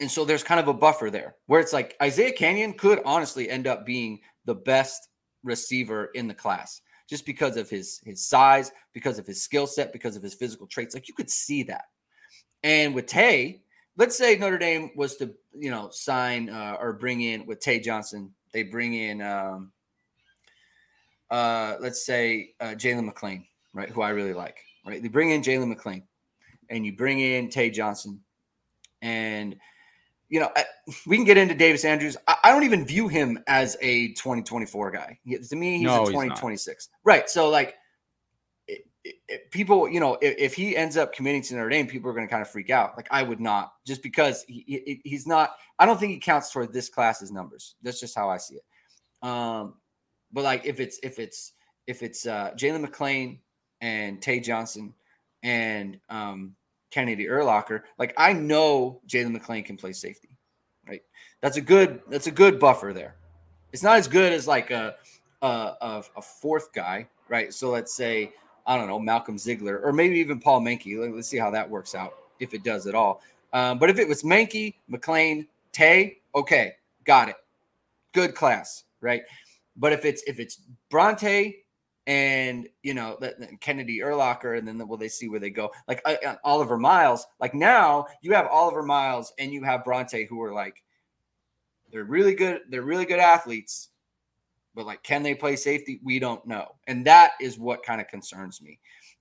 and 0.00 0.10
so 0.10 0.24
there's 0.24 0.42
kind 0.42 0.60
of 0.60 0.68
a 0.68 0.74
buffer 0.74 1.10
there 1.10 1.36
where 1.46 1.60
it's 1.60 1.72
like 1.72 1.96
Isaiah 2.02 2.32
Canyon 2.32 2.74
could 2.74 3.00
honestly 3.04 3.48
end 3.48 3.66
up 3.66 3.86
being 3.86 4.20
the 4.44 4.54
best 4.54 5.08
receiver 5.46 6.06
in 6.14 6.28
the 6.28 6.34
class 6.34 6.82
just 7.08 7.24
because 7.24 7.56
of 7.56 7.70
his 7.70 8.00
his 8.04 8.26
size, 8.26 8.72
because 8.92 9.18
of 9.18 9.26
his 9.26 9.42
skill 9.42 9.66
set, 9.66 9.92
because 9.92 10.16
of 10.16 10.22
his 10.22 10.34
physical 10.34 10.66
traits. 10.66 10.94
Like 10.94 11.08
you 11.08 11.14
could 11.14 11.30
see 11.30 11.62
that. 11.64 11.84
And 12.62 12.94
with 12.94 13.06
Tay, 13.06 13.62
let's 13.96 14.18
say 14.18 14.36
Notre 14.36 14.58
Dame 14.58 14.90
was 14.96 15.16
to 15.16 15.32
you 15.54 15.70
know 15.70 15.88
sign 15.90 16.50
uh, 16.50 16.76
or 16.80 16.92
bring 16.92 17.22
in 17.22 17.46
with 17.46 17.60
Tay 17.60 17.80
Johnson, 17.80 18.32
they 18.52 18.64
bring 18.64 18.94
in 18.94 19.22
um, 19.22 19.72
uh, 21.30 21.76
let's 21.80 22.04
say 22.04 22.54
uh, 22.60 22.74
Jalen 22.74 23.04
McLean, 23.04 23.46
right? 23.72 23.88
Who 23.90 24.02
I 24.02 24.10
really 24.10 24.34
like, 24.34 24.58
right? 24.84 25.00
They 25.00 25.08
bring 25.08 25.30
in 25.30 25.42
Jalen 25.42 25.68
McLean, 25.68 26.02
and 26.70 26.84
you 26.84 26.96
bring 26.96 27.20
in 27.20 27.48
Tay 27.48 27.70
Johnson, 27.70 28.20
and 29.02 29.56
you 30.28 30.40
know, 30.40 30.50
we 31.06 31.16
can 31.16 31.24
get 31.24 31.36
into 31.36 31.54
Davis 31.54 31.84
Andrews. 31.84 32.16
I, 32.26 32.50
don't 32.50 32.64
even 32.64 32.84
view 32.84 33.08
him 33.08 33.38
as 33.46 33.76
a 33.80 34.08
2024 34.14 34.90
guy. 34.90 35.18
To 35.48 35.56
me, 35.56 35.78
he's 35.78 35.86
no, 35.86 36.02
a 36.02 36.06
2026. 36.06 36.88
Right. 37.04 37.28
So, 37.30 37.48
like, 37.48 37.74
it, 38.66 38.84
it, 39.28 39.50
people, 39.52 39.88
you 39.88 40.00
know, 40.00 40.18
if, 40.20 40.34
if, 40.36 40.54
he 40.54 40.76
ends 40.76 40.96
up 40.96 41.12
committing 41.12 41.42
to 41.42 41.54
Notre 41.54 41.68
Dame, 41.68 41.86
people 41.86 42.10
are 42.10 42.12
going 42.12 42.26
to 42.26 42.30
kind 42.30 42.42
of 42.42 42.50
freak 42.50 42.70
out. 42.70 42.96
Like, 42.96 43.06
I 43.10 43.22
would 43.22 43.40
not, 43.40 43.72
just 43.86 44.02
because 44.02 44.44
he, 44.48 45.00
he's 45.04 45.26
not, 45.26 45.50
I 45.78 45.86
don't 45.86 45.98
think 45.98 46.12
he 46.12 46.18
counts 46.18 46.50
toward 46.50 46.72
this 46.72 46.88
class's 46.88 47.30
numbers. 47.30 47.76
That's 47.82 48.00
just 48.00 48.16
how 48.16 48.28
I 48.28 48.38
see 48.38 48.56
it. 48.56 49.26
Um, 49.26 49.74
but 50.32 50.42
like, 50.42 50.66
if 50.66 50.80
it's, 50.80 50.98
if 51.04 51.20
it's, 51.20 51.52
if 51.86 52.02
it's 52.02 52.26
uh, 52.26 52.50
Jalen 52.56 52.80
McLean 52.80 53.38
and 53.80 54.20
Tay 54.20 54.40
Johnson 54.40 54.92
and, 55.44 56.00
um, 56.08 56.56
Kennedy 56.96 57.26
Urlacher, 57.26 57.82
like 57.98 58.14
I 58.16 58.32
know 58.32 59.02
Jalen 59.06 59.32
McLean 59.32 59.62
can 59.62 59.76
play 59.76 59.92
safety, 59.92 60.30
right? 60.88 61.02
That's 61.42 61.58
a 61.58 61.60
good 61.60 62.00
that's 62.08 62.26
a 62.26 62.30
good 62.30 62.58
buffer 62.58 62.94
there. 62.94 63.16
It's 63.74 63.82
not 63.82 63.98
as 63.98 64.08
good 64.08 64.32
as 64.32 64.48
like 64.48 64.70
a 64.70 64.94
a, 65.42 66.02
a 66.16 66.22
fourth 66.22 66.72
guy, 66.72 67.06
right? 67.28 67.52
So 67.52 67.68
let's 67.68 67.94
say 67.94 68.32
I 68.66 68.78
don't 68.78 68.88
know 68.88 68.98
Malcolm 68.98 69.36
Ziegler 69.36 69.78
or 69.80 69.92
maybe 69.92 70.16
even 70.16 70.40
Paul 70.40 70.62
Menke. 70.62 71.14
Let's 71.14 71.28
see 71.28 71.36
how 71.36 71.50
that 71.50 71.68
works 71.68 71.94
out 71.94 72.14
if 72.40 72.54
it 72.54 72.64
does 72.64 72.86
at 72.86 72.94
all. 72.94 73.20
Um, 73.52 73.78
but 73.78 73.90
if 73.90 73.98
it 73.98 74.08
was 74.08 74.22
Menke, 74.22 74.76
McLean, 74.88 75.46
Tay, 75.72 76.16
okay, 76.34 76.76
got 77.04 77.28
it, 77.28 77.36
good 78.14 78.34
class, 78.34 78.84
right? 79.02 79.20
But 79.76 79.92
if 79.92 80.06
it's 80.06 80.22
if 80.26 80.40
it's 80.40 80.62
Brauntae, 80.90 81.56
and 82.06 82.68
you 82.82 82.94
know 82.94 83.18
Kennedy 83.60 83.98
Urlacher, 83.98 84.58
and 84.58 84.66
then 84.66 84.78
the, 84.78 84.86
will 84.86 84.96
they 84.96 85.08
see 85.08 85.28
where 85.28 85.40
they 85.40 85.50
go? 85.50 85.70
Like 85.88 86.00
uh, 86.04 86.16
uh, 86.24 86.36
Oliver 86.44 86.78
Miles. 86.78 87.26
Like 87.40 87.54
now 87.54 88.06
you 88.22 88.32
have 88.32 88.46
Oliver 88.46 88.82
Miles 88.82 89.32
and 89.38 89.52
you 89.52 89.62
have 89.64 89.84
Brauntae, 89.84 90.28
who 90.28 90.42
are 90.42 90.52
like 90.52 90.82
they're 91.90 92.04
really 92.04 92.34
good. 92.34 92.60
They're 92.68 92.82
really 92.82 93.06
good 93.06 93.18
athletes, 93.18 93.90
but 94.74 94.86
like 94.86 95.02
can 95.02 95.22
they 95.22 95.34
play 95.34 95.56
safety? 95.56 96.00
We 96.04 96.18
don't 96.18 96.46
know, 96.46 96.76
and 96.86 97.04
that 97.06 97.32
is 97.40 97.58
what 97.58 97.82
kind 97.82 98.00
of 98.00 98.08
concerns 98.08 98.62
me 98.62 98.78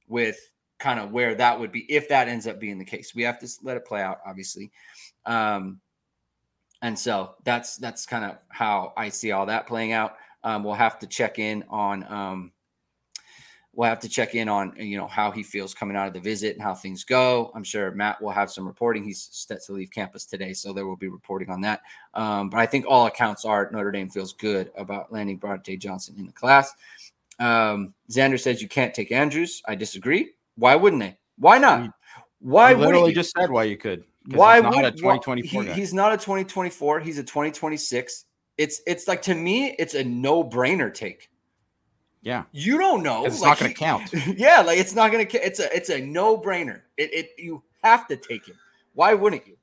with 0.07 0.37
kind 0.77 0.99
of 0.99 1.11
where 1.11 1.33
that 1.35 1.59
would 1.59 1.71
be 1.71 1.91
if 1.91 2.07
that 2.09 2.27
ends 2.27 2.45
up 2.47 2.59
being 2.59 2.77
the 2.77 2.85
case. 2.85 3.15
We 3.15 3.23
have 3.23 3.39
to 3.39 3.47
let 3.63 3.77
it 3.77 3.85
play 3.85 4.01
out, 4.01 4.19
obviously. 4.25 4.71
Um, 5.25 5.79
and 6.81 6.97
so 6.97 7.35
that's 7.45 7.77
that's 7.77 8.05
kind 8.05 8.25
of 8.25 8.37
how 8.49 8.93
I 8.95 9.09
see 9.09 9.31
all 9.31 9.47
that 9.47 9.65
playing 9.65 9.93
out. 9.93 10.17
Um, 10.43 10.63
we'll 10.63 10.75
have 10.75 10.99
to 10.99 11.07
check 11.07 11.39
in 11.39 11.63
on 11.69 12.03
um, 12.11 12.51
we'll 13.75 13.89
have 13.89 13.99
to 13.99 14.09
check 14.09 14.35
in 14.35 14.47
on 14.49 14.73
you 14.77 14.97
know 14.97 15.07
how 15.07 15.31
he 15.31 15.43
feels 15.43 15.73
coming 15.73 15.95
out 15.95 16.07
of 16.07 16.13
the 16.13 16.19
visit 16.19 16.53
and 16.53 16.61
how 16.61 16.73
things 16.73 17.03
go. 17.03 17.51
I'm 17.53 17.63
sure 17.63 17.91
Matt 17.91 18.21
will 18.21 18.31
have 18.31 18.51
some 18.51 18.65
reporting. 18.65 19.03
He's 19.03 19.27
set 19.31 19.63
to 19.65 19.73
leave 19.73 19.91
campus 19.91 20.25
today, 20.25 20.53
so 20.53 20.73
there 20.73 20.85
will 20.85 20.95
be 20.95 21.09
reporting 21.09 21.49
on 21.49 21.61
that. 21.61 21.81
Um, 22.13 22.49
but 22.49 22.59
I 22.59 22.65
think 22.65 22.85
all 22.87 23.05
accounts 23.05 23.45
are 23.45 23.69
Notre 23.71 23.91
Dame 23.91 24.09
feels 24.09 24.33
good 24.33 24.71
about 24.77 25.11
landing 25.11 25.39
Brauntae 25.39 25.79
Johnson 25.79 26.15
in 26.17 26.25
the 26.25 26.33
class. 26.33 26.73
Um, 27.39 27.93
Xander 28.09 28.39
says 28.39 28.61
you 28.61 28.69
can't 28.69 28.93
take 28.93 29.11
Andrews. 29.11 29.61
I 29.67 29.75
disagree. 29.75 30.31
Why 30.55 30.75
wouldn't 30.75 31.01
they? 31.01 31.17
Why 31.37 31.57
not? 31.57 31.91
Why 32.39 32.73
would 32.73 32.85
literally 32.85 33.13
just 33.13 33.33
said 33.37 33.49
why 33.51 33.63
you 33.63 33.77
could? 33.77 34.03
Why 34.31 34.59
would 34.59 34.85
a 34.85 34.91
2024? 34.91 35.63
He, 35.63 35.73
he's 35.73 35.93
not 35.93 36.13
a 36.13 36.17
2024. 36.17 36.99
He's 37.01 37.17
a 37.17 37.23
2026. 37.23 38.25
It's 38.57 38.81
it's 38.87 39.07
like 39.07 39.21
to 39.23 39.35
me, 39.35 39.75
it's 39.77 39.95
a 39.95 40.03
no 40.03 40.43
brainer 40.43 40.93
take. 40.93 41.29
Yeah. 42.25 42.43
You 42.51 42.79
don't 42.79 43.03
know. 43.03 43.23
It's 43.23 43.39
like, 43.39 43.49
not 43.49 43.59
going 43.59 43.71
to 43.71 43.77
count. 43.77 44.37
Yeah, 44.37 44.61
like 44.61 44.79
it's 44.79 44.95
not 44.95 45.11
going 45.11 45.25
to. 45.25 45.45
It's 45.45 45.59
a 45.59 45.73
it's 45.73 45.89
a 45.89 46.01
no 46.01 46.35
brainer. 46.35 46.81
It, 46.97 47.13
it 47.13 47.29
you 47.37 47.61
have 47.83 48.07
to 48.07 48.17
take 48.17 48.47
him. 48.47 48.57
Why 48.93 49.13
wouldn't 49.13 49.45
you? 49.45 49.55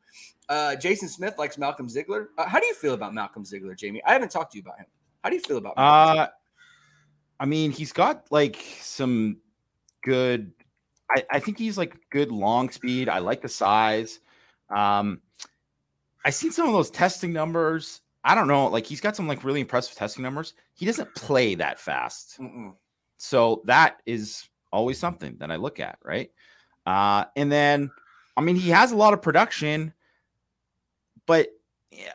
Uh, 0.49 0.77
Jason 0.77 1.09
Smith 1.09 1.35
likes 1.39 1.59
Malcolm 1.59 1.89
Ziegler. 1.89 2.31
Uh, 2.39 2.49
how 2.49 2.61
do 2.61 2.67
you 2.67 2.75
feel 2.75 2.95
about 2.95 3.15
Malcolm 3.15 3.45
Ziegler, 3.45 3.75
Jamie? 3.75 4.01
I 4.07 4.13
haven't 4.13 4.31
talked 4.31 4.53
to 4.53 4.59
you 4.59 4.63
about 4.63 4.79
him. 4.79 4.87
How 5.25 5.31
do 5.31 5.37
you 5.37 5.43
feel 5.43 5.57
about? 5.57 5.77
Malcolm 5.77 6.21
uh, 6.21 6.27
I 7.41 7.47
mean, 7.47 7.73
he's 7.73 7.93
got 7.93 8.27
like 8.31 8.65
some 8.81 9.39
good. 10.05 10.53
I, 11.11 11.25
I 11.33 11.41
think 11.41 11.59
he's 11.59 11.77
like 11.77 11.97
good 12.11 12.31
long 12.31 12.71
speed. 12.71 13.09
I 13.09 13.19
like 13.19 13.43
the 13.43 13.49
size. 13.49 14.21
Um, 14.71 15.21
I 16.25 16.31
seen 16.31 16.53
some 16.53 16.69
of 16.69 16.75
those 16.75 16.93
testing 16.93 17.33
numbers 17.33 18.02
I 18.25 18.35
don't 18.35 18.49
know. 18.49 18.69
Like 18.69 18.87
he's 18.87 19.01
got 19.01 19.17
some 19.17 19.27
like 19.27 19.45
really 19.45 19.61
impressive 19.61 19.97
testing 19.97 20.23
numbers. 20.23 20.55
He 20.75 20.87
doesn't 20.87 21.15
play 21.15 21.57
that 21.57 21.81
fast. 21.81 22.39
Mm-mm. 22.41 22.75
So 23.19 23.63
that 23.67 24.01
is 24.07 24.49
always 24.73 24.99
something 24.99 25.37
that 25.39 25.51
I 25.51 25.57
look 25.57 25.81
at, 25.81 25.99
right? 26.05 26.31
Uh, 26.87 27.25
and 27.37 27.51
then, 27.51 27.91
I 28.37 28.41
mean, 28.41 28.57
he 28.57 28.71
has 28.71 28.93
a 28.93 28.97
lot 28.97 29.13
of 29.13 29.23
production, 29.23 29.93
but 31.27 31.49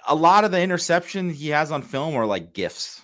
a 0.07 0.15
lot 0.15 0.43
of 0.43 0.51
the 0.51 0.57
interceptions 0.57 1.33
he 1.33 1.49
has 1.49 1.71
on 1.71 1.81
film 1.81 2.15
are 2.15 2.25
like 2.25 2.53
gifts. 2.53 3.01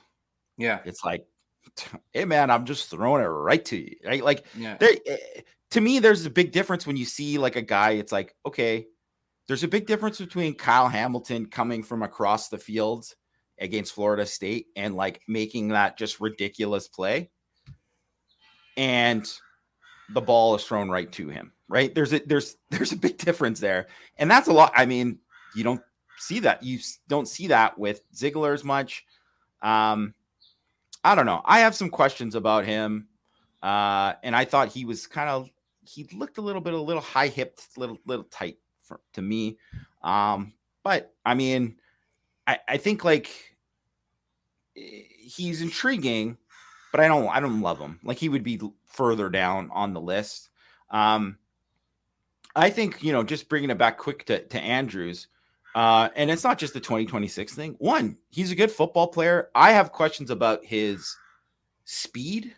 Yeah, 0.58 0.80
it's 0.86 1.04
like, 1.04 1.26
hey 2.12 2.26
man, 2.26 2.50
I'm 2.50 2.66
just 2.66 2.90
throwing 2.90 3.24
it 3.24 3.28
right 3.28 3.64
to 3.66 3.78
you, 3.78 3.96
right? 4.06 4.24
Like, 4.24 4.46
yeah. 4.58 4.78
There, 4.80 4.92
eh, 5.06 5.42
to 5.72 5.82
me, 5.82 6.00
there's 6.00 6.26
a 6.26 6.30
big 6.30 6.52
difference 6.52 6.86
when 6.86 6.98
you 6.98 7.06
see 7.06 7.38
like 7.38 7.56
a 7.56 7.62
guy. 7.62 7.92
It's 7.92 8.12
like, 8.12 8.36
okay, 8.46 8.88
there's 9.48 9.64
a 9.64 9.68
big 9.68 9.88
difference 9.88 10.20
between 10.20 10.56
Kyle 10.56 10.88
Hamilton 10.88 11.48
coming 11.48 11.84
from 11.84 12.04
across 12.04 12.50
the 12.50 12.58
field 12.58 13.06
against 13.60 13.94
Florida 13.94 14.26
State 14.26 14.68
and 14.76 14.96
like 14.96 15.22
making 15.28 15.70
that 15.70 15.98
just 15.98 16.20
ridiculous 16.20 16.88
play. 16.88 17.30
And 18.78 19.30
the 20.10 20.22
ball 20.22 20.56
is 20.56 20.64
thrown 20.64 20.90
right 20.90 21.12
to 21.14 21.30
him 21.30 21.54
right? 21.74 21.94
There's 21.94 22.14
a 22.14 22.20
there's 22.20 22.56
there's 22.70 22.92
a 22.94 22.98
big 22.98 23.18
difference 23.18 23.60
there. 23.60 23.88
And 24.18 24.32
that's 24.32 24.48
a 24.48 24.54
lot 24.54 24.72
i 24.76 24.86
mean 24.86 25.20
you 25.56 25.64
don't 25.64 25.82
see 26.20 26.40
that 26.40 26.64
you 26.64 26.80
don't 27.10 27.28
see 27.28 27.48
that 27.48 27.78
with 27.78 28.02
ziggler 28.14 28.54
as 28.54 28.64
much. 28.64 29.04
Um 29.62 30.14
i 31.04 31.16
don't 31.16 31.26
know. 31.26 31.42
I 31.44 31.60
have 31.60 31.76
some 31.76 31.90
questions 31.90 32.36
about 32.36 32.66
him 32.66 33.08
uh 33.62 34.14
and 34.24 34.36
i 34.36 34.44
thought 34.44 34.68
he 34.68 34.86
was 34.86 35.08
kind 35.08 35.30
of 35.30 35.50
he 35.86 36.08
looked 36.14 36.38
a 36.38 36.42
little 36.42 36.62
bit 36.62 36.74
a 36.74 36.82
little 36.82 37.02
high 37.02 37.28
hipped 37.28 37.66
little 37.78 37.98
little 38.06 38.26
tight 38.26 38.58
for, 38.84 39.00
to 39.14 39.22
me. 39.22 39.58
Um, 40.04 40.54
but 40.84 41.14
I 41.26 41.34
mean, 41.34 41.78
I, 42.46 42.60
I 42.68 42.78
think 42.78 43.04
like 43.04 43.32
he's 44.76 45.62
intriguing, 45.62 46.38
but 46.92 47.00
I 47.00 47.08
don't 47.08 47.28
I 47.28 47.40
don't 47.40 47.62
love 47.62 47.80
him. 47.80 48.00
Like 48.04 48.18
he 48.18 48.30
would 48.30 48.44
be 48.44 48.60
further 48.86 49.30
down 49.30 49.70
on 49.74 49.94
the 49.94 50.02
list. 50.02 50.50
Um, 50.90 51.38
I 52.56 52.70
think 52.70 53.04
you 53.04 53.12
know 53.14 53.24
just 53.24 53.50
bringing 53.50 53.70
it 53.70 53.78
back 53.78 53.98
quick 53.98 54.26
to, 54.26 54.44
to 54.44 54.60
Andrews. 54.60 55.28
Uh, 55.76 56.10
and 56.16 56.30
it's 56.30 56.44
not 56.44 56.60
just 56.60 56.76
the 56.76 56.80
2026 56.80 57.56
thing. 57.56 57.76
One, 57.80 58.18
he's 58.30 58.52
a 58.52 58.56
good 58.56 58.72
football 58.72 59.08
player. 59.08 59.50
I 59.56 59.72
have 59.72 59.92
questions 59.92 60.30
about 60.30 60.64
his 60.64 61.18
speed, 61.84 62.54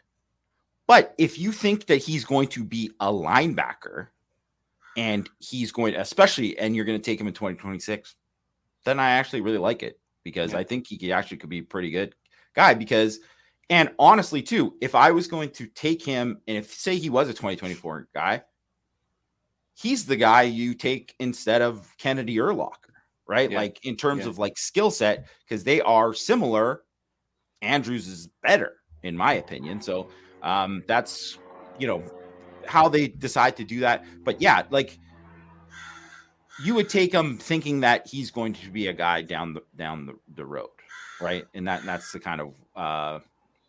but 0.85 1.15
if 1.17 1.39
you 1.39 1.53
think 1.53 1.85
that 1.85 1.97
he's 2.03 2.25
going 2.25 2.49
to 2.49 2.63
be 2.65 2.91
a 2.99 3.07
linebacker, 3.07 4.07
and 4.97 5.29
he's 5.39 5.71
going 5.71 5.93
to, 5.93 6.01
especially, 6.01 6.57
and 6.57 6.75
you're 6.75 6.85
going 6.85 6.99
to 6.99 7.03
take 7.03 7.19
him 7.19 7.27
in 7.27 7.33
2026, 7.33 8.15
then 8.85 8.99
I 8.99 9.11
actually 9.11 9.41
really 9.41 9.57
like 9.57 9.83
it. 9.83 9.99
because 10.25 10.51
yeah. 10.51 10.59
I 10.59 10.63
think 10.63 10.87
he 10.87 11.13
actually 11.13 11.37
could 11.37 11.49
be 11.49 11.59
a 11.59 11.63
pretty 11.63 11.91
good 11.91 12.13
guy. 12.55 12.73
Because, 12.73 13.19
and 13.69 13.91
honestly, 13.97 14.41
too, 14.41 14.75
if 14.81 14.95
I 14.95 15.11
was 15.11 15.27
going 15.27 15.51
to 15.51 15.67
take 15.67 16.03
him, 16.03 16.41
and 16.47 16.57
if 16.57 16.73
say 16.73 16.97
he 16.97 17.09
was 17.09 17.29
a 17.29 17.33
2024 17.33 18.09
guy, 18.13 18.41
he's 19.75 20.05
the 20.05 20.17
guy 20.17 20.43
you 20.43 20.73
take 20.73 21.15
instead 21.19 21.61
of 21.61 21.93
Kennedy 21.97 22.35
Urlacher, 22.37 22.73
right? 23.27 23.49
Yeah. 23.49 23.57
Like 23.57 23.79
in 23.85 23.95
terms 23.95 24.23
yeah. 24.23 24.29
of 24.29 24.39
like 24.39 24.57
skill 24.57 24.91
set, 24.91 25.27
because 25.47 25.63
they 25.63 25.79
are 25.81 26.13
similar. 26.13 26.81
Andrews 27.61 28.07
is 28.07 28.27
better, 28.43 28.73
in 29.03 29.15
my 29.15 29.33
opinion. 29.33 29.81
So 29.81 30.09
um, 30.43 30.83
that's 30.87 31.37
you 31.79 31.87
know 31.87 32.03
how 32.67 32.89
they 32.89 33.07
decide 33.07 33.57
to 33.57 33.63
do 33.63 33.81
that. 33.81 34.05
But 34.23 34.41
yeah, 34.41 34.63
like 34.69 34.97
you 36.63 36.75
would 36.75 36.89
take 36.89 37.13
him 37.13 37.37
thinking 37.37 37.81
that 37.81 38.07
he's 38.07 38.31
going 38.31 38.53
to 38.53 38.69
be 38.69 38.87
a 38.87 38.93
guy 38.93 39.21
down 39.21 39.53
the 39.53 39.61
down 39.75 40.05
the, 40.05 40.15
the 40.35 40.45
road, 40.45 40.69
right? 41.19 41.45
And 41.53 41.67
that 41.67 41.83
that's 41.83 42.11
the 42.11 42.19
kind 42.19 42.41
of 42.41 42.53
uh, 42.75 43.19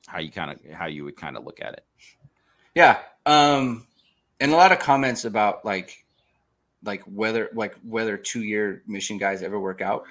how 0.06 0.18
you 0.18 0.30
kind 0.30 0.52
of 0.52 0.72
how 0.72 0.86
you 0.86 1.04
would 1.04 1.16
kind 1.16 1.36
of 1.36 1.44
look 1.44 1.60
at 1.60 1.74
it. 1.74 1.84
Yeah, 2.74 2.98
um, 3.24 3.86
and 4.40 4.52
a 4.52 4.56
lot 4.56 4.72
of 4.72 4.78
comments 4.78 5.24
about 5.24 5.64
like 5.64 6.04
like 6.84 7.02
whether 7.02 7.50
like 7.54 7.74
whether 7.82 8.16
two 8.16 8.42
year 8.42 8.82
mission 8.86 9.18
guys 9.18 9.42
ever 9.42 9.58
work 9.58 9.80
out. 9.80 10.04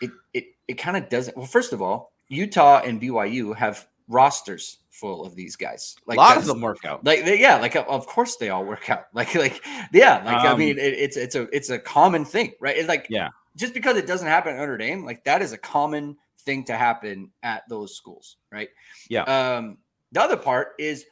It 0.00 0.10
it 0.34 0.44
it 0.68 0.74
kind 0.74 0.96
of 0.96 1.08
doesn't. 1.08 1.36
Well, 1.36 1.46
first 1.46 1.72
of 1.72 1.80
all, 1.80 2.12
Utah 2.28 2.82
and 2.84 3.00
BYU 3.00 3.56
have 3.56 3.86
rosters 4.08 4.78
full 4.92 5.24
of 5.24 5.34
these 5.34 5.56
guys. 5.56 5.96
Like 6.06 6.18
a 6.18 6.20
lot 6.20 6.36
of 6.36 6.46
them 6.46 6.60
work 6.60 6.84
out. 6.84 7.04
Like 7.04 7.24
they, 7.24 7.40
yeah, 7.40 7.56
like 7.56 7.74
of 7.74 8.06
course 8.06 8.36
they 8.36 8.50
all 8.50 8.64
work 8.64 8.88
out. 8.88 9.06
Like 9.14 9.34
like 9.34 9.64
yeah, 9.92 10.22
like 10.24 10.44
um, 10.44 10.54
I 10.54 10.56
mean 10.56 10.78
it, 10.78 10.94
it's 10.94 11.16
it's 11.16 11.34
a 11.34 11.42
it's 11.54 11.70
a 11.70 11.78
common 11.78 12.24
thing, 12.24 12.52
right? 12.60 12.76
It's 12.76 12.88
like 12.88 13.06
yeah, 13.10 13.30
just 13.56 13.74
because 13.74 13.96
it 13.96 14.06
doesn't 14.06 14.28
happen 14.28 14.52
at 14.52 14.58
Notre 14.58 14.76
Dame, 14.76 15.04
like 15.04 15.24
that 15.24 15.42
is 15.42 15.52
a 15.52 15.58
common 15.58 16.16
thing 16.40 16.64
to 16.64 16.76
happen 16.76 17.30
at 17.42 17.62
those 17.68 17.96
schools, 17.96 18.36
right? 18.50 18.68
Yeah. 19.08 19.22
Um, 19.24 19.78
the 20.12 20.20
other 20.20 20.36
part 20.36 20.74
is 20.78 21.06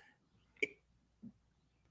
it, 0.60 0.70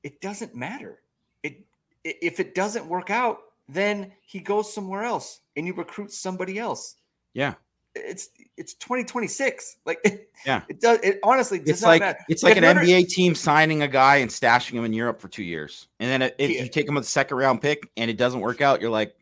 it 0.03 0.21
doesn't 0.21 0.55
matter. 0.55 1.01
It 1.43 1.65
if 2.03 2.39
it 2.39 2.55
doesn't 2.55 2.85
work 2.85 3.09
out, 3.09 3.39
then 3.67 4.11
he 4.21 4.39
goes 4.39 4.71
somewhere 4.73 5.03
else 5.03 5.41
and 5.55 5.65
you 5.65 5.73
recruit 5.73 6.11
somebody 6.11 6.59
else. 6.59 6.95
Yeah 7.33 7.55
it's 7.95 8.29
it's 8.57 8.73
2026. 8.75 9.77
Like 9.85 9.99
it, 10.03 10.29
yeah, 10.45 10.63
it 10.69 10.79
does. 10.79 10.99
It 10.99 11.19
honestly 11.23 11.59
does 11.59 11.69
it's 11.69 11.83
like 11.83 12.01
matter. 12.01 12.19
it's 12.29 12.43
like 12.43 12.57
if 12.57 12.63
an 12.63 12.77
NBA 12.77 13.07
team 13.09 13.35
signing 13.35 13.81
a 13.83 13.87
guy 13.87 14.17
and 14.17 14.29
stashing 14.29 14.73
him 14.73 14.85
in 14.85 14.93
Europe 14.93 15.19
for 15.19 15.27
two 15.27 15.43
years, 15.43 15.87
and 15.99 16.09
then 16.09 16.31
if 16.37 16.49
yeah. 16.49 16.63
you 16.63 16.69
take 16.69 16.87
him 16.87 16.95
with 16.95 17.03
a 17.03 17.07
second 17.07 17.37
round 17.37 17.61
pick 17.61 17.89
and 17.97 18.09
it 18.09 18.17
doesn't 18.17 18.41
work 18.41 18.61
out, 18.61 18.81
you're 18.81 18.89
like, 18.89 19.15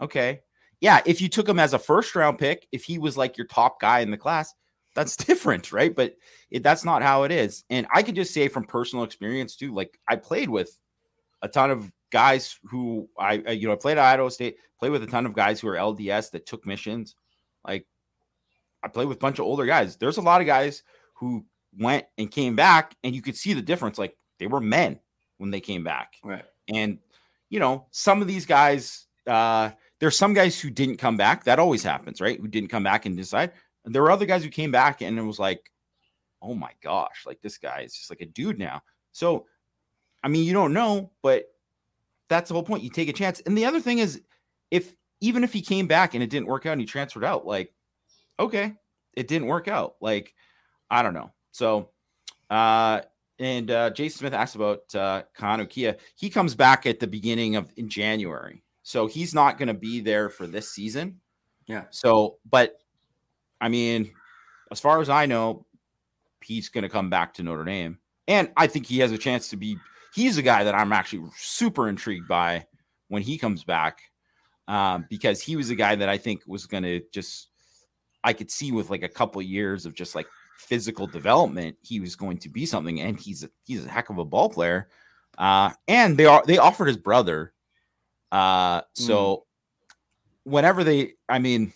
okay, 0.00 0.40
yeah. 0.80 1.00
If 1.06 1.20
you 1.20 1.28
took 1.28 1.48
him 1.48 1.58
as 1.58 1.72
a 1.72 1.78
first 1.78 2.14
round 2.14 2.38
pick, 2.38 2.66
if 2.72 2.84
he 2.84 2.98
was 2.98 3.16
like 3.16 3.36
your 3.36 3.46
top 3.46 3.80
guy 3.80 4.00
in 4.00 4.10
the 4.10 4.16
class, 4.16 4.54
that's 4.94 5.16
different, 5.24 5.72
right? 5.72 5.94
But 5.94 6.16
it, 6.50 6.62
that's 6.62 6.84
not 6.84 7.02
how 7.02 7.24
it 7.24 7.32
is. 7.32 7.64
And 7.70 7.86
I 7.92 8.02
could 8.02 8.14
just 8.14 8.34
say 8.34 8.48
from 8.48 8.64
personal 8.64 9.04
experience 9.04 9.56
too, 9.56 9.74
like 9.74 9.98
I 10.08 10.16
played 10.16 10.48
with 10.48 10.76
a 11.42 11.48
ton 11.48 11.70
of 11.70 11.90
guys 12.12 12.58
who 12.64 13.08
I, 13.18 13.42
uh, 13.46 13.52
you 13.52 13.66
know, 13.66 13.72
I 13.72 13.76
played 13.76 13.98
at 13.98 14.04
Idaho 14.04 14.28
State, 14.28 14.56
played 14.78 14.90
with 14.92 15.02
a 15.02 15.06
ton 15.06 15.26
of 15.26 15.32
guys 15.32 15.60
who 15.60 15.68
are 15.68 15.76
LDS 15.76 16.32
that 16.32 16.46
took 16.46 16.66
missions. 16.66 17.14
Like 17.64 17.86
I 18.82 18.88
played 18.88 19.08
with 19.08 19.18
a 19.18 19.20
bunch 19.20 19.38
of 19.38 19.46
older 19.46 19.66
guys. 19.66 19.96
There's 19.96 20.16
a 20.16 20.22
lot 20.22 20.40
of 20.40 20.46
guys 20.46 20.82
who 21.14 21.44
went 21.78 22.06
and 22.18 22.30
came 22.30 22.56
back, 22.56 22.96
and 23.04 23.14
you 23.14 23.22
could 23.22 23.36
see 23.36 23.52
the 23.52 23.62
difference. 23.62 23.98
Like 23.98 24.16
they 24.38 24.46
were 24.46 24.60
men 24.60 24.98
when 25.38 25.50
they 25.50 25.60
came 25.60 25.84
back. 25.84 26.14
Right. 26.24 26.44
And 26.72 26.98
you 27.48 27.58
know, 27.58 27.86
some 27.90 28.22
of 28.22 28.28
these 28.28 28.46
guys, 28.46 29.06
uh, 29.26 29.70
there's 29.98 30.16
some 30.16 30.34
guys 30.34 30.58
who 30.58 30.70
didn't 30.70 30.96
come 30.96 31.16
back. 31.16 31.44
That 31.44 31.58
always 31.58 31.82
happens, 31.82 32.20
right? 32.20 32.40
Who 32.40 32.48
didn't 32.48 32.70
come 32.70 32.84
back 32.84 33.06
and 33.06 33.16
decide. 33.16 33.52
And 33.84 33.94
there 33.94 34.02
were 34.02 34.10
other 34.10 34.26
guys 34.26 34.44
who 34.44 34.50
came 34.50 34.70
back, 34.70 35.02
and 35.02 35.18
it 35.18 35.22
was 35.22 35.38
like, 35.38 35.70
oh 36.42 36.54
my 36.54 36.70
gosh, 36.82 37.24
like 37.26 37.40
this 37.42 37.58
guy 37.58 37.80
is 37.80 37.94
just 37.94 38.10
like 38.10 38.20
a 38.20 38.26
dude 38.26 38.58
now. 38.58 38.82
So, 39.12 39.46
I 40.22 40.28
mean, 40.28 40.44
you 40.44 40.52
don't 40.52 40.72
know, 40.72 41.10
but 41.22 41.46
that's 42.28 42.48
the 42.48 42.54
whole 42.54 42.62
point. 42.62 42.82
You 42.82 42.90
take 42.90 43.08
a 43.08 43.12
chance. 43.12 43.40
And 43.40 43.56
the 43.56 43.64
other 43.64 43.80
thing 43.80 43.98
is, 43.98 44.22
if 44.70 44.94
even 45.20 45.44
if 45.44 45.52
he 45.52 45.60
came 45.60 45.86
back 45.86 46.14
and 46.14 46.22
it 46.22 46.30
didn't 46.30 46.46
work 46.46 46.64
out 46.66 46.72
and 46.72 46.80
he 46.80 46.86
transferred 46.86 47.24
out, 47.24 47.46
like 47.46 47.74
okay, 48.40 48.74
it 49.14 49.28
didn't 49.28 49.48
work 49.48 49.68
out. 49.68 49.96
Like, 50.00 50.34
I 50.90 51.02
don't 51.02 51.14
know. 51.14 51.32
So, 51.52 51.90
uh, 52.48 53.02
and 53.38 53.70
uh, 53.70 53.90
Jason 53.90 54.18
Smith 54.18 54.34
asked 54.34 54.56
about 54.56 54.94
uh, 54.94 55.22
Kahanu 55.38 55.68
Kia. 55.68 55.96
He 56.16 56.28
comes 56.30 56.54
back 56.54 56.86
at 56.86 56.98
the 56.98 57.06
beginning 57.06 57.56
of 57.56 57.72
in 57.76 57.88
January, 57.88 58.62
so 58.82 59.06
he's 59.06 59.34
not 59.34 59.58
going 59.58 59.68
to 59.68 59.74
be 59.74 60.00
there 60.00 60.28
for 60.28 60.46
this 60.46 60.70
season. 60.70 61.20
Yeah. 61.66 61.84
So, 61.90 62.38
but 62.48 62.76
I 63.60 63.68
mean, 63.68 64.10
as 64.70 64.80
far 64.80 65.00
as 65.00 65.08
I 65.08 65.26
know, 65.26 65.66
he's 66.42 66.68
going 66.68 66.82
to 66.82 66.88
come 66.88 67.10
back 67.10 67.34
to 67.34 67.42
Notre 67.42 67.64
Dame, 67.64 67.98
and 68.26 68.50
I 68.56 68.66
think 68.66 68.86
he 68.86 68.98
has 68.98 69.12
a 69.12 69.18
chance 69.18 69.48
to 69.50 69.56
be. 69.56 69.76
He's 70.12 70.38
a 70.38 70.42
guy 70.42 70.64
that 70.64 70.74
I'm 70.74 70.92
actually 70.92 71.30
super 71.36 71.88
intrigued 71.88 72.26
by 72.26 72.66
when 73.08 73.22
he 73.22 73.38
comes 73.38 73.64
back, 73.64 74.00
um, 74.66 75.06
because 75.08 75.40
he 75.40 75.56
was 75.56 75.70
a 75.70 75.76
guy 75.76 75.94
that 75.94 76.08
I 76.08 76.18
think 76.18 76.42
was 76.46 76.66
going 76.66 76.82
to 76.82 77.00
just 77.12 77.49
I 78.22 78.32
could 78.32 78.50
see 78.50 78.72
with 78.72 78.90
like 78.90 79.02
a 79.02 79.08
couple 79.08 79.40
of 79.40 79.46
years 79.46 79.86
of 79.86 79.94
just 79.94 80.14
like 80.14 80.26
physical 80.58 81.06
development, 81.06 81.76
he 81.82 82.00
was 82.00 82.16
going 82.16 82.38
to 82.38 82.48
be 82.48 82.66
something, 82.66 83.00
and 83.00 83.18
he's 83.18 83.44
a, 83.44 83.50
he's 83.64 83.84
a 83.84 83.88
heck 83.88 84.10
of 84.10 84.18
a 84.18 84.24
ball 84.24 84.48
player. 84.48 84.88
Uh, 85.38 85.70
and 85.88 86.16
they 86.16 86.26
are 86.26 86.42
they 86.46 86.58
offered 86.58 86.86
his 86.86 86.96
brother. 86.96 87.52
Uh, 88.30 88.82
so 88.94 89.36
mm. 89.36 89.94
whenever 90.44 90.84
they, 90.84 91.14
I 91.28 91.38
mean, 91.38 91.72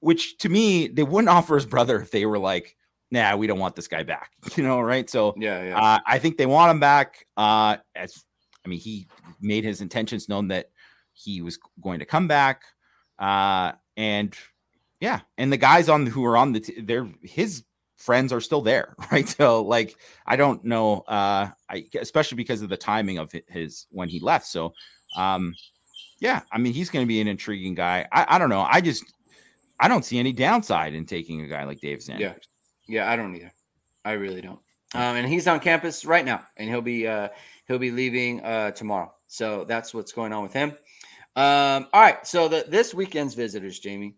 which 0.00 0.38
to 0.38 0.48
me 0.48 0.88
they 0.88 1.02
wouldn't 1.02 1.30
offer 1.30 1.54
his 1.54 1.66
brother 1.66 2.00
if 2.00 2.10
they 2.10 2.26
were 2.26 2.38
like, 2.38 2.76
nah, 3.10 3.34
we 3.36 3.46
don't 3.46 3.58
want 3.58 3.76
this 3.76 3.88
guy 3.88 4.02
back, 4.02 4.30
you 4.56 4.62
know, 4.62 4.80
right? 4.80 5.08
So 5.08 5.34
yeah, 5.38 5.64
yeah. 5.64 5.78
Uh, 5.78 5.98
I 6.06 6.18
think 6.18 6.36
they 6.36 6.46
want 6.46 6.70
him 6.70 6.80
back. 6.80 7.26
Uh, 7.36 7.78
as 7.94 8.24
I 8.64 8.68
mean, 8.68 8.80
he 8.80 9.08
made 9.40 9.64
his 9.64 9.80
intentions 9.80 10.28
known 10.28 10.48
that 10.48 10.70
he 11.12 11.40
was 11.40 11.58
going 11.82 12.00
to 12.00 12.04
come 12.04 12.28
back. 12.28 12.62
Uh, 13.18 13.72
and 13.96 14.34
yeah, 15.04 15.20
and 15.36 15.52
the 15.52 15.58
guys 15.58 15.90
on 15.90 16.06
who 16.06 16.24
are 16.24 16.34
on 16.34 16.52
the 16.52 16.60
t- 16.60 16.80
they're 16.80 17.06
his 17.20 17.62
friends 17.94 18.32
are 18.32 18.40
still 18.40 18.62
there, 18.62 18.94
right? 19.12 19.28
So 19.28 19.62
like 19.62 19.96
I 20.26 20.36
don't 20.36 20.64
know, 20.64 21.00
uh, 21.00 21.50
I 21.68 21.84
especially 22.00 22.36
because 22.36 22.62
of 22.62 22.70
the 22.70 22.78
timing 22.78 23.18
of 23.18 23.30
his 23.48 23.86
when 23.90 24.08
he 24.08 24.18
left. 24.18 24.46
So 24.46 24.72
um, 25.14 25.54
yeah, 26.20 26.40
I 26.50 26.56
mean 26.56 26.72
he's 26.72 26.88
going 26.88 27.04
to 27.04 27.06
be 27.06 27.20
an 27.20 27.28
intriguing 27.28 27.74
guy. 27.74 28.08
I, 28.12 28.36
I 28.36 28.38
don't 28.38 28.48
know. 28.48 28.66
I 28.66 28.80
just 28.80 29.04
I 29.78 29.88
don't 29.88 30.06
see 30.06 30.18
any 30.18 30.32
downside 30.32 30.94
in 30.94 31.04
taking 31.04 31.42
a 31.42 31.48
guy 31.48 31.64
like 31.64 31.82
Davis 31.82 32.08
Andrews. 32.08 32.32
Yeah, 32.88 33.02
yeah, 33.02 33.12
I 33.12 33.16
don't 33.16 33.36
either. 33.36 33.52
I 34.06 34.12
really 34.12 34.40
don't. 34.40 34.60
Um, 34.94 35.16
and 35.16 35.28
he's 35.28 35.46
on 35.46 35.60
campus 35.60 36.06
right 36.06 36.24
now, 36.24 36.46
and 36.56 36.70
he'll 36.70 36.80
be 36.80 37.06
uh, 37.06 37.28
he'll 37.68 37.78
be 37.78 37.90
leaving 37.90 38.42
uh, 38.42 38.70
tomorrow. 38.70 39.12
So 39.26 39.64
that's 39.64 39.92
what's 39.92 40.12
going 40.12 40.32
on 40.32 40.42
with 40.42 40.54
him. 40.54 40.70
Um, 41.36 41.88
all 41.92 42.00
right, 42.00 42.26
so 42.26 42.48
the, 42.48 42.64
this 42.68 42.94
weekend's 42.94 43.34
visitors, 43.34 43.78
Jamie. 43.78 44.14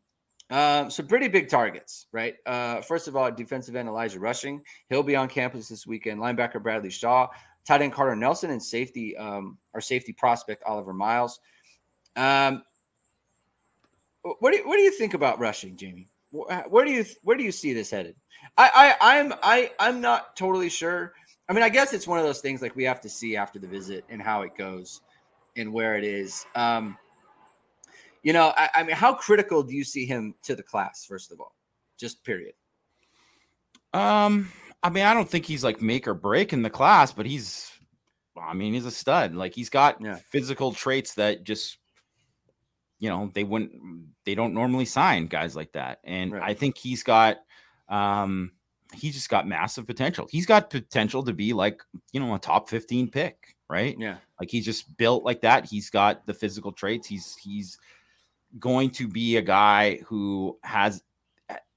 Um, 0.49 0.91
some 0.91 1.09
pretty 1.09 1.27
big 1.27 1.49
targets, 1.49 2.07
right? 2.13 2.37
Uh, 2.47 2.81
first 2.81 3.09
of 3.09 3.17
all, 3.17 3.31
defensive 3.33 3.75
end 3.75 3.89
Elijah 3.89 4.21
Rushing, 4.21 4.63
he'll 4.89 5.03
be 5.03 5.17
on 5.17 5.29
campus 5.29 5.69
this 5.69 5.87
weekend. 5.87 6.21
Linebacker 6.21 6.63
Bradley 6.63 6.91
Shaw, 6.91 7.27
tight 7.65 7.83
end 7.83 7.93
Carter 7.93 8.15
Nelson, 8.15 8.51
and 8.51 8.63
safety 8.63 9.17
um, 9.17 9.59
our 9.75 9.81
safety 9.81 10.13
prospect 10.13 10.63
Oliver 10.65 10.93
Miles. 10.93 11.41
Um, 12.15 12.63
what 14.23 14.53
do 14.53 14.59
you, 14.59 14.69
what 14.69 14.77
do 14.77 14.83
you 14.83 14.93
think 14.93 15.15
about 15.15 15.39
Rushing, 15.39 15.77
Jamie? 15.77 16.09
Where 16.31 16.85
do 16.85 16.91
you 16.91 17.05
where 17.23 17.37
do 17.37 17.45
you 17.45 17.53
see 17.53 17.73
this 17.73 17.91
headed? 17.91 18.17
I, 18.57 18.97
I 19.01 19.19
I'm 19.19 19.35
I 19.43 19.71
I'm 19.79 20.01
not 20.01 20.37
totally 20.37 20.69
sure. 20.69 21.13
I 21.49 21.53
mean, 21.53 21.63
I 21.63 21.69
guess 21.69 21.93
it's 21.93 22.07
one 22.07 22.19
of 22.19 22.25
those 22.25 22.41
things 22.41 22.61
like 22.61 22.75
we 22.75 22.85
have 22.85 23.01
to 23.03 23.09
see 23.09 23.37
after 23.37 23.59
the 23.59 23.69
visit 23.69 24.05
and 24.09 24.21
how 24.21 24.43
it 24.43 24.57
goes 24.57 25.01
and 25.57 25.73
where 25.73 25.97
it 25.97 26.05
is. 26.05 26.45
Um, 26.55 26.99
you 28.27 28.33
know, 28.33 28.53
I, 28.57 28.68
I, 28.74 28.83
mean, 28.83 28.97
how 28.97 29.14
critical 29.14 29.62
do 29.62 29.72
you 29.72 29.85
see 29.85 30.05
him 30.05 30.35
to 30.43 30.57
the 30.57 30.62
class? 30.64 31.05
First 31.05 31.31
of 31.31 31.39
all, 31.39 31.55
just 31.97 32.24
period. 32.24 32.55
Um, 33.95 34.51
I 34.83 34.91
mean, 34.91 35.05
I 35.05 35.14
don't 35.14 35.31
think 35.31 35.47
he's 35.47 35.62
like 35.62 35.81
make 35.81 36.09
or 36.09 36.14
break 36.14 36.53
in 36.53 36.62
the 36.62 36.68
class, 36.68 37.12
but 37.12 37.24
he's, 37.24 37.70
I 38.37 38.53
mean, 38.53 38.74
he's 38.74 38.85
a 38.85 38.91
stud. 38.91 39.37
Like 39.37 39.55
he's 39.55 39.70
got 39.70 39.99
yeah. 40.01 40.16
physical 40.29 40.72
traits 40.72 41.14
that 41.14 41.45
just, 41.45 41.79
you 42.99 43.09
know, 43.09 43.31
they 43.33 43.45
wouldn't, 43.45 43.70
they 44.24 44.35
don't 44.35 44.55
normally 44.55 44.87
sign 44.87 45.29
guys 45.29 45.55
like 45.55 45.70
that. 45.74 46.01
And 46.03 46.33
right. 46.33 46.43
I 46.43 46.55
think 46.55 46.77
he's 46.77 47.05
got, 47.05 47.37
um, 47.89 48.51
he 48.93 49.12
just 49.12 49.31
got 49.31 49.47
massive 49.47 49.87
potential. 49.87 50.27
He's 50.29 50.47
got 50.47 50.68
potential 50.68 51.22
to 51.22 51.33
be 51.33 51.53
like, 51.53 51.81
you 52.11 52.18
know, 52.18 52.35
a 52.35 52.41
top 52.41 52.70
15 52.70 53.09
pick, 53.09 53.55
right? 53.70 53.95
Yeah. 53.97 54.16
Like 54.41 54.51
he's 54.51 54.64
just 54.64 54.97
built 54.97 55.22
like 55.22 55.43
that. 55.43 55.66
He's 55.66 55.91
got 55.91 56.27
the 56.27 56.35
physical 56.35 56.72
traits. 56.72 57.07
He's, 57.07 57.37
he's, 57.37 57.79
going 58.59 58.91
to 58.91 59.09
be 59.09 59.37
a 59.37 59.43
guy 59.43 59.99
who 60.07 60.59
has 60.63 61.03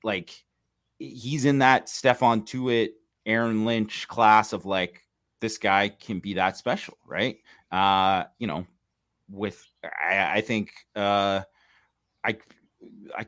like 0.03 0.31
he's 0.97 1.45
in 1.45 1.59
that 1.59 1.87
Stephon 1.87 2.45
Tuitt, 2.45 2.91
Aaron 3.25 3.65
Lynch 3.65 4.07
class 4.07 4.53
of 4.53 4.65
like 4.65 5.03
this 5.41 5.57
guy 5.57 5.89
can 5.89 6.19
be 6.19 6.35
that 6.35 6.57
special, 6.57 6.97
right? 7.05 7.37
Uh, 7.71 8.25
you 8.37 8.47
know, 8.47 8.65
with 9.29 9.63
I, 9.83 10.37
I 10.37 10.41
think 10.41 10.71
uh 10.95 11.41
I 12.23 12.37
I 13.17 13.25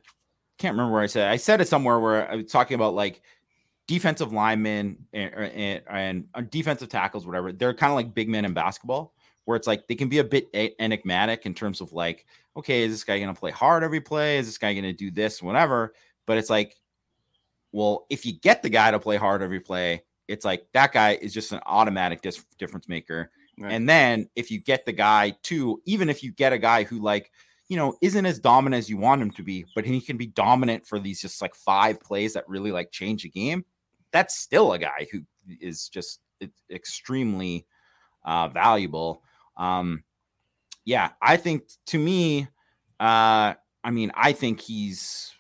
can't 0.57 0.73
remember 0.73 0.93
where 0.93 1.03
I 1.03 1.07
said. 1.07 1.29
It. 1.29 1.33
I 1.33 1.37
said 1.37 1.61
it 1.61 1.67
somewhere 1.67 1.99
where 1.99 2.29
I 2.29 2.35
was 2.35 2.51
talking 2.51 2.75
about 2.75 2.93
like 2.93 3.21
defensive 3.87 4.31
linemen 4.31 5.05
and, 5.11 5.33
and, 5.33 5.81
and 5.89 6.27
uh, 6.33 6.41
defensive 6.41 6.89
tackles, 6.89 7.25
whatever. 7.25 7.51
They're 7.51 7.73
kind 7.73 7.91
of 7.91 7.95
like 7.95 8.13
big 8.13 8.29
men 8.29 8.45
in 8.45 8.53
basketball, 8.53 9.13
where 9.51 9.57
it's 9.57 9.67
like 9.67 9.85
they 9.89 9.95
can 9.95 10.07
be 10.07 10.19
a 10.19 10.23
bit 10.23 10.47
enigmatic 10.79 11.45
in 11.45 11.53
terms 11.53 11.81
of 11.81 11.91
like, 11.91 12.25
okay, 12.55 12.83
is 12.83 12.91
this 12.93 13.03
guy 13.03 13.19
going 13.19 13.33
to 13.33 13.37
play 13.37 13.51
hard 13.51 13.83
every 13.83 13.99
play? 13.99 14.37
Is 14.37 14.45
this 14.45 14.57
guy 14.57 14.71
going 14.71 14.85
to 14.85 14.93
do 14.93 15.11
this, 15.11 15.43
whatever? 15.43 15.93
But 16.25 16.37
it's 16.37 16.49
like, 16.49 16.77
well, 17.73 18.05
if 18.09 18.25
you 18.25 18.31
get 18.31 18.63
the 18.63 18.69
guy 18.69 18.91
to 18.91 18.97
play 18.97 19.17
hard 19.17 19.41
every 19.41 19.59
play, 19.59 20.03
it's 20.29 20.45
like 20.45 20.67
that 20.71 20.93
guy 20.93 21.17
is 21.21 21.33
just 21.33 21.51
an 21.51 21.59
automatic 21.65 22.21
dis- 22.21 22.45
difference 22.57 22.87
maker. 22.87 23.29
Right. 23.59 23.73
And 23.73 23.89
then 23.89 24.29
if 24.37 24.51
you 24.51 24.61
get 24.61 24.85
the 24.85 24.93
guy 24.93 25.35
to, 25.43 25.81
even 25.83 26.07
if 26.07 26.23
you 26.23 26.31
get 26.31 26.53
a 26.53 26.57
guy 26.57 26.83
who 26.83 27.01
like, 27.01 27.29
you 27.67 27.75
know, 27.75 27.93
isn't 28.01 28.25
as 28.25 28.39
dominant 28.39 28.79
as 28.79 28.89
you 28.89 28.95
want 28.95 29.21
him 29.21 29.31
to 29.31 29.43
be, 29.43 29.65
but 29.75 29.83
he 29.83 29.99
can 29.99 30.15
be 30.15 30.27
dominant 30.27 30.87
for 30.87 30.97
these 30.97 31.19
just 31.19 31.41
like 31.41 31.55
five 31.55 31.99
plays 31.99 32.31
that 32.35 32.47
really 32.47 32.71
like 32.71 32.89
change 32.91 33.23
the 33.23 33.29
game. 33.29 33.65
That's 34.13 34.37
still 34.37 34.71
a 34.71 34.79
guy 34.79 35.07
who 35.11 35.23
is 35.59 35.89
just 35.89 36.21
extremely 36.69 37.65
uh, 38.23 38.47
valuable. 38.47 39.23
Um, 39.57 40.03
yeah, 40.85 41.09
I 41.21 41.37
think 41.37 41.63
to 41.87 41.97
me, 41.97 42.47
uh, 42.99 43.53
I 43.83 43.91
mean, 43.91 44.11
I 44.15 44.33
think 44.33 44.61
he's 44.61 45.33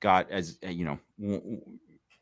got 0.00 0.30
as 0.30 0.58
uh, 0.64 0.68
you 0.68 0.84
know 0.84 1.60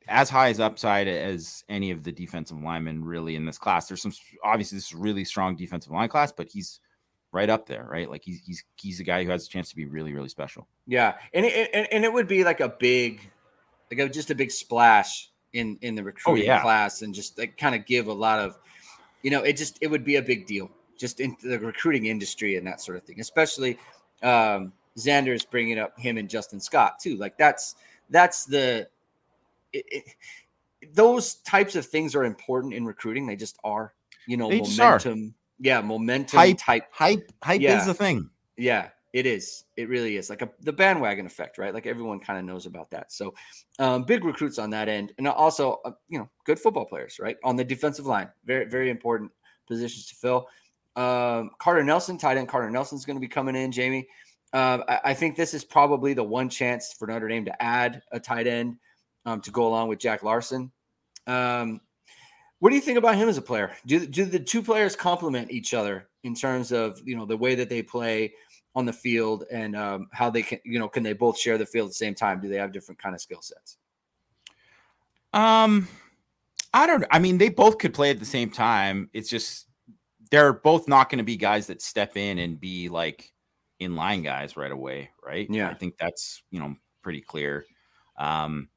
as 0.08 0.30
high 0.30 0.48
as 0.48 0.60
upside 0.60 1.08
as 1.08 1.64
any 1.68 1.90
of 1.90 2.02
the 2.02 2.12
defensive 2.12 2.60
linemen 2.62 3.04
really 3.04 3.36
in 3.36 3.44
this 3.44 3.58
class. 3.58 3.88
There's 3.88 4.02
some 4.02 4.12
obviously 4.44 4.78
this 4.78 4.86
is 4.86 4.94
really 4.94 5.24
strong 5.24 5.56
defensive 5.56 5.92
line 5.92 6.08
class, 6.08 6.32
but 6.32 6.48
he's 6.48 6.80
right 7.32 7.48
up 7.48 7.66
there, 7.66 7.86
right? 7.90 8.08
Like 8.08 8.22
he's 8.24 8.42
he's 8.44 8.64
he's 8.76 9.00
a 9.00 9.04
guy 9.04 9.24
who 9.24 9.30
has 9.30 9.46
a 9.46 9.48
chance 9.48 9.70
to 9.70 9.76
be 9.76 9.86
really 9.86 10.12
really 10.12 10.28
special. 10.28 10.66
Yeah, 10.86 11.14
and 11.34 11.46
it, 11.46 11.70
and, 11.72 11.88
and 11.92 12.04
it 12.04 12.12
would 12.12 12.28
be 12.28 12.44
like 12.44 12.60
a 12.60 12.68
big, 12.68 13.20
like 13.90 14.00
a, 14.00 14.08
just 14.08 14.30
a 14.30 14.34
big 14.34 14.50
splash 14.50 15.30
in 15.52 15.78
in 15.82 15.94
the 15.94 16.02
oh, 16.02 16.06
recruiting 16.06 16.44
oh, 16.44 16.54
yeah. 16.54 16.62
class, 16.62 17.02
and 17.02 17.14
just 17.14 17.38
like 17.38 17.56
kind 17.56 17.74
of 17.74 17.86
give 17.86 18.06
a 18.06 18.12
lot 18.12 18.38
of, 18.38 18.58
you 19.22 19.30
know, 19.30 19.42
it 19.42 19.56
just 19.56 19.78
it 19.80 19.88
would 19.88 20.04
be 20.04 20.16
a 20.16 20.22
big 20.22 20.46
deal 20.46 20.70
just 21.02 21.18
in 21.18 21.36
the 21.42 21.58
recruiting 21.58 22.06
industry 22.06 22.56
and 22.56 22.66
that 22.66 22.80
sort 22.80 22.96
of 22.96 23.02
thing, 23.02 23.20
especially. 23.20 23.76
Um, 24.22 24.72
Xander 24.96 25.34
is 25.34 25.44
bringing 25.44 25.78
up 25.78 25.98
him 25.98 26.16
and 26.16 26.28
Justin 26.28 26.60
Scott 26.60 27.00
too. 27.00 27.16
Like 27.16 27.36
that's 27.36 27.74
that's 28.10 28.44
the 28.44 28.88
it, 29.72 29.84
it, 29.88 30.04
those 30.94 31.36
types 31.36 31.76
of 31.76 31.84
things 31.84 32.14
are 32.14 32.24
important 32.24 32.74
in 32.74 32.84
recruiting. 32.84 33.26
They 33.26 33.36
just 33.36 33.58
are. 33.64 33.94
You 34.26 34.36
know, 34.36 34.48
they 34.48 34.60
momentum. 34.60 35.34
Yeah, 35.58 35.80
momentum 35.80 36.38
hype, 36.38 36.58
type 36.58 36.84
hype. 36.92 37.32
Hype 37.42 37.60
yeah. 37.60 37.80
is 37.80 37.86
the 37.86 37.94
thing. 37.94 38.30
Yeah, 38.56 38.90
it 39.12 39.26
is. 39.26 39.64
It 39.76 39.88
really 39.88 40.16
is 40.16 40.30
like 40.30 40.42
a 40.42 40.50
the 40.60 40.72
bandwagon 40.72 41.26
effect, 41.26 41.58
right? 41.58 41.74
Like 41.74 41.86
everyone 41.86 42.20
kind 42.20 42.38
of 42.38 42.44
knows 42.44 42.66
about 42.66 42.90
that. 42.90 43.10
So, 43.12 43.34
um, 43.78 44.04
big 44.04 44.24
recruits 44.24 44.58
on 44.58 44.70
that 44.70 44.88
end, 44.88 45.12
and 45.18 45.26
also 45.26 45.80
uh, 45.84 45.92
you 46.08 46.18
know 46.18 46.28
good 46.44 46.58
football 46.58 46.84
players, 46.84 47.18
right? 47.18 47.36
On 47.42 47.56
the 47.56 47.64
defensive 47.64 48.06
line, 48.06 48.28
very 48.44 48.66
very 48.66 48.90
important 48.90 49.32
positions 49.66 50.06
to 50.06 50.14
fill. 50.14 50.46
Um, 50.96 51.50
Carter 51.58 51.82
Nelson, 51.82 52.18
tight 52.18 52.36
end 52.36 52.48
Carter 52.48 52.70
Nelson 52.70 52.98
is 52.98 53.04
going 53.04 53.16
to 53.16 53.20
be 53.20 53.28
coming 53.28 53.56
in. 53.56 53.72
Jamie, 53.72 54.06
um, 54.52 54.84
I, 54.86 55.00
I, 55.04 55.14
think 55.14 55.36
this 55.36 55.54
is 55.54 55.64
probably 55.64 56.12
the 56.12 56.22
one 56.22 56.50
chance 56.50 56.92
for 56.98 57.06
Notre 57.06 57.28
Dame 57.28 57.46
to 57.46 57.62
add 57.62 58.02
a 58.12 58.20
tight 58.20 58.46
end 58.46 58.76
um, 59.24 59.40
to 59.40 59.50
go 59.50 59.66
along 59.66 59.88
with 59.88 59.98
Jack 59.98 60.22
Larsen. 60.22 60.70
Um, 61.26 61.80
what 62.58 62.68
do 62.68 62.76
you 62.76 62.82
think 62.82 62.98
about 62.98 63.16
him 63.16 63.28
as 63.28 63.38
a 63.38 63.42
player? 63.42 63.72
Do, 63.86 64.06
do 64.06 64.26
the 64.26 64.38
two 64.38 64.62
players 64.62 64.94
complement 64.94 65.50
each 65.50 65.72
other 65.72 66.08
in 66.24 66.34
terms 66.34 66.72
of 66.72 67.00
you 67.04 67.16
know 67.16 67.26
the 67.26 67.36
way 67.36 67.54
that 67.54 67.68
they 67.68 67.82
play 67.82 68.34
on 68.74 68.86
the 68.86 68.92
field 68.92 69.44
and 69.50 69.74
um, 69.74 70.08
how 70.12 70.30
they 70.30 70.42
can 70.42 70.58
you 70.64 70.78
know 70.78 70.88
can 70.88 71.02
they 71.02 71.12
both 71.12 71.38
share 71.38 71.58
the 71.58 71.66
field 71.66 71.86
at 71.86 71.90
the 71.90 71.94
same 71.94 72.14
time? 72.14 72.40
Do 72.40 72.48
they 72.48 72.56
have 72.56 72.72
different 72.72 73.02
kind 73.02 73.14
of 73.14 73.20
skill 73.20 73.42
sets? 73.42 73.78
Um, 75.32 75.88
I 76.74 76.86
don't. 76.86 77.04
I 77.10 77.18
mean, 77.18 77.38
they 77.38 77.48
both 77.48 77.78
could 77.78 77.94
play 77.94 78.10
at 78.10 78.18
the 78.18 78.24
same 78.24 78.50
time. 78.50 79.10
It's 79.12 79.28
just 79.28 79.66
they're 80.32 80.54
both 80.54 80.88
not 80.88 81.10
going 81.10 81.18
to 81.18 81.24
be 81.24 81.36
guys 81.36 81.66
that 81.66 81.82
step 81.82 82.16
in 82.16 82.38
and 82.38 82.58
be 82.58 82.88
like 82.88 83.34
in 83.78 83.94
line 83.94 84.22
guys 84.22 84.56
right 84.56 84.72
away, 84.72 85.10
right? 85.24 85.46
Yeah, 85.50 85.68
I 85.68 85.74
think 85.74 85.98
that's 85.98 86.42
you 86.50 86.58
know 86.58 86.74
pretty 87.02 87.20
clear. 87.20 87.66
Um, 88.18 88.70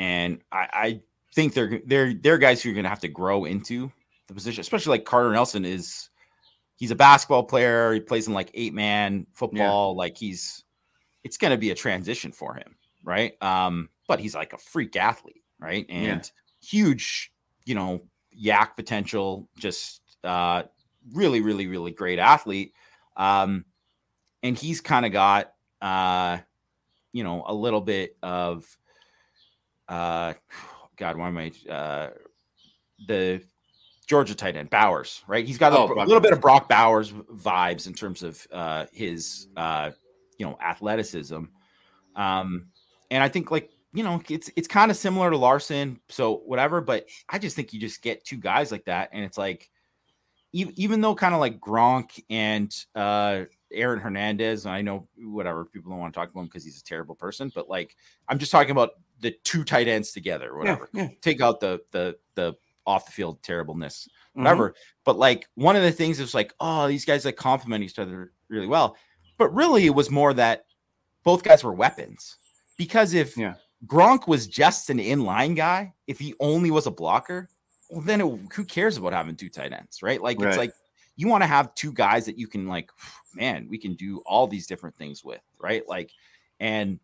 and 0.00 0.40
I, 0.50 0.68
I 0.72 1.00
think 1.32 1.54
they're 1.54 1.80
they're 1.86 2.12
they're 2.12 2.38
guys 2.38 2.60
who 2.60 2.70
are 2.70 2.74
going 2.74 2.82
to 2.82 2.90
have 2.90 3.00
to 3.00 3.08
grow 3.08 3.44
into 3.44 3.92
the 4.26 4.34
position, 4.34 4.60
especially 4.60 4.90
like 4.90 5.04
Carter 5.04 5.32
Nelson 5.32 5.64
is. 5.64 6.10
He's 6.74 6.92
a 6.92 6.96
basketball 6.96 7.42
player. 7.42 7.92
He 7.92 7.98
plays 7.98 8.28
in 8.28 8.34
like 8.34 8.50
eight 8.54 8.72
man 8.72 9.26
football. 9.32 9.94
Yeah. 9.94 9.98
Like 9.98 10.16
he's, 10.16 10.62
it's 11.24 11.36
going 11.36 11.50
to 11.50 11.56
be 11.56 11.72
a 11.72 11.74
transition 11.74 12.30
for 12.30 12.54
him, 12.54 12.76
right? 13.02 13.32
Um, 13.42 13.88
but 14.06 14.20
he's 14.20 14.36
like 14.36 14.52
a 14.52 14.58
freak 14.58 14.94
athlete, 14.94 15.42
right? 15.58 15.84
And 15.88 16.22
yeah. 16.22 16.22
huge, 16.62 17.32
you 17.64 17.74
know, 17.74 18.02
yak 18.30 18.76
potential. 18.76 19.48
Just 19.58 20.02
uh, 20.24 20.64
really, 21.12 21.40
really, 21.40 21.66
really 21.66 21.92
great 21.92 22.18
athlete. 22.18 22.72
Um, 23.16 23.64
and 24.42 24.56
he's 24.56 24.80
kind 24.80 25.04
of 25.06 25.12
got 25.12 25.52
uh 25.80 26.38
you 27.12 27.24
know 27.24 27.44
a 27.46 27.54
little 27.54 27.80
bit 27.80 28.16
of 28.22 28.66
uh 29.88 30.34
god 30.96 31.16
why 31.16 31.28
am 31.28 31.38
i 31.38 31.52
uh 31.70 32.10
the 33.06 33.40
georgia 34.06 34.34
tight 34.34 34.56
end 34.56 34.70
bowers 34.70 35.22
right? 35.26 35.46
He's 35.46 35.58
got 35.58 35.72
oh, 35.72 35.86
a, 35.88 36.04
a, 36.04 36.06
little 36.06 36.20
bit 36.20 36.32
of 36.32 36.40
brock 36.40 36.68
bowers 36.68 37.12
vibes 37.12 37.86
in 37.86 37.92
terms 37.92 38.22
of 38.22 38.46
uh 38.52 38.86
his 38.92 39.48
uh 39.56 39.90
you 40.38 40.46
know 40.46 40.56
athleticism. 40.64 41.44
Um 42.16 42.66
and 43.10 43.22
i 43.22 43.28
think 43.28 43.50
like 43.50 43.70
you 43.92 44.02
know 44.02 44.20
it's 44.28 44.50
it's 44.56 44.68
kind 44.68 44.90
of 44.90 44.96
similar 44.96 45.30
to 45.30 45.36
larsen 45.36 46.00
so 46.08 46.36
whatever 46.46 46.80
but 46.80 47.06
i 47.28 47.38
just 47.38 47.54
think 47.54 47.72
you 47.72 47.80
just 47.80 48.02
get 48.02 48.24
two 48.24 48.36
guys 48.36 48.72
like 48.72 48.84
that 48.86 49.10
and 49.12 49.24
it's 49.24 49.38
like 49.38 49.70
even, 50.52 51.00
though 51.00 51.14
kind 51.14 51.34
of 51.34 51.40
like 51.40 51.60
gronk 51.60 52.22
and 52.30 52.74
uh 52.94 53.44
Aaron 53.72 54.00
Hernandez. 54.00 54.66
I 54.66 54.82
know 54.82 55.08
whatever 55.16 55.64
people 55.64 55.90
don't 55.90 56.00
want 56.00 56.14
to 56.14 56.18
talk 56.18 56.30
about 56.30 56.40
him 56.40 56.46
because 56.46 56.64
he's 56.64 56.80
a 56.80 56.84
terrible 56.84 57.14
person, 57.14 57.52
but 57.54 57.68
like 57.68 57.96
I'm 58.28 58.38
just 58.38 58.52
talking 58.52 58.70
about 58.70 58.90
the 59.20 59.32
two 59.44 59.64
tight 59.64 59.88
ends 59.88 60.12
together, 60.12 60.56
whatever. 60.56 60.88
Yeah, 60.92 61.04
yeah. 61.04 61.08
Take 61.20 61.40
out 61.40 61.60
the 61.60 61.80
the 61.90 62.16
the 62.34 62.54
off 62.86 63.06
the 63.06 63.12
field 63.12 63.42
terribleness, 63.42 64.08
mm-hmm. 64.08 64.40
whatever. 64.40 64.70
Mm-hmm. 64.70 64.78
But 65.04 65.18
like 65.18 65.48
one 65.54 65.76
of 65.76 65.82
the 65.82 65.92
things 65.92 66.20
is 66.20 66.34
like, 66.34 66.54
oh, 66.60 66.88
these 66.88 67.04
guys 67.04 67.24
like 67.24 67.36
complement 67.36 67.84
each 67.84 67.98
other 67.98 68.32
really 68.48 68.66
well. 68.66 68.96
But 69.36 69.54
really, 69.54 69.86
it 69.86 69.94
was 69.94 70.10
more 70.10 70.34
that 70.34 70.64
both 71.22 71.42
guys 71.42 71.62
were 71.62 71.74
weapons. 71.74 72.36
Because 72.76 73.12
if 73.12 73.36
yeah. 73.36 73.54
Gronk 73.86 74.26
was 74.26 74.46
just 74.46 74.90
an 74.90 74.98
inline 74.98 75.54
guy, 75.54 75.92
if 76.06 76.18
he 76.18 76.34
only 76.40 76.70
was 76.70 76.86
a 76.86 76.90
blocker, 76.90 77.48
well, 77.90 78.02
then 78.02 78.20
it, 78.20 78.40
who 78.54 78.64
cares 78.64 78.96
about 78.96 79.12
having 79.12 79.36
two 79.36 79.48
tight 79.48 79.72
ends, 79.72 80.02
right? 80.02 80.20
Like 80.22 80.38
right. 80.38 80.48
it's 80.48 80.58
like 80.58 80.72
you 81.16 81.28
want 81.28 81.42
to 81.42 81.48
have 81.48 81.74
two 81.74 81.92
guys 81.92 82.26
that 82.26 82.38
you 82.38 82.46
can 82.46 82.66
like, 82.66 82.90
man, 83.34 83.66
we 83.68 83.78
can 83.78 83.94
do 83.94 84.22
all 84.26 84.46
these 84.46 84.66
different 84.66 84.96
things 84.96 85.24
with, 85.24 85.42
right? 85.58 85.86
Like, 85.88 86.10
and 86.60 86.98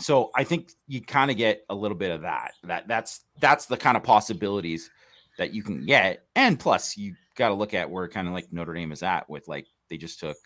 so 0.00 0.30
I 0.34 0.44
think 0.44 0.72
you 0.86 1.00
kind 1.00 1.30
of 1.30 1.36
get 1.36 1.64
a 1.70 1.74
little 1.74 1.96
bit 1.96 2.10
of 2.10 2.22
that. 2.22 2.52
That 2.64 2.88
that's 2.88 3.24
that's 3.40 3.66
the 3.66 3.76
kind 3.76 3.96
of 3.96 4.02
possibilities 4.02 4.90
that 5.38 5.54
you 5.54 5.62
can 5.62 5.84
get, 5.84 6.24
and 6.34 6.58
plus 6.58 6.96
you 6.96 7.14
got 7.36 7.48
to 7.48 7.54
look 7.54 7.74
at 7.74 7.90
where 7.90 8.08
kind 8.08 8.26
of 8.26 8.34
like 8.34 8.52
Notre 8.52 8.74
Dame 8.74 8.92
is 8.92 9.02
at 9.02 9.28
with 9.28 9.46
like 9.48 9.66
they 9.88 9.96
just 9.96 10.20
took, 10.20 10.36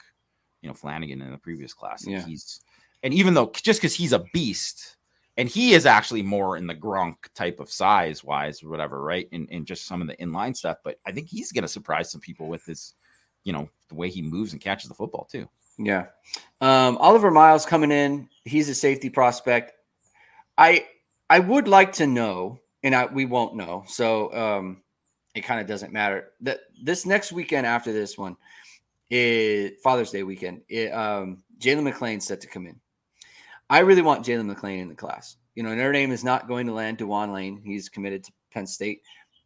you 0.63 0.69
know, 0.69 0.75
Flanagan 0.75 1.23
in 1.23 1.31
the 1.31 1.39
previous 1.39 1.73
class. 1.73 2.05
And 2.05 2.13
yeah. 2.13 2.25
he's 2.25 2.61
and 3.03 3.15
even 3.15 3.35
though 3.35 3.51
just 3.55 3.81
because 3.81 3.95
he's 3.95 4.13
a 4.13 4.25
beast, 4.33 4.97
and 5.37 5.49
he 5.49 5.73
is 5.73 5.87
actually 5.87 6.23
more 6.23 6.57
in 6.57 6.67
the 6.67 6.75
Gronk 6.75 7.17
type 7.35 7.61
of 7.61 7.71
size 7.71 8.23
wise, 8.25 8.63
whatever, 8.63 9.03
right? 9.03 9.29
And 9.33 9.49
in 9.51 9.65
just 9.65 9.87
some 9.87 10.03
of 10.03 10.09
the 10.09 10.17
inline 10.17 10.57
stuff. 10.57 10.79
But 10.85 10.99
I 11.07 11.13
think 11.13 11.29
he's 11.29 11.53
gonna 11.53 11.69
surprise 11.69 12.11
some 12.11 12.21
people 12.21 12.49
with 12.49 12.65
his, 12.67 12.95
you 13.45 13.53
know, 13.53 13.69
the 13.89 13.95
way 13.95 14.11
he 14.11 14.23
moves 14.23 14.53
and 14.53 14.61
catches 14.61 14.89
the 14.89 14.95
football 14.95 15.29
too. 15.31 15.49
Yeah. 15.79 16.07
Um, 16.61 16.99
Oliver 16.99 17.31
Miles 17.31 17.65
coming 17.65 17.91
in, 17.91 18.29
he's 18.45 18.69
a 18.69 18.75
safety 18.75 19.09
prospect. 19.09 19.73
I 20.59 20.87
I 21.31 21.39
would 21.39 21.69
like 21.69 21.93
to 21.95 22.07
know, 22.07 22.59
and 22.83 22.95
I, 22.95 23.07
we 23.07 23.25
won't 23.25 23.55
know, 23.55 23.85
so 23.87 24.33
um, 24.35 24.83
it 25.35 25.43
kind 25.43 25.61
of 25.61 25.67
doesn't 25.67 25.93
matter. 25.93 26.33
That 26.41 26.61
this 26.83 27.07
next 27.07 27.33
weekend 27.33 27.67
after 27.67 27.93
this 27.93 28.19
one 28.19 28.37
is 29.11 29.81
Father's 29.83 30.11
Day 30.11 30.23
weekend. 30.23 30.63
It, 30.69 30.93
um, 30.93 31.43
Jalen 31.59 31.85
McLean's 31.85 32.27
set 32.27 32.41
to 32.43 32.47
come 32.47 32.67
in. 32.67 32.81
I 33.71 33.79
really 33.79 34.03
want 34.03 34.27
Jalen 34.27 34.47
McLean 34.47 34.81
in 34.81 34.89
the 34.89 34.97
class. 34.97 35.37
You 35.55 35.63
know, 35.63 35.75
Notre 35.75 35.93
Dame 35.93 36.11
is 36.11 36.25
not 36.25 36.49
going 36.49 36.67
to 36.67 36.73
land 36.73 36.99
Dejuan 36.99 37.33
Lane. 37.33 37.63
He's 37.65 37.89
committed 37.89 38.25
to 38.25 38.33
Penn 38.53 38.67
State. 38.67 39.03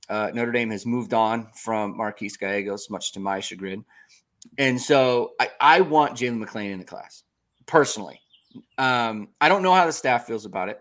Uh, 0.09 0.31
Notre 0.33 0.51
Dame 0.51 0.71
has 0.71 0.87
moved 0.87 1.13
on 1.13 1.49
from 1.55 1.97
Marquise 1.97 2.37
Gallegos, 2.37 2.89
much 2.89 3.13
to 3.13 3.21
my 3.21 3.41
chagrin. 3.41 3.85
And 4.59 4.81
so 4.81 5.33
I, 5.39 5.51
I 5.61 5.81
want 5.83 6.17
Jalen 6.17 6.39
McLean 6.39 6.71
in 6.71 6.79
the 6.79 6.85
class 6.85 7.23
personally. 7.67 8.21
Um, 8.79 9.29
I 9.41 9.49
don't 9.49 9.63
know 9.63 9.75
how 9.75 9.87
the 9.87 9.93
staff 9.93 10.27
feels 10.27 10.47
about 10.47 10.71
it. 10.71 10.81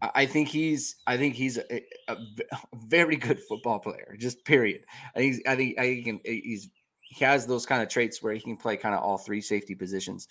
I, 0.00 0.26
think 0.26 0.46
he's 0.46 0.96
I 1.08 1.16
think 1.16 1.34
he's 1.34 1.58
a, 1.58 1.76
a, 2.08 2.12
a, 2.12 2.58
very 2.86 3.16
good 3.16 3.40
football 3.40 3.80
player, 3.80 4.14
just 4.16 4.44
period. 4.44 4.82
I 5.16 5.18
think 5.18 5.48
I 5.48 5.56
think 5.56 5.78
I 5.78 5.82
think 5.82 5.96
he 5.96 6.02
can, 6.04 6.20
he's 6.24 6.68
he 7.00 7.24
has 7.24 7.46
those 7.46 7.66
kind 7.66 7.82
of 7.82 7.88
traits 7.88 8.22
where 8.22 8.32
he 8.32 8.40
can 8.40 8.56
play 8.56 8.76
kind 8.76 8.94
of 8.94 9.02
all 9.02 9.18
three 9.18 9.40
safety 9.40 9.74
positions. 9.74 10.28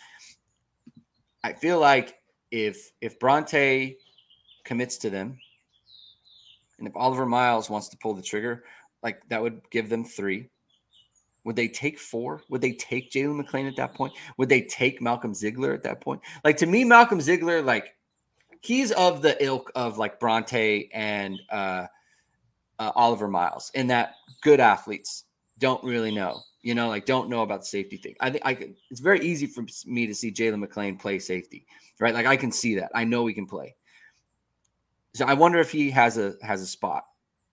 I 1.44 1.54
feel 1.54 1.80
like 1.80 2.16
if 2.52 2.92
if 3.02 3.20
Brauntae 3.20 3.96
commits 4.64 4.98
to 4.98 5.10
them, 5.10 5.38
and 6.80 6.88
if 6.88 6.96
Oliver 6.96 7.26
Miles 7.26 7.70
wants 7.70 7.90
to 7.90 7.98
pull 7.98 8.14
the 8.14 8.22
trigger, 8.22 8.64
like 9.04 9.22
that 9.30 9.42
would 9.42 9.62
give 9.72 9.90
them 9.90 10.04
three. 10.04 10.50
Would 11.44 11.56
they 11.56 11.70
take 11.70 11.98
four? 11.98 12.42
Would 12.50 12.60
they 12.62 12.74
take 12.74 13.10
Jalen 13.10 13.38
McLean 13.38 13.68
at 13.68 13.78
that 13.78 13.94
point? 13.94 14.12
Would 14.38 14.50
they 14.50 14.62
take 14.64 15.02
Malcolm 15.02 15.34
Ziegler 15.34 15.74
at 15.74 15.84
that 15.84 16.02
point? 16.02 16.22
Like 16.44 16.58
to 16.58 16.66
me, 16.66 16.84
Malcolm 16.84 17.22
Ziegler, 17.22 17.62
like 17.62 17.96
he's 18.62 18.92
of 18.92 19.22
the 19.22 19.42
ilk 19.44 19.72
of 19.74 19.98
like 19.98 20.20
Brauntae 20.20 20.90
and 20.94 21.40
uh, 21.50 21.86
uh, 22.80 22.92
Oliver 22.96 23.30
Miles, 23.30 23.72
in 23.76 23.88
that 23.88 24.16
good 24.42 24.60
athletes 24.60 25.24
don't 25.60 25.84
really 25.84 26.12
know, 26.14 26.42
you 26.68 26.76
know, 26.76 26.90
like 26.90 27.06
don't 27.06 27.30
know 27.30 27.44
about 27.44 27.62
the 27.62 27.66
safety 27.66 27.96
thing. 27.96 28.16
I 28.20 28.30
think 28.30 28.46
I 28.46 28.54
can, 28.54 28.76
it's 28.92 29.00
very 29.00 29.22
easy 29.22 29.46
for 29.46 29.66
me 29.86 30.06
to 30.06 30.14
see 30.14 30.34
Jalen 30.34 30.60
McLean 30.60 30.98
play 30.98 31.18
safety, 31.18 31.66
right? 31.98 32.14
Like 32.14 32.26
I 32.26 32.36
can 32.36 32.52
see 32.52 32.76
that. 32.76 32.92
I 32.94 33.06
know 33.06 33.26
he 33.26 33.34
can 33.34 33.46
play. 33.46 33.74
So 35.14 35.24
I 35.24 35.34
wonder 35.34 35.60
if 35.60 35.72
he 35.72 35.90
has 35.92 36.18
a 36.18 36.34
has 36.42 36.62
a 36.62 36.68
spot, 36.68 37.06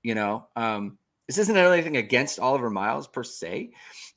you 0.03 0.17
know. 0.17 0.49
Um, 0.57 0.99
this 1.29 1.39
isn't 1.39 1.57
anything 1.57 1.97
against 1.97 2.41
Oliver 2.41 2.71
Miles 2.71 3.07
per 3.07 3.23
se. 3.23 3.71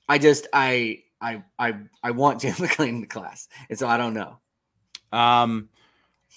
I 0.09 0.17
just 0.17 0.47
I 0.51 1.03
I 1.21 1.43
I 1.59 1.75
I 2.01 2.09
want 2.09 2.41
Jalen 2.41 2.61
McLean 2.61 2.95
in 2.95 3.01
the 3.01 3.05
class, 3.05 3.49
and 3.69 3.77
so 3.77 3.87
I 3.87 3.97
don't 3.97 4.15
know. 4.15 4.39
Um, 5.11 5.69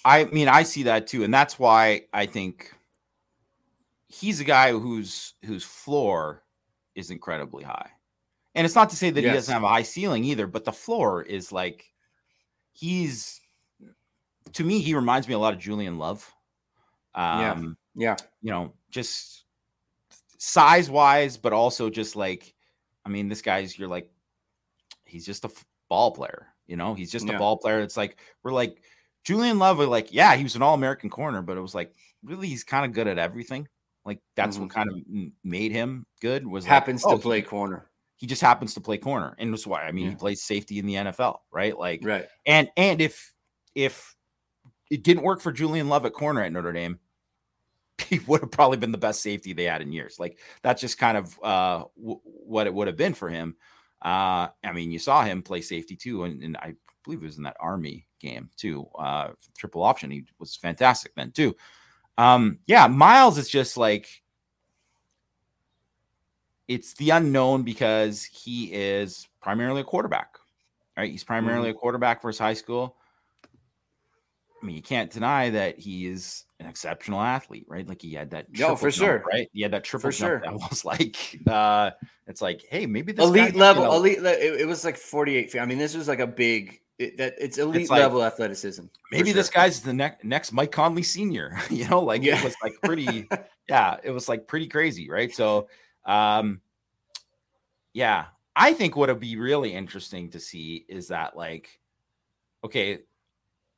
I 0.05 0.25
mean, 0.25 0.47
I 0.47 0.61
see 0.61 0.83
that 0.83 1.07
too, 1.07 1.23
and 1.23 1.33
that's 1.33 1.57
why 1.57 2.03
I 2.13 2.27
think 2.27 2.71
he's 4.07 4.39
a 4.39 4.43
guy 4.43 4.71
whose 4.71 5.33
whose 5.45 5.63
floor 5.63 6.43
is 6.93 7.09
incredibly 7.09 7.63
high. 7.63 7.89
And 8.55 8.65
it's 8.65 8.75
not 8.75 8.89
to 8.89 8.95
say 8.95 9.09
that 9.09 9.21
yes. 9.21 9.31
he 9.31 9.35
doesn't 9.35 9.53
have 9.53 9.63
a 9.63 9.67
high 9.67 9.83
ceiling 9.83 10.23
either, 10.25 10.47
but 10.47 10.65
the 10.65 10.71
floor 10.71 11.21
is 11.23 11.51
like 11.51 11.85
he's 12.73 13.39
to 14.53 14.63
me, 14.63 14.79
he 14.79 14.93
reminds 14.93 15.27
me 15.27 15.33
a 15.33 15.39
lot 15.39 15.53
of 15.53 15.59
Julian 15.59 15.97
Love. 15.97 16.31
Um, 17.15 17.77
yeah. 17.95 18.11
Yeah. 18.11 18.15
You 18.41 18.51
know, 18.51 18.73
just 18.89 19.45
size 20.37 20.89
wise, 20.89 21.37
but 21.37 21.53
also 21.53 21.89
just 21.89 22.15
like, 22.15 22.53
I 23.05 23.09
mean, 23.09 23.29
this 23.29 23.41
guy's 23.41 23.77
you're 23.77 23.87
like, 23.87 24.09
he's 25.05 25.25
just 25.25 25.45
a 25.45 25.49
f- 25.49 25.65
ball 25.89 26.11
player. 26.11 26.47
You 26.67 26.77
know, 26.77 26.93
he's 26.93 27.11
just 27.11 27.27
yeah. 27.27 27.35
a 27.35 27.37
ball 27.37 27.57
player. 27.57 27.81
It's 27.81 27.97
like 27.97 28.17
we're 28.43 28.53
like 28.53 28.81
Julian 29.23 29.59
Love. 29.59 29.77
We're 29.77 29.85
like, 29.85 30.13
yeah, 30.13 30.35
he 30.35 30.43
was 30.43 30.55
an 30.55 30.61
All 30.61 30.73
American 30.73 31.09
corner, 31.09 31.41
but 31.41 31.57
it 31.57 31.61
was 31.61 31.75
like 31.75 31.93
really 32.23 32.47
he's 32.47 32.63
kind 32.63 32.85
of 32.85 32.93
good 32.93 33.07
at 33.07 33.17
everything. 33.17 33.67
Like 34.05 34.19
that's 34.35 34.55
mm-hmm. 34.55 34.65
what 34.65 34.73
kind 34.73 34.89
of 34.89 35.31
made 35.43 35.71
him 35.71 36.05
good. 36.21 36.47
Was 36.47 36.65
happens 36.65 37.03
like, 37.03 37.15
to 37.15 37.19
oh, 37.19 37.21
play 37.21 37.41
corner. 37.41 37.90
He 38.21 38.27
just 38.27 38.41
happens 38.41 38.75
to 38.75 38.81
play 38.81 38.99
corner, 38.99 39.35
and 39.39 39.51
that's 39.51 39.65
why 39.65 39.81
I 39.81 39.91
mean 39.91 40.05
yeah. 40.05 40.09
he 40.11 40.15
plays 40.15 40.43
safety 40.43 40.77
in 40.77 40.85
the 40.85 40.93
NFL, 40.93 41.39
right? 41.51 41.77
Like, 41.77 42.01
right. 42.03 42.27
And 42.45 42.69
and 42.77 43.01
if 43.01 43.33
if 43.73 44.15
it 44.91 45.03
didn't 45.03 45.23
work 45.23 45.41
for 45.41 45.51
Julian 45.51 45.89
Love 45.89 46.05
at 46.05 46.13
corner 46.13 46.43
at 46.43 46.51
Notre 46.51 46.71
Dame, 46.71 46.99
he 48.09 48.19
would 48.19 48.41
have 48.41 48.51
probably 48.51 48.77
been 48.77 48.91
the 48.91 48.97
best 48.99 49.21
safety 49.21 49.53
they 49.53 49.63
had 49.63 49.81
in 49.81 49.91
years. 49.91 50.17
Like 50.19 50.37
that's 50.61 50.81
just 50.81 50.99
kind 50.99 51.17
of 51.17 51.39
uh, 51.43 51.83
w- 51.97 52.21
what 52.23 52.67
it 52.67 52.73
would 52.73 52.87
have 52.87 52.97
been 52.97 53.15
for 53.15 53.27
him. 53.27 53.55
Uh, 54.03 54.49
I 54.63 54.71
mean, 54.73 54.91
you 54.91 54.99
saw 54.99 55.23
him 55.23 55.41
play 55.41 55.61
safety 55.61 55.95
too, 55.95 56.23
and, 56.25 56.43
and 56.43 56.57
I 56.57 56.75
believe 57.03 57.23
it 57.23 57.25
was 57.25 57.37
in 57.37 57.43
that 57.43 57.57
Army 57.59 58.05
game 58.19 58.51
too. 58.55 58.87
Uh, 58.97 59.29
triple 59.57 59.81
option, 59.81 60.11
he 60.11 60.25
was 60.39 60.55
fantastic 60.55 61.15
then 61.15 61.31
too. 61.31 61.55
Um, 62.17 62.59
yeah, 62.67 62.85
Miles 62.87 63.37
is 63.37 63.49
just 63.49 63.77
like 63.77 64.07
it's 66.73 66.93
the 66.93 67.09
unknown 67.11 67.63
because 67.63 68.23
he 68.23 68.65
is 68.73 69.27
primarily 69.41 69.81
a 69.81 69.83
quarterback. 69.83 70.37
Right, 70.97 71.11
he's 71.11 71.23
primarily 71.23 71.69
mm-hmm. 71.69 71.77
a 71.77 71.79
quarterback 71.79 72.21
for 72.21 72.27
his 72.27 72.37
high 72.37 72.53
school. 72.53 72.97
I 74.61 74.65
mean, 74.65 74.75
you 74.75 74.81
can't 74.81 75.09
deny 75.09 75.49
that 75.49 75.79
he 75.79 76.05
is 76.05 76.43
an 76.59 76.67
exceptional 76.67 77.19
athlete, 77.19 77.65
right? 77.67 77.87
Like 77.87 78.01
he 78.01 78.13
had 78.13 78.29
that. 78.31 78.47
No, 78.57 78.75
for 78.75 78.91
jump, 78.91 79.07
sure, 79.07 79.23
right? 79.31 79.49
He 79.53 79.61
had 79.61 79.71
that 79.71 79.83
triple 79.83 80.11
for 80.11 80.17
jump. 80.17 80.29
Sure. 80.29 80.41
That 80.43 80.53
was 80.53 80.85
like, 80.85 81.39
uh, 81.47 81.91
it's 82.27 82.41
like, 82.41 82.63
hey, 82.69 82.85
maybe 82.85 83.11
this 83.11 83.25
elite 83.25 83.55
level, 83.55 83.91
elite. 83.93 84.19
It, 84.19 84.61
it, 84.61 84.67
was 84.67 84.85
like 84.85 84.97
forty-eight 84.97 85.51
feet. 85.51 85.59
I 85.59 85.65
mean, 85.65 85.77
this 85.77 85.95
was 85.95 86.07
like 86.07 86.19
a 86.19 86.27
big. 86.27 86.79
It, 86.99 87.17
that 87.17 87.33
it's 87.39 87.57
elite 87.57 87.83
it's 87.83 87.89
like, 87.89 88.01
level 88.01 88.23
athleticism. 88.23 88.83
Maybe 89.11 89.29
sure. 89.29 89.33
this 89.33 89.49
guy's 89.49 89.81
the 89.81 89.93
next 89.93 90.23
next 90.23 90.51
Mike 90.51 90.71
Conley 90.71 91.03
Senior. 91.03 91.57
you 91.71 91.87
know, 91.87 92.01
like 92.01 92.21
yeah. 92.21 92.37
it 92.37 92.43
was 92.43 92.55
like 92.61 92.73
pretty. 92.83 93.27
yeah, 93.67 93.97
it 94.03 94.11
was 94.11 94.29
like 94.29 94.47
pretty 94.47 94.67
crazy, 94.67 95.09
right? 95.09 95.33
So, 95.33 95.67
um, 96.05 96.61
yeah, 97.93 98.25
I 98.55 98.73
think 98.73 98.95
what 98.95 99.09
would 99.09 99.19
be 99.19 99.37
really 99.37 99.73
interesting 99.73 100.29
to 100.31 100.39
see 100.39 100.85
is 100.87 101.09
that 101.09 101.35
like, 101.35 101.79
okay, 102.63 102.99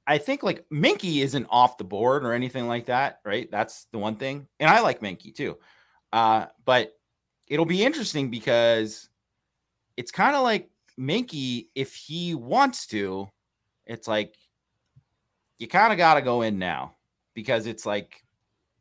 I 0.05 0.17
think 0.17 0.43
like 0.43 0.65
Minky 0.69 1.21
isn't 1.21 1.47
off 1.49 1.78
the 1.78 1.84
board 1.84 2.26
or 2.26 2.34
anything 2.34 2.67
like 2.67 2.86
that, 2.88 3.19
right? 3.24 3.49
That's 3.49 3.86
the 3.91 3.97
one 3.97 4.15
thing. 4.15 4.47
And 4.59 4.69
I 4.69 4.82
like 4.82 5.01
Minky 5.01 5.32
too. 5.32 5.57
Uh, 6.11 6.47
but 6.65 6.93
it'll 7.47 7.65
be 7.65 7.84
interesting 7.84 8.30
because 8.30 9.09
it's 9.95 10.11
kind 10.11 10.36
of 10.36 10.43
like 10.43 10.69
Minky, 10.97 11.69
if 11.76 11.95
he 11.95 12.36
wants 12.36 12.88
to, 12.88 13.30
it's 13.86 14.07
like 14.07 14.36
you 15.57 15.67
kind 15.67 15.91
of 15.91 15.97
got 15.97 16.15
to 16.15 16.21
go 16.21 16.41
in 16.41 16.59
now 16.59 16.95
because 17.34 17.67
it's 17.67 17.86
like 17.86 18.24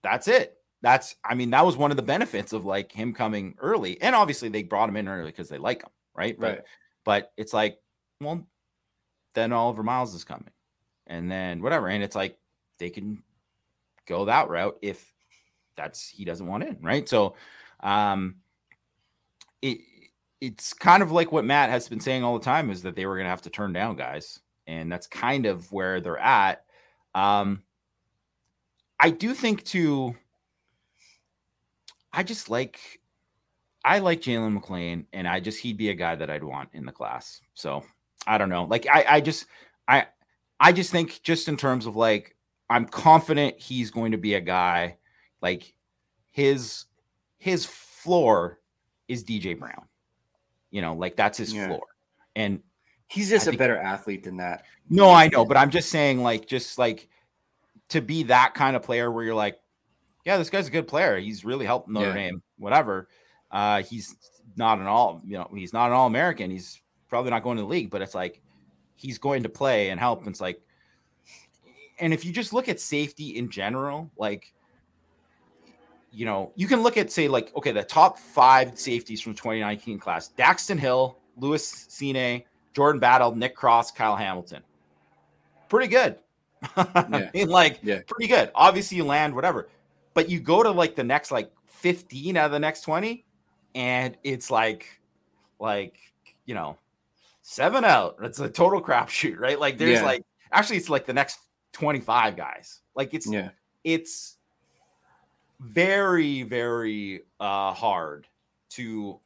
that's 0.03 0.29
it. 0.29 0.57
That's 0.83 1.15
I 1.25 1.35
mean, 1.35 1.51
that 1.51 1.65
was 1.65 1.77
one 1.77 1.91
of 1.91 1.97
the 1.97 2.03
benefits 2.03 2.53
of 2.53 2.65
like 2.65 2.93
him 2.93 3.15
coming 3.15 3.55
early. 3.59 4.01
And 4.03 4.15
obviously 4.15 4.49
they 4.49 4.65
brought 4.65 4.89
him 4.89 4.97
in 4.97 5.09
early 5.09 5.31
because 5.31 5.49
they 5.49 5.59
like 5.59 5.83
him, 5.83 5.91
right? 6.15 6.37
Right. 6.39 6.57
But, 6.57 6.67
but 7.05 7.33
it's 7.37 7.53
like, 7.53 7.79
well, 8.21 8.47
then 9.35 9.53
Oliver 9.53 9.83
Miles 9.83 10.15
is 10.15 10.25
coming 10.25 10.51
and 11.07 11.31
then 11.31 11.63
whatever. 11.63 11.89
And 11.89 12.03
it's 12.03 12.17
like 12.17 12.37
they 12.79 12.91
can 12.91 13.23
go 14.07 14.25
that 14.25 14.49
route 14.49 14.77
if 14.83 15.13
that's 15.77 16.09
he 16.09 16.25
doesn't 16.25 16.47
want 16.47 16.65
in, 16.65 16.79
right? 16.83 17.09
So 17.09 17.37
um 17.81 18.37
it 19.61 19.79
it's 20.41 20.73
kind 20.75 21.05
of 21.05 21.13
like 21.13 21.31
what 21.31 21.45
Matt 21.45 21.71
has 21.71 21.89
been 21.89 22.01
saying 22.01 22.25
all 22.25 22.37
the 22.37 22.45
time 22.45 22.71
is 22.71 22.83
that 22.83 22.97
they 22.97 23.07
were 23.07 23.17
gonna 23.17 23.29
have 23.29 23.43
to 23.43 23.51
turn 23.51 23.73
down 23.73 23.95
guys, 23.95 24.41
and 24.67 24.91
that's 24.91 25.07
kind 25.07 25.47
of 25.47 25.71
where 25.71 26.01
they're 26.01 26.19
at. 26.19 26.65
Um 27.15 27.63
I 28.99 29.11
do 29.11 29.35
think 29.35 29.65
too 29.65 30.17
I 32.13 32.23
just 32.23 32.51
like 32.51 33.01
I 33.85 33.99
like 33.99 34.21
Jalen 34.21 34.53
McLean, 34.55 35.07
and 35.13 35.27
I 35.27 35.41
just 35.41 35.61
he'd 35.61 35.77
be 35.77 35.91
a 35.91 35.95
guy 35.95 36.15
that 36.15 36.31
I'd 36.31 36.45
want 36.45 36.71
in 36.73 36.87
the 36.87 36.93
class. 36.93 37.41
So 37.55 37.83
I 38.27 38.39
don't 38.39 38.49
know. 38.49 38.65
Like 38.65 38.87
I, 38.91 39.05
I 39.09 39.21
just 39.21 39.47
I 39.89 40.07
I 40.63 40.71
just 40.71 40.93
think, 40.93 41.21
just 41.25 41.49
in 41.49 41.57
terms 41.57 41.87
of 41.87 41.97
like, 41.97 42.37
I'm 42.71 42.87
confident 42.87 43.59
he's 43.59 43.91
going 43.91 44.13
to 44.13 44.19
be 44.19 44.35
a 44.35 44.41
guy 44.41 44.97
like 45.43 45.75
his 46.31 46.85
his 47.39 47.67
floor 47.67 48.61
is 49.09 49.25
DJ 49.25 49.59
Brown. 49.59 49.89
You 50.71 50.81
know, 50.81 50.95
like 50.95 51.17
that's 51.17 51.37
his 51.37 51.53
yeah. 51.53 51.67
floor. 51.67 51.83
And 52.37 52.63
he's 53.09 53.29
just 53.29 53.47
I 53.47 53.51
a 53.51 53.51
think, 53.51 53.59
better 53.59 53.77
athlete 53.77 54.23
than 54.23 54.37
that. 54.37 54.65
No, 54.89 55.11
I 55.11 55.29
know, 55.29 55.45
but 55.45 55.57
I'm 55.57 55.71
just 55.71 55.91
saying, 55.91 56.23
like, 56.23 56.47
just 56.47 56.79
like 56.79 57.09
to 57.89 58.01
be 58.01 58.23
that 58.25 58.55
kind 58.55 58.77
of 58.77 58.83
player 58.83 59.11
where 59.11 59.25
you're 59.25 59.35
like, 59.35 59.59
yeah, 60.25 60.37
this 60.37 60.51
guy's 60.51 60.69
a 60.69 60.71
good 60.71 60.89
player. 60.89 61.19
He's 61.19 61.45
really 61.45 61.67
helped 61.67 61.89
Notre 61.89 62.09
yeah. 62.09 62.15
Dame, 62.15 62.43
whatever. 62.59 63.09
Uh, 63.51 63.83
he's 63.83 64.17
not 64.57 64.79
an 64.79 64.87
all, 64.87 65.21
you 65.25 65.37
know, 65.39 65.51
he's 65.55 65.73
not 65.73 65.87
an 65.87 65.93
all 65.93 66.07
American. 66.07 66.51
He's 66.51 66.81
probably 67.09 67.31
not 67.31 67.43
going 67.43 67.57
to 67.57 67.63
the 67.63 67.69
league, 67.69 67.91
but 67.91 68.03
it's 68.03 68.15
like 68.15 68.41
he's 68.97 69.19
going 69.19 69.43
to 69.43 69.49
play 69.49 69.91
and 69.91 69.99
help. 69.99 70.21
And 70.21 70.29
it's 70.29 70.41
like, 70.41 70.61
and 71.99 72.13
if 72.13 72.25
you 72.25 72.33
just 72.33 72.53
look 72.53 72.69
at 72.69 72.81
safety 72.81 73.37
in 73.37 73.51
general, 73.51 74.11
like, 74.17 74.53
you 76.11 76.27
know, 76.27 76.53
you 76.57 76.67
can 76.67 76.83
look 76.83 76.97
at 76.97 77.11
say 77.11 77.29
like, 77.29 77.55
okay, 77.57 77.73
the 77.73 77.83
top 77.83 78.19
five 78.19 78.79
safeties 78.79 79.21
from 79.21 79.35
2019 79.35 79.99
class: 79.99 80.31
Daxton 80.37 80.79
Hill, 80.79 81.19
Lewis 81.37 81.87
Cine, 81.89 82.45
Jordan 82.75 83.01
Battle, 83.01 83.35
Nick 83.35 83.55
Cross, 83.55 83.93
Kyle 83.93 84.17
Hamilton. 84.17 84.63
Pretty 85.69 85.89
good. 85.89 86.19
Yeah. 86.77 86.85
I 86.95 87.31
mean, 87.35 87.49
like, 87.49 87.81
yeah. 87.83 88.03
pretty 88.07 88.29
good. 88.29 88.53
Obviously, 88.55 88.97
you 88.97 89.05
land 89.05 89.35
whatever, 89.35 89.69
but 90.15 90.29
you 90.29 90.41
go 90.41 90.63
to 90.63 90.71
like 90.71 90.97
the 90.97 91.05
next 91.05 91.31
like 91.31 91.51
15 91.67 92.37
out 92.37 92.47
of 92.47 92.53
the 92.53 92.59
next 92.59 92.83
20, 92.83 93.25
and 93.75 94.17
it's 94.23 94.51
like, 94.51 95.01
like, 95.59 95.97
you 96.45 96.55
know, 96.55 96.79
seven 97.43 97.85
out. 97.85 98.17
It's 98.23 98.41
a 98.41 98.49
total 98.49 98.83
crapshoot, 98.83 99.39
right? 99.39 99.59
Like 99.59 99.79
there's 99.79 100.01
yeah. 100.01 100.05
like 100.05 100.25
actually 100.51 100.77
it's 100.77 100.89
like 100.89 101.07
the 101.07 101.13
next 101.13 101.39
25 101.73 102.37
guys. 102.37 102.81
Like 102.95 103.15
it's 103.15 103.31
yeah, 103.31 103.51
it's 103.85 104.37
very, 105.61 106.43
very 106.43 107.23
uh 107.41 107.73
hard 107.73 108.27
to 108.71 109.21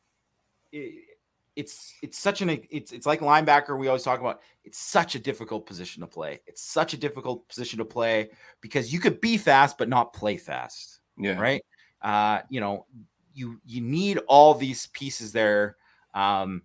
it's 1.56 1.94
it's 2.02 2.18
such 2.18 2.42
an 2.42 2.50
it's 2.70 2.92
it's 2.92 3.06
like 3.06 3.20
linebacker 3.20 3.78
we 3.78 3.88
always 3.88 4.02
talk 4.02 4.20
about 4.20 4.40
it's 4.64 4.78
such 4.78 5.14
a 5.14 5.18
difficult 5.18 5.66
position 5.66 6.02
to 6.02 6.06
play 6.06 6.40
it's 6.46 6.62
such 6.62 6.94
a 6.94 6.96
difficult 6.96 7.48
position 7.48 7.78
to 7.78 7.84
play 7.84 8.28
because 8.60 8.92
you 8.92 9.00
could 9.00 9.20
be 9.20 9.36
fast 9.36 9.78
but 9.78 9.88
not 9.88 10.12
play 10.12 10.36
fast 10.36 11.00
yeah 11.18 11.40
right 11.40 11.62
uh 12.02 12.40
you 12.50 12.60
know 12.60 12.86
you 13.34 13.60
you 13.64 13.80
need 13.80 14.18
all 14.28 14.54
these 14.54 14.86
pieces 14.88 15.32
there 15.32 15.76
um 16.14 16.62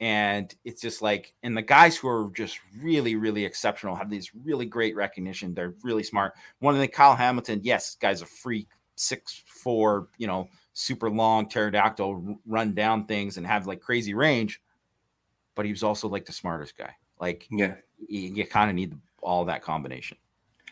And 0.00 0.54
it's 0.64 0.80
just 0.80 1.02
like, 1.02 1.34
and 1.42 1.56
the 1.56 1.62
guys 1.62 1.96
who 1.98 2.06
are 2.06 2.30
just 2.32 2.60
really, 2.80 3.16
really 3.16 3.44
exceptional 3.44 3.96
have 3.96 4.08
these 4.08 4.30
really 4.44 4.64
great 4.64 4.94
recognition. 4.94 5.54
They're 5.54 5.74
really 5.82 6.04
smart. 6.04 6.34
One 6.60 6.74
of 6.74 6.80
the 6.80 6.86
Kyle 6.86 7.16
Hamilton, 7.16 7.62
yes, 7.64 7.96
guy's 7.96 8.22
a 8.22 8.26
freak, 8.26 8.68
six 8.94 9.42
four, 9.44 10.06
you 10.16 10.28
know, 10.28 10.46
super 10.78 11.10
long 11.10 11.48
pterodactyl, 11.48 12.38
run 12.46 12.72
down 12.72 13.04
things 13.06 13.36
and 13.36 13.46
have 13.46 13.66
like 13.66 13.80
crazy 13.80 14.14
range. 14.14 14.62
But 15.56 15.64
he 15.66 15.72
was 15.72 15.82
also 15.82 16.08
like 16.08 16.24
the 16.24 16.32
smartest 16.32 16.78
guy. 16.78 16.94
Like, 17.20 17.48
Yeah. 17.50 17.74
you, 18.08 18.20
you 18.20 18.46
kind 18.46 18.70
of 18.70 18.76
need 18.76 18.96
all 19.20 19.44
that 19.46 19.62
combination. 19.62 20.16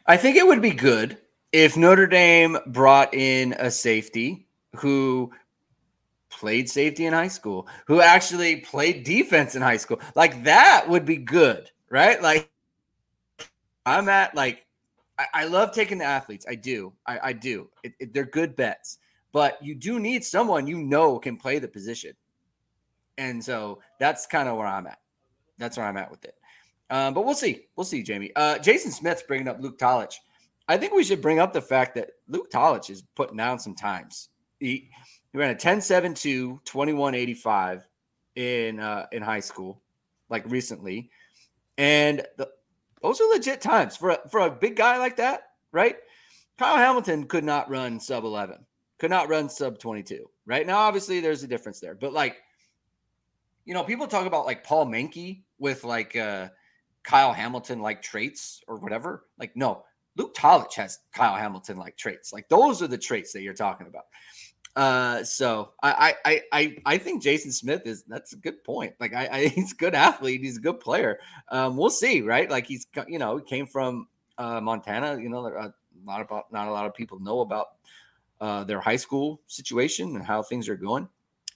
I 0.07 0.17
think 0.17 0.37
it 0.37 0.47
would 0.47 0.63
be 0.63 0.71
good 0.71 1.19
if 1.51 1.77
Notre 1.77 2.07
Dame 2.07 2.57
brought 2.69 3.13
in 3.15 3.55
a 3.59 3.69
safety 3.69 4.47
who 4.77 5.33
played 6.31 6.71
safety 6.71 7.07
in 7.07 7.13
high 7.13 7.27
school, 7.27 7.67
who 7.89 8.01
actually 8.01 8.57
played 8.61 9.03
defense 9.03 9.57
in 9.57 9.63
high 9.63 9.77
school. 9.79 9.99
Like 10.15 10.45
that 10.45 10.89
would 10.89 11.05
be 11.05 11.17
good, 11.17 11.69
right? 11.91 12.23
Like 12.23 12.49
I'm 13.85 14.09
at 14.09 14.37
like 14.37 14.65
I, 15.19 15.27
I 15.35 15.45
love 15.47 15.73
taking 15.73 15.99
the 15.99 16.05
athletes. 16.05 16.47
I 16.49 16.55
do. 16.55 16.93
I, 17.07 17.19
I 17.25 17.33
do. 17.33 17.69
It, 17.83 17.95
it- 17.99 18.15
they're 18.15 18.25
good 18.25 18.55
bets, 18.55 18.99
but 19.37 19.63
you 19.63 19.75
do 19.75 20.01
need 20.01 20.25
someone 20.25 20.67
you 20.67 20.79
know 20.79 21.19
can 21.19 21.37
play 21.37 21.59
the 21.59 21.69
position. 21.69 22.15
And 23.19 23.45
so 23.45 23.81
that's 24.01 24.25
kind 24.27 24.49
of 24.49 24.57
where 24.57 24.67
I'm 24.67 24.87
at. 24.87 24.97
That's 25.59 25.77
where 25.77 25.85
I'm 25.85 25.99
at 25.99 26.11
with 26.11 26.25
it. 26.25 26.35
Um, 26.89 27.13
but 27.13 27.27
we'll 27.27 27.35
see. 27.35 27.67
We'll 27.77 27.85
see, 27.85 28.03
Jamie. 28.03 28.33
Uh, 28.35 28.57
Jason 28.57 28.91
Smith's 28.91 29.25
bringing 29.25 29.47
up 29.47 29.61
Luke 29.61 29.79
Tolich. 29.79 30.15
I 30.69 30.79
think 30.79 30.95
we 30.95 31.05
should 31.05 31.21
bring 31.21 31.39
up 31.39 31.53
the 31.53 31.61
fact 31.61 31.97
that 31.97 32.13
Luke 32.29 32.51
Tolich 32.51 32.89
is 32.89 33.03
putting 33.15 33.37
down 33.37 33.59
some 33.59 33.75
times. 33.75 34.31
He, 34.59 34.89
he 35.33 35.39
ran 35.39 35.51
a 35.51 35.55
10 35.55 35.83
7 35.83 36.15
2, 36.15 36.63
21 36.65 37.15
85 37.15 37.87
in, 38.37 38.81
uh, 38.81 39.05
in 39.13 39.23
high 39.23 39.41
school, 39.41 39.83
like 40.31 40.51
recently. 40.51 41.11
And 41.77 42.25
the, 42.39 42.49
those 43.03 43.21
are 43.21 43.29
legit 43.29 43.61
times 43.61 43.99
for 43.99 44.13
a, 44.13 44.29
for 44.31 44.41
a 44.41 44.51
big 44.51 44.77
guy 44.77 44.97
like 44.97 45.17
that, 45.17 45.43
right? 45.73 45.97
Kyle 46.57 46.79
Hamilton 46.79 47.25
could 47.25 47.45
not 47.45 47.69
run 47.69 48.01
sub 48.01 48.25
11, 48.25 48.65
could 48.99 49.11
not 49.11 49.29
run 49.29 49.49
sub 49.49 49.79
22, 49.79 50.29
right? 50.47 50.67
Now, 50.67 50.79
obviously, 50.79 51.21
there's 51.21 51.43
a 51.43 51.49
difference 51.49 51.81
there, 51.81 51.95
but 51.95 52.13
like, 52.13 52.43
you 53.65 53.75
know, 53.75 53.85
people 53.85 54.07
talk 54.07 54.27
about 54.27 54.47
like 54.47 54.65
Paul 54.65 54.87
Menke 54.87 55.43
with 55.59 55.85
like 55.85 56.17
uh, 56.17 56.49
Kyle 57.03 57.33
Hamilton 57.33 57.81
like 57.81 58.01
traits 58.03 58.63
or 58.69 58.77
whatever. 58.77 59.27
Like, 59.39 59.57
no, 59.57 59.85
Luke 60.17 60.35
Tolich 60.35 60.75
has 60.75 61.01
Kyle 61.13 61.37
Hamilton 61.37 61.77
like 61.77 61.97
traits. 61.97 62.33
Like, 62.33 62.49
those 62.49 62.83
are 62.83 62.87
the 62.87 62.99
traits 62.99 63.33
that 63.33 63.43
you're 63.43 63.55
talking 63.55 63.87
about. 63.87 64.05
Uh, 64.77 65.25
so 65.25 65.73
I, 65.83 66.15
I, 66.25 66.43
I, 66.53 66.77
I, 66.85 66.99
think 66.99 67.23
Jason 67.23 67.51
Smith 67.51 67.87
is 67.87 68.03
that's 68.03 68.35
a 68.35 68.37
good 68.37 68.63
point. 68.63 68.93
Like, 69.01 69.15
I, 69.15 69.29
I 69.33 69.47
he's 69.55 69.73
a 69.73 69.77
good 69.77 69.95
athlete. 69.95 70.43
He's 70.43 70.59
a 70.59 70.61
good 70.61 70.81
player. 70.81 71.19
Um, 71.49 71.79
we'll 71.79 71.89
see, 71.89 72.21
right? 72.21 72.51
Like, 72.51 72.67
he's 72.67 72.87
you 73.09 73.19
know 73.19 73.39
he 73.39 73.45
came 73.45 73.67
from 73.67 74.07
uh, 74.37 74.61
Montana. 74.61 75.19
You 75.19 75.31
know, 75.31 75.47
a 75.47 75.73
lot 76.05 76.21
about 76.21 76.53
not 76.53 76.69
a 76.69 76.71
lot 76.71 76.85
of 76.85 76.95
people 76.95 77.19
know 77.21 77.41
about 77.41 77.69
uh, 78.41 78.65
their 78.65 78.81
high 78.81 78.97
school 78.97 79.41
situation 79.47 80.17
and 80.17 80.25
how 80.25 80.43
things 80.43 80.69
are 80.69 80.77
going. 80.77 81.09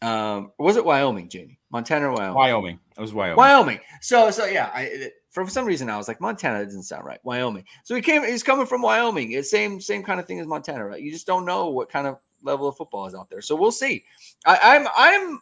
Um, 0.02 0.52
was 0.58 0.76
it 0.76 0.84
Wyoming, 0.84 1.28
Jamie? 1.28 1.58
Montana 1.70 2.08
or 2.08 2.12
Wyoming? 2.14 2.34
Wyoming. 2.34 2.80
It 2.96 3.00
was 3.00 3.12
Wyoming. 3.12 3.36
Wyoming. 3.36 3.80
So 4.00 4.30
so 4.30 4.46
yeah, 4.46 4.70
I 4.74 5.10
for 5.28 5.46
some 5.48 5.66
reason 5.66 5.90
I 5.90 5.96
was 5.96 6.08
like 6.08 6.20
Montana 6.20 6.64
doesn't 6.64 6.84
sound 6.84 7.04
right. 7.04 7.20
Wyoming. 7.22 7.64
So 7.84 7.94
he 7.94 8.00
came. 8.00 8.24
He's 8.24 8.42
coming 8.42 8.66
from 8.66 8.82
Wyoming. 8.82 9.32
It's 9.32 9.50
same 9.50 9.80
same 9.80 10.02
kind 10.02 10.18
of 10.18 10.26
thing 10.26 10.40
as 10.40 10.46
Montana, 10.46 10.86
right? 10.86 11.02
You 11.02 11.12
just 11.12 11.26
don't 11.26 11.44
know 11.44 11.68
what 11.68 11.90
kind 11.90 12.06
of 12.06 12.18
level 12.42 12.66
of 12.68 12.76
football 12.76 13.06
is 13.06 13.14
out 13.14 13.28
there. 13.28 13.42
So 13.42 13.54
we'll 13.54 13.72
see. 13.72 14.04
I, 14.46 14.58
I'm 14.62 14.88
I'm 14.96 15.40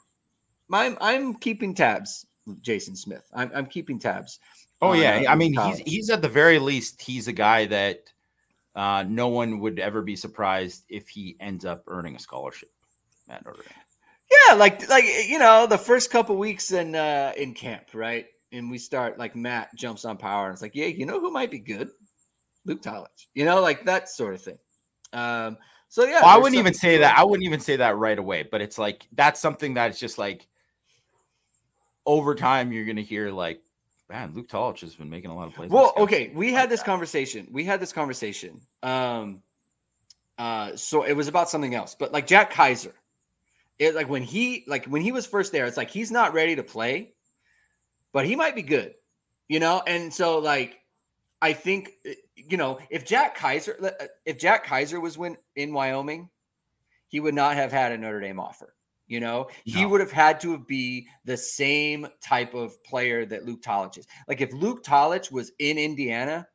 I'm 0.73 0.99
I'm 1.01 1.35
keeping 1.35 1.75
tabs. 1.75 2.27
Jason 2.63 2.97
Smith. 2.97 3.29
I'm 3.33 3.51
I'm 3.55 3.67
keeping 3.67 3.99
tabs. 3.99 4.41
Oh 4.81 4.93
yeah, 4.93 5.25
uh, 5.27 5.33
I 5.33 5.35
mean 5.35 5.55
he's 5.55 5.79
he's 5.79 6.11
at 6.11 6.23
the 6.23 6.29
very 6.29 6.59
least 6.59 7.01
he's 7.03 7.29
a 7.29 7.33
guy 7.33 7.67
that 7.67 8.05
uh, 8.79 9.05
no 9.09 9.27
one 9.27 9.59
would 9.59 9.81
ever 9.81 10.03
be 10.03 10.15
surprised 10.15 10.85
if 10.89 11.09
he 11.09 11.37
ends 11.41 11.65
up 11.65 11.83
earning 11.89 12.15
a 12.15 12.19
scholarship 12.21 12.69
at 13.29 13.45
Notre 13.45 13.65
Dame. 13.65 13.73
Yeah, 14.47 14.55
like 14.55 14.89
like 14.89 15.05
you 15.27 15.41
know, 15.41 15.67
the 15.67 15.77
first 15.77 16.13
couple 16.13 16.37
weeks 16.37 16.71
in 16.71 16.95
uh 16.95 17.33
in 17.37 17.55
camp, 17.55 17.89
right? 17.93 18.27
And 18.53 18.71
we 18.71 18.79
start 18.79 19.19
like 19.19 19.35
Matt 19.35 19.75
jumps 19.75 20.05
on 20.05 20.17
power 20.17 20.47
and 20.47 20.53
it's 20.53 20.63
like, 20.63 20.77
yeah, 20.77 20.87
you 20.87 21.07
know 21.07 21.19
who 21.19 21.33
might 21.33 21.51
be 21.51 21.59
good? 21.59 21.91
Luke 22.67 22.81
Tolich. 22.81 23.27
You 23.35 23.45
know, 23.47 23.61
like 23.61 23.85
that 23.87 24.09
sort 24.09 24.35
of 24.35 24.43
thing. 24.43 24.59
Um, 25.13 25.57
so 25.89 26.05
yeah, 26.05 26.21
Well, 26.21 26.37
I 26.37 26.37
wouldn't 26.37 26.59
even 26.59 26.75
say 26.75 26.99
that. 26.99 27.19
I 27.19 27.25
wouldn't 27.25 27.47
even 27.47 27.61
say 27.61 27.77
that 27.77 27.97
right 27.97 28.19
away, 28.19 28.47
but 28.49 28.61
it's 28.61 28.79
like 28.79 29.09
that's 29.13 29.41
something 29.41 29.75
that's 29.75 29.99
just 29.99 30.19
like 30.19 30.47
over 32.07 32.37
time 32.37 32.71
you're 32.71 32.87
gonna 32.87 33.01
hear 33.01 33.33
like, 33.33 33.61
man, 34.09 34.33
Luke 34.35 34.49
Tolich 34.49 34.81
has 34.81 34.95
been 34.95 35.11
making 35.11 35.31
a 35.31 35.37
lot 35.37 35.49
of 35.49 35.55
plays. 35.55 35.71
Well, 35.71 35.93
okay, 35.97 36.31
we 36.35 36.53
had 36.53 36.71
this 36.71 36.83
conversation. 36.83 37.49
We 37.51 37.65
had 37.65 37.81
this 37.81 37.93
conversation. 37.93 38.61
Um, 38.83 39.43
uh, 40.39 40.77
so 40.77 41.03
it 41.03 41.15
was 41.15 41.29
about 41.29 41.51
something 41.51 41.75
else, 41.75 41.97
but 41.99 42.13
like 42.13 42.27
Jack 42.27 42.51
Kaiser, 42.51 42.95
it 43.79 43.95
like 43.95 44.09
when 44.09 44.23
he 44.23 44.65
like 44.67 44.87
when 44.87 45.03
he 45.03 45.13
was 45.13 45.27
first 45.27 45.53
there, 45.53 45.67
it's 45.67 45.77
like 45.77 45.91
he's 45.91 46.11
not 46.11 46.33
ready 46.33 46.57
to 46.57 46.63
play, 46.63 47.13
but 48.13 48.25
he 48.25 48.37
might 48.37 48.55
be 48.55 48.63
good, 48.63 48.95
you 49.49 49.61
know. 49.61 49.83
And 49.87 50.13
so 50.13 50.39
like, 50.39 50.79
I 51.43 51.53
think 51.53 51.93
uh, 52.09 52.13
you 52.35 52.57
know 52.57 52.79
if 52.91 53.05
Jack 53.05 53.37
Kaiser 53.37 53.77
uh, 53.83 54.07
if 54.25 54.39
Jack 54.39 54.65
Kaiser 54.65 55.01
was 55.01 55.19
when 55.19 55.37
in 55.57 55.73
Wyoming, 55.73 56.31
he 57.09 57.21
would 57.21 57.35
not 57.35 57.57
have 57.57 57.73
had 57.73 57.93
a 57.93 57.99
Notre 57.99 58.21
Dame 58.21 58.41
offer. 58.41 58.75
You 59.09 59.21
know, 59.21 59.49
he 59.65 59.87
would 59.87 60.01
have 60.01 60.13
had 60.13 60.39
to 60.41 60.59
be 60.59 61.09
the 61.25 61.37
same 61.37 62.07
type 62.23 62.53
of 62.53 62.83
player 62.85 63.25
that 63.25 63.47
Luke 63.47 63.63
Tolich 63.63 63.97
is. 63.97 64.07
Like 64.29 64.43
if 64.43 64.53
Luke 64.53 64.85
Tolich 64.85 65.33
was 65.33 65.51
in 65.59 65.79
Indiana 65.79 66.47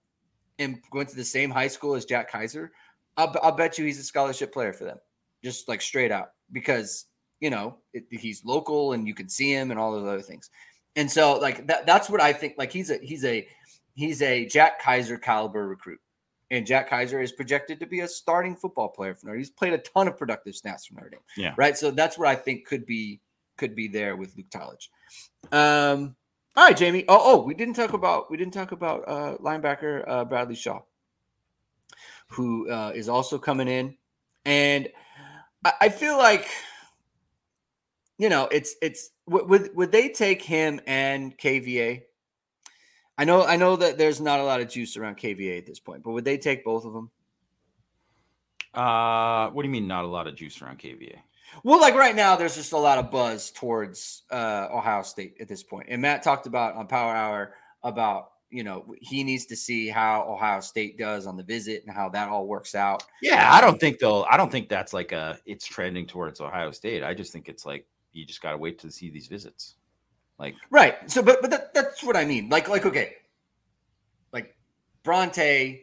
and 0.59 0.79
went 0.91 1.09
to 1.09 1.15
the 1.15 1.25
same 1.25 1.49
high 1.49 1.67
school 1.67 1.95
as 1.95 2.05
Jack 2.05 2.31
Kaiser, 2.31 2.71
I'll, 3.17 3.35
I'll 3.41 3.55
bet 3.55 3.79
you 3.79 3.85
he's 3.85 3.99
a 3.99 4.03
scholarship 4.03 4.53
player 4.53 4.71
for 4.71 4.83
them, 4.83 4.99
just 5.43 5.67
like 5.67 5.81
straight 5.81 6.11
out 6.11 6.29
because 6.51 7.07
you 7.39 7.49
know 7.49 7.77
it, 7.91 8.05
he's 8.11 8.45
local 8.45 8.93
and 8.93 9.07
you 9.07 9.15
can 9.15 9.29
see 9.29 9.51
him 9.51 9.71
and 9.71 9.79
all 9.79 9.91
those 9.91 10.07
other 10.07 10.21
things. 10.21 10.51
And 10.95 11.09
so 11.09 11.39
like 11.39 11.65
that, 11.67 11.87
that's 11.87 12.07
what 12.07 12.21
I 12.21 12.33
think. 12.33 12.53
Like 12.57 12.71
he's 12.71 12.91
a 12.91 12.99
he's 12.99 13.25
a 13.25 13.47
he's 13.95 14.21
a 14.21 14.45
Jack 14.45 14.79
Kaiser 14.79 15.17
caliber 15.17 15.67
recruit. 15.67 15.99
And 16.53 16.67
Jack 16.67 16.87
Kaiser 16.87 17.19
is 17.19 17.31
projected 17.31 17.79
to 17.79 17.87
be 17.87 18.01
a 18.01 18.07
starting 18.07 18.55
football 18.55 18.87
player 18.87 19.15
for 19.15 19.25
Notre 19.25 19.37
Dame. 19.37 19.41
He's 19.41 19.49
played 19.49 19.73
a 19.73 19.79
ton 19.79 20.07
of 20.07 20.15
productive 20.15 20.55
snaps 20.55 20.85
for 20.85 20.93
Notre 20.93 21.09
Dame. 21.09 21.19
Yeah. 21.35 21.55
Right. 21.57 21.75
So 21.75 21.89
that's 21.89 22.15
what 22.15 22.27
I 22.27 22.35
think 22.35 22.67
could 22.67 22.85
be 22.85 23.21
could 23.57 23.75
be 23.75 23.87
there 23.87 24.15
with 24.15 24.37
Luke 24.37 24.51
Tolich. 24.51 24.89
Um, 25.51 26.15
all 26.55 26.65
right, 26.65 26.77
Jamie. 26.77 27.05
Oh, 27.07 27.19
oh, 27.19 27.41
we 27.41 27.55
didn't 27.55 27.73
talk 27.73 27.93
about 27.93 28.29
we 28.29 28.37
didn't 28.37 28.53
talk 28.53 28.71
about 28.71 29.03
uh, 29.07 29.37
linebacker 29.39 30.03
uh, 30.07 30.25
Bradley 30.25 30.53
Shaw, 30.53 30.81
who 32.27 32.69
uh, 32.69 32.91
is 32.93 33.09
also 33.09 33.39
coming 33.39 33.67
in, 33.67 33.97
and 34.45 34.89
I, 35.65 35.73
I 35.81 35.89
feel 35.89 36.19
like 36.19 36.47
you 38.19 38.29
know 38.29 38.47
it's 38.51 38.75
it's 38.79 39.09
would 39.25 39.75
would 39.75 39.91
they 39.91 40.09
take 40.09 40.43
him 40.43 40.79
and 40.85 41.35
KVA? 41.35 42.03
I 43.17 43.25
know 43.25 43.43
I 43.43 43.57
know 43.57 43.75
that 43.75 43.97
there's 43.97 44.19
not 44.19 44.39
a 44.39 44.43
lot 44.43 44.61
of 44.61 44.69
juice 44.69 44.97
around 44.97 45.17
KVA 45.17 45.57
at 45.57 45.65
this 45.65 45.79
point, 45.79 46.03
but 46.03 46.11
would 46.11 46.25
they 46.25 46.37
take 46.37 46.63
both 46.63 46.85
of 46.85 46.93
them? 46.93 47.11
Uh, 48.73 49.49
what 49.51 49.61
do 49.61 49.67
you 49.67 49.71
mean? 49.71 49.87
Not 49.87 50.03
a 50.03 50.07
lot 50.07 50.27
of 50.27 50.35
juice 50.35 50.61
around 50.61 50.79
KVA? 50.79 51.17
Well, 51.63 51.79
like 51.79 51.93
right 51.93 52.15
now, 52.15 52.35
there's 52.35 52.55
just 52.55 52.73
a 52.73 52.77
lot 52.77 52.97
of 52.97 53.11
buzz 53.11 53.51
towards 53.51 54.23
uh, 54.31 54.67
Ohio 54.71 55.03
State 55.03 55.35
at 55.39 55.47
this 55.47 55.61
point. 55.61 55.87
And 55.89 56.01
Matt 56.01 56.23
talked 56.23 56.47
about 56.47 56.75
on 56.75 56.87
Power 56.87 57.13
Hour 57.15 57.53
about 57.83 58.31
you 58.49 58.63
know 58.63 58.85
he 59.01 59.23
needs 59.23 59.45
to 59.47 59.55
see 59.55 59.89
how 59.89 60.23
Ohio 60.27 60.59
State 60.61 60.97
does 60.97 61.27
on 61.27 61.37
the 61.37 61.43
visit 61.43 61.83
and 61.85 61.95
how 61.95 62.09
that 62.09 62.29
all 62.29 62.47
works 62.47 62.73
out. 62.73 63.03
Yeah, 63.21 63.53
I 63.53 63.61
don't 63.61 63.79
think 63.79 63.99
they'll. 63.99 64.25
I 64.29 64.37
don't 64.37 64.51
think 64.51 64.69
that's 64.69 64.93
like 64.93 65.11
a. 65.11 65.37
It's 65.45 65.65
trending 65.65 66.07
towards 66.07 66.41
Ohio 66.41 66.71
State. 66.71 67.03
I 67.03 67.13
just 67.13 67.31
think 67.31 67.49
it's 67.49 67.65
like 67.65 67.85
you 68.11 68.25
just 68.25 68.41
got 68.41 68.51
to 68.51 68.57
wait 68.57 68.79
to 68.79 68.91
see 68.91 69.11
these 69.11 69.27
visits. 69.27 69.75
Like 70.39 70.55
Right. 70.69 71.09
So, 71.09 71.21
but 71.21 71.41
but 71.41 71.51
that, 71.51 71.73
that's 71.73 72.03
what 72.03 72.15
I 72.15 72.25
mean. 72.25 72.49
Like 72.49 72.67
like 72.69 72.85
okay, 72.85 73.15
like 74.31 74.55
Brauntae, 75.03 75.81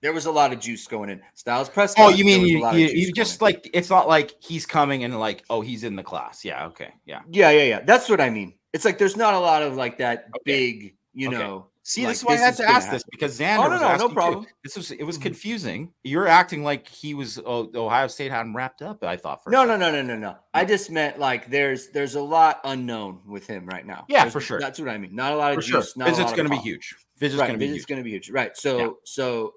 there 0.00 0.12
was 0.12 0.26
a 0.26 0.30
lot 0.30 0.52
of 0.52 0.60
juice 0.60 0.86
going 0.86 1.10
in. 1.10 1.20
Styles 1.34 1.68
Prescod. 1.68 1.94
Oh, 1.98 2.08
you 2.08 2.24
mean 2.24 2.46
there 2.46 2.60
was 2.60 2.74
a 2.74 2.78
you, 2.78 2.86
you, 2.86 3.06
you 3.06 3.12
just 3.12 3.40
in. 3.40 3.44
like 3.44 3.70
it's 3.74 3.90
not 3.90 4.08
like 4.08 4.34
he's 4.40 4.66
coming 4.66 5.04
and 5.04 5.18
like 5.18 5.44
oh 5.50 5.60
he's 5.60 5.84
in 5.84 5.96
the 5.96 6.02
class. 6.02 6.44
Yeah, 6.44 6.66
okay, 6.66 6.92
yeah. 7.04 7.20
yeah 7.30 7.50
yeah 7.50 7.64
yeah. 7.64 7.80
That's 7.80 8.08
what 8.08 8.20
I 8.20 8.30
mean. 8.30 8.54
It's 8.72 8.84
like 8.84 8.98
there's 8.98 9.16
not 9.16 9.34
a 9.34 9.38
lot 9.40 9.62
of 9.62 9.76
like 9.76 9.98
that 9.98 10.26
Okay. 10.36 10.42
big 10.44 10.96
you 11.12 11.28
Okay. 11.28 11.38
know. 11.38 11.69
See, 11.82 12.02
like, 12.02 12.10
this 12.10 12.18
is 12.18 12.24
why 12.24 12.34
I 12.34 12.36
had 12.36 12.56
to 12.58 12.68
ask 12.68 12.90
this 12.90 13.02
because 13.10 13.38
Xander. 13.38 13.58
Oh, 13.58 13.62
no, 13.64 13.70
no, 13.70 13.78
no 13.78 13.86
asking 13.86 14.08
too. 14.10 14.14
problem. 14.14 14.46
This 14.62 14.76
was 14.76 14.90
it 14.90 15.02
was 15.02 15.18
Mhm. 15.18 15.22
confusing. 15.22 15.92
You're 16.04 16.28
acting 16.28 16.62
like 16.62 16.86
he 16.86 17.14
was 17.14 17.38
oh, 17.44 17.70
Ohio 17.74 18.06
State 18.06 18.30
hadn't 18.30 18.54
wrapped 18.54 18.82
up. 18.82 19.02
I 19.02 19.16
thought 19.16 19.42
for 19.42 19.50
No, 19.50 19.64
no, 19.64 19.76
no, 19.76 19.90
no, 19.90 20.02
no, 20.02 20.16
no. 20.16 20.36
I 20.52 20.64
just 20.66 20.90
meant 20.90 21.18
like 21.18 21.48
there's 21.50 21.88
there's 21.88 22.16
a 22.16 22.20
lot 22.20 22.60
unknown 22.64 23.22
with 23.26 23.46
him 23.46 23.66
right 23.66 23.84
now. 23.86 24.04
Yeah, 24.08 24.18
There's- 24.20 24.32
for 24.34 24.40
sure. 24.42 24.60
That's 24.60 24.78
what 24.78 24.88
I 24.90 24.98
mean. 24.98 25.14
Not 25.16 25.32
a 25.32 25.36
lot 25.36 25.52
of 25.52 25.56
for 25.56 25.62
sure. 25.62 25.80
juice. 25.80 25.96
Not 25.96 26.08
Visit's 26.10 26.32
going 26.32 26.44
to 26.48 26.50
be 26.54 26.58
huge. 26.58 26.94
Visit's 27.16 27.40
Right, 27.40 27.46
going 27.48 27.58
to 27.58 27.66
be 27.66 27.72
huge. 27.72 27.86
going 27.86 27.98
to 27.98 28.04
be 28.04 28.10
huge. 28.10 28.30
Right. 28.30 28.54
So 28.56 28.78
Yeah. 28.78 28.88
so 29.04 29.54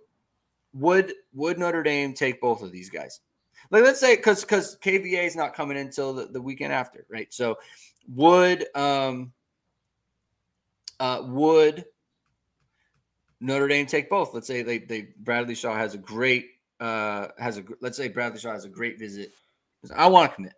would 0.74 1.14
would 1.34 1.60
Notre 1.60 1.84
Dame 1.84 2.14
take 2.14 2.40
both 2.40 2.64
of 2.64 2.72
these 2.72 2.90
guys? 2.90 3.20
Like 3.70 3.84
let's 3.84 4.00
say 4.00 4.16
because 4.16 4.42
because 4.42 4.78
KVA 4.78 5.26
is 5.26 5.36
not 5.36 5.54
coming 5.54 5.78
until 5.78 6.14
the, 6.14 6.28
the 6.28 6.42
weekend 6.42 6.72
after, 6.74 7.06
right? 7.10 7.32
So 7.34 7.58
would 8.08 8.66
um 8.76 9.34
Uh, 11.00 11.22
would 11.26 11.86
Notre 13.44 13.68
Dame 13.68 13.86
take 13.86 14.10
both? 14.10 14.34
Let's 14.34 14.48
say 14.48 14.62
they, 14.62 14.78
they 14.78 15.10
Bradley 15.20 15.54
Shaw 15.54 15.76
has 15.76 15.94
a 15.94 15.98
great 15.98 16.52
uh, 16.80 17.28
has 17.38 17.58
a 17.58 17.64
let's 17.82 17.98
say 17.98 18.08
Bradley 18.08 18.40
Shaw 18.40 18.54
has 18.54 18.64
a 18.64 18.70
great 18.70 18.98
visit. 18.98 19.34
I 19.94 20.08
want 20.08 20.32
to 20.32 20.36
commit. 20.36 20.54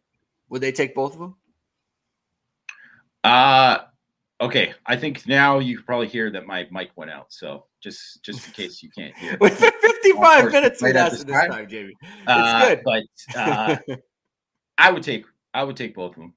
Would 0.50 0.62
they 0.62 0.72
take 0.72 0.94
both 0.94 1.14
of 1.14 1.20
them? 1.20 1.36
Uh 3.24 3.80
okay. 4.40 4.76
I 4.86 4.96
think 4.98 5.28
now 5.28 5.58
you 5.58 5.82
probably 5.82 6.08
hear 6.08 6.30
that 6.30 6.46
my 6.46 6.68
mic 6.70 6.92
went 6.96 7.10
out. 7.10 7.34
So 7.34 7.66
just 7.82 8.24
just 8.24 8.46
in 8.46 8.54
case 8.54 8.84
you 8.84 8.90
can't 8.92 9.18
hear. 9.18 9.36
With 9.42 9.58
55 9.58 10.52
minutes 10.52 10.80
right 10.84 10.94
this, 10.94 11.24
this 11.24 11.36
time, 11.36 11.50
time, 11.50 11.68
Jamie. 11.68 11.94
It's 12.04 12.12
uh, 12.28 12.68
good. 12.68 12.82
But 12.86 13.36
uh, 13.36 13.78
I 14.78 14.92
would 14.92 15.02
take 15.02 15.26
I 15.56 15.64
would 15.64 15.76
take 15.76 15.96
both 15.96 16.12
of 16.12 16.18
them. 16.18 16.36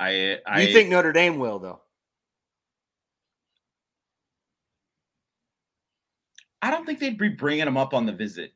I, 0.00 0.38
I 0.46 0.62
You 0.62 0.72
think 0.72 0.88
Notre 0.88 1.12
Dame 1.12 1.38
will 1.38 1.58
though? 1.58 1.80
I 6.62 6.70
don't 6.70 6.86
think 6.86 7.00
they'd 7.00 7.18
be 7.18 7.28
bringing 7.28 7.66
him 7.66 7.76
up 7.76 7.92
on 7.92 8.06
the 8.06 8.12
visit. 8.12 8.52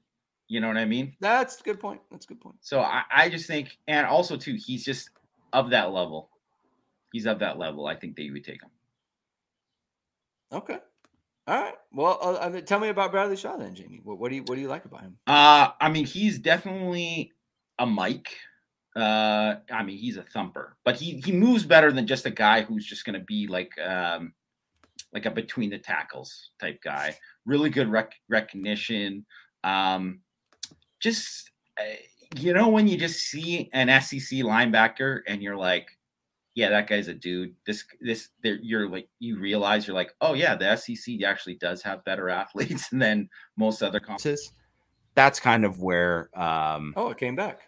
You 0.49 0.61
know 0.61 0.69
what 0.69 0.77
I 0.77 0.85
mean? 0.85 1.15
That's 1.21 1.61
a 1.61 1.65
good 1.65 1.81
point. 1.81 2.01
That's 2.11 2.25
a 2.25 2.29
good 2.29 2.41
point. 2.41 2.57
So 2.61 2.81
I, 2.81 3.03
I 3.13 3.29
just 3.29 3.47
think, 3.47 3.79
and 3.89 4.07
also 4.07 4.37
too, 4.37 4.55
he's 4.55 4.85
just 4.85 5.11
of 5.53 5.71
that 5.71 5.93
level. 5.93 6.31
He's 7.13 7.27
of 7.27 7.41
that 7.41 7.59
level. 7.59 7.87
I 7.87 7.97
think 7.97 8.15
that 8.17 8.23
you 8.23 8.33
would 8.33 8.45
take 8.45 8.63
him. 8.63 8.71
Okay. 10.53 10.79
All 11.49 11.61
right. 11.61 11.75
Well, 11.93 12.19
uh, 12.21 12.49
mean, 12.49 12.65
tell 12.65 12.79
me 12.79 12.89
about 12.89 13.11
Bradley 13.11 13.37
Shaw 13.37 13.57
then, 13.57 13.75
Jamie. 13.75 14.01
What, 14.03 14.19
what, 14.19 14.31
do 14.31 14.37
you 14.37 14.43
what 14.43 14.55
do 14.55 14.61
you 14.61 14.69
like 14.69 14.85
about 14.85 15.03
him? 15.03 15.17
Uh, 15.27 15.71
I 15.81 15.89
mean, 15.89 16.05
he's 16.05 16.39
definitely 16.39 17.33
a 17.79 17.87
Mike. 17.87 18.31
Uh, 18.95 19.57
I 19.71 19.83
mean, 19.83 19.99
he's 19.99 20.17
a 20.17 20.23
thumper, 20.23 20.77
but 20.85 20.97
he 20.97 21.21
he 21.25 21.33
moves 21.33 21.65
better 21.65 21.93
than 21.93 22.07
just 22.07 22.27
a 22.27 22.31
guy 22.31 22.63
who's 22.63 22.87
just 22.87 23.05
going 23.05 23.19
to 23.19 23.25
be 23.25 23.47
like 23.47 23.79
um, 23.79 24.33
like 25.17 25.25
a 25.25 25.31
between 25.31 25.71
the 25.71 25.79
tackles 25.79 26.51
type 26.61 26.79
guy. 26.83 27.17
Really 27.47 27.71
good 27.71 27.89
rec- 27.89 28.21
recognition. 28.29 29.25
Um, 29.65 30.21
just 31.01 31.51
eh, 31.79 31.97
you 32.37 32.53
know 32.53 32.69
when 32.69 32.87
you 32.87 32.99
just 32.99 33.21
see 33.21 33.71
an 33.73 33.89
SEC 34.03 34.41
linebacker 34.41 35.21
and 35.27 35.43
you're 35.43 35.57
like, 35.57 35.89
yeah, 36.55 36.69
that 36.69 36.87
guy's 36.87 37.09
a 37.09 37.15
dude. 37.15 37.55
This 37.65 37.83
this 37.99 38.29
you're 38.43 38.91
like 38.91 39.09
you 39.19 39.39
realize 39.39 39.87
you're 39.87 39.97
like, 39.97 40.13
oh 40.21 40.35
yeah, 40.35 40.55
the 40.55 40.77
SEC 40.77 41.23
actually 41.23 41.55
does 41.55 41.83
have 41.83 42.05
better 42.05 42.29
athletes 42.43 42.91
than 42.91 43.31
most 43.57 43.83
other 43.83 44.01
conferences. 44.01 44.53
That's 45.15 45.41
kind 45.41 45.65
of 45.65 45.81
where. 45.81 46.29
um 46.39 46.93
Oh, 46.95 47.09
it 47.09 47.17
came 47.17 47.37
back. 47.37 47.61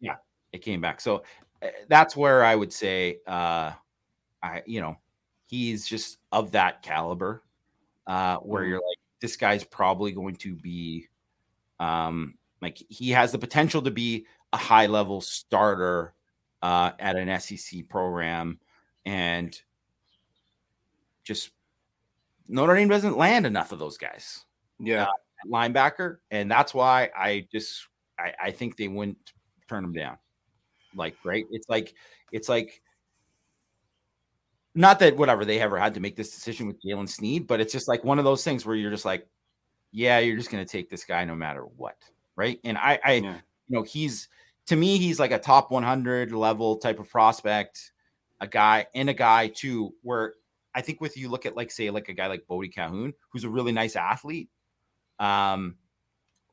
Yeah, 0.00 0.16
it 0.52 0.58
came 0.58 0.82
back. 0.82 1.00
So 1.00 1.22
eh, 1.62 1.70
that's 1.88 2.14
where 2.14 2.44
I 2.44 2.54
would 2.54 2.74
say, 2.74 3.20
uh 3.26 3.72
I 4.42 4.62
you 4.66 4.82
know, 4.82 4.98
he's 5.48 5.86
just 5.86 6.18
of 6.30 6.52
that 6.52 6.82
caliber, 6.82 7.42
uh, 8.06 8.36
where 8.36 8.62
mm-hmm. 8.62 8.70
you're 8.70 8.78
like, 8.78 8.98
this 9.20 9.36
guy's 9.36 9.64
probably 9.64 10.12
going 10.12 10.36
to 10.36 10.54
be 10.54 11.08
um 11.80 12.34
like 12.60 12.78
he 12.88 13.10
has 13.10 13.32
the 13.32 13.38
potential 13.38 13.82
to 13.82 13.90
be 13.90 14.26
a 14.52 14.56
high 14.56 14.86
level 14.86 15.20
starter 15.20 16.14
uh, 16.62 16.92
at 16.98 17.16
an 17.16 17.40
SEC 17.40 17.88
program, 17.88 18.58
and 19.04 19.60
just 21.24 21.50
Notre 22.48 22.74
Dame 22.74 22.88
doesn't 22.88 23.16
land 23.16 23.46
enough 23.46 23.72
of 23.72 23.78
those 23.78 23.96
guys. 23.96 24.44
Yeah, 24.80 25.04
uh, 25.04 25.12
linebacker, 25.46 26.18
and 26.30 26.50
that's 26.50 26.74
why 26.74 27.10
I 27.16 27.46
just 27.52 27.86
I, 28.18 28.32
I 28.42 28.50
think 28.50 28.76
they 28.76 28.88
wouldn't 28.88 29.32
turn 29.68 29.84
him 29.84 29.92
down. 29.92 30.18
Like, 30.94 31.16
right? 31.24 31.44
It's 31.50 31.68
like 31.68 31.94
it's 32.32 32.48
like 32.48 32.82
not 34.74 34.98
that 35.00 35.16
whatever 35.16 35.44
they 35.44 35.60
ever 35.60 35.78
had 35.78 35.94
to 35.94 36.00
make 36.00 36.16
this 36.16 36.34
decision 36.34 36.66
with 36.66 36.82
Jaylen 36.82 37.08
Sneed, 37.08 37.46
but 37.46 37.60
it's 37.60 37.72
just 37.72 37.88
like 37.88 38.04
one 38.04 38.18
of 38.18 38.24
those 38.24 38.44
things 38.44 38.64
where 38.64 38.76
you're 38.76 38.90
just 38.90 39.04
like, 39.04 39.26
yeah, 39.90 40.18
you're 40.18 40.36
just 40.36 40.50
going 40.50 40.64
to 40.64 40.70
take 40.70 40.90
this 40.90 41.04
guy 41.04 41.24
no 41.24 41.34
matter 41.34 41.62
what 41.62 41.96
right? 42.38 42.60
And 42.64 42.78
I, 42.78 42.98
I 43.04 43.12
yeah. 43.14 43.34
you 43.34 43.76
know, 43.76 43.82
he's 43.82 44.28
to 44.66 44.76
me, 44.76 44.96
he's 44.96 45.18
like 45.18 45.32
a 45.32 45.38
top 45.38 45.70
100 45.70 46.32
level 46.32 46.76
type 46.76 47.00
of 47.00 47.10
prospect, 47.10 47.92
a 48.40 48.46
guy 48.46 48.86
and 48.94 49.10
a 49.10 49.14
guy 49.14 49.48
too, 49.48 49.92
where 50.02 50.34
I 50.74 50.80
think 50.80 51.00
with 51.00 51.16
you 51.16 51.28
look 51.28 51.44
at 51.44 51.56
like 51.56 51.70
say 51.70 51.90
like 51.90 52.08
a 52.08 52.14
guy 52.14 52.28
like 52.28 52.46
Bodie 52.46 52.70
Kahoun, 52.70 53.12
who's 53.30 53.44
a 53.44 53.50
really 53.50 53.72
nice 53.72 53.96
athlete, 53.96 54.48
um, 55.18 55.74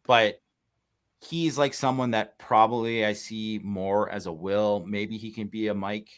but 0.06 0.42
he's 1.22 1.58
like 1.58 1.76
someone 1.76 2.12
that 2.12 2.38
probably 2.40 3.06
I 3.06 3.14
see 3.14 3.62
more 3.64 4.10
as 4.10 4.26
a 4.26 4.34
will. 4.34 4.84
Maybe 4.88 5.18
he 5.18 5.32
can 5.32 5.48
be 5.48 5.68
a 5.68 5.76
Mike, 5.76 6.10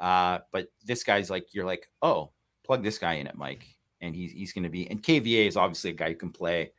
uh, 0.00 0.38
but 0.50 0.68
this 0.84 1.04
guy's 1.04 1.30
like 1.30 1.54
you're 1.54 1.66
like 1.66 1.88
oh, 2.02 2.30
plug 2.64 2.82
this 2.82 2.98
guy 2.98 3.14
in 3.14 3.26
at 3.26 3.36
Mike, 3.36 3.66
and 4.00 4.14
he's 4.14 4.32
he's 4.32 4.52
going 4.52 4.64
to 4.64 4.70
be. 4.70 4.90
And 4.90 5.02
KVA 5.02 5.46
is 5.46 5.56
obviously 5.56 5.90
a 5.90 5.94
guy 5.94 6.08
who 6.08 6.14
can 6.14 6.30
play, 6.30 6.72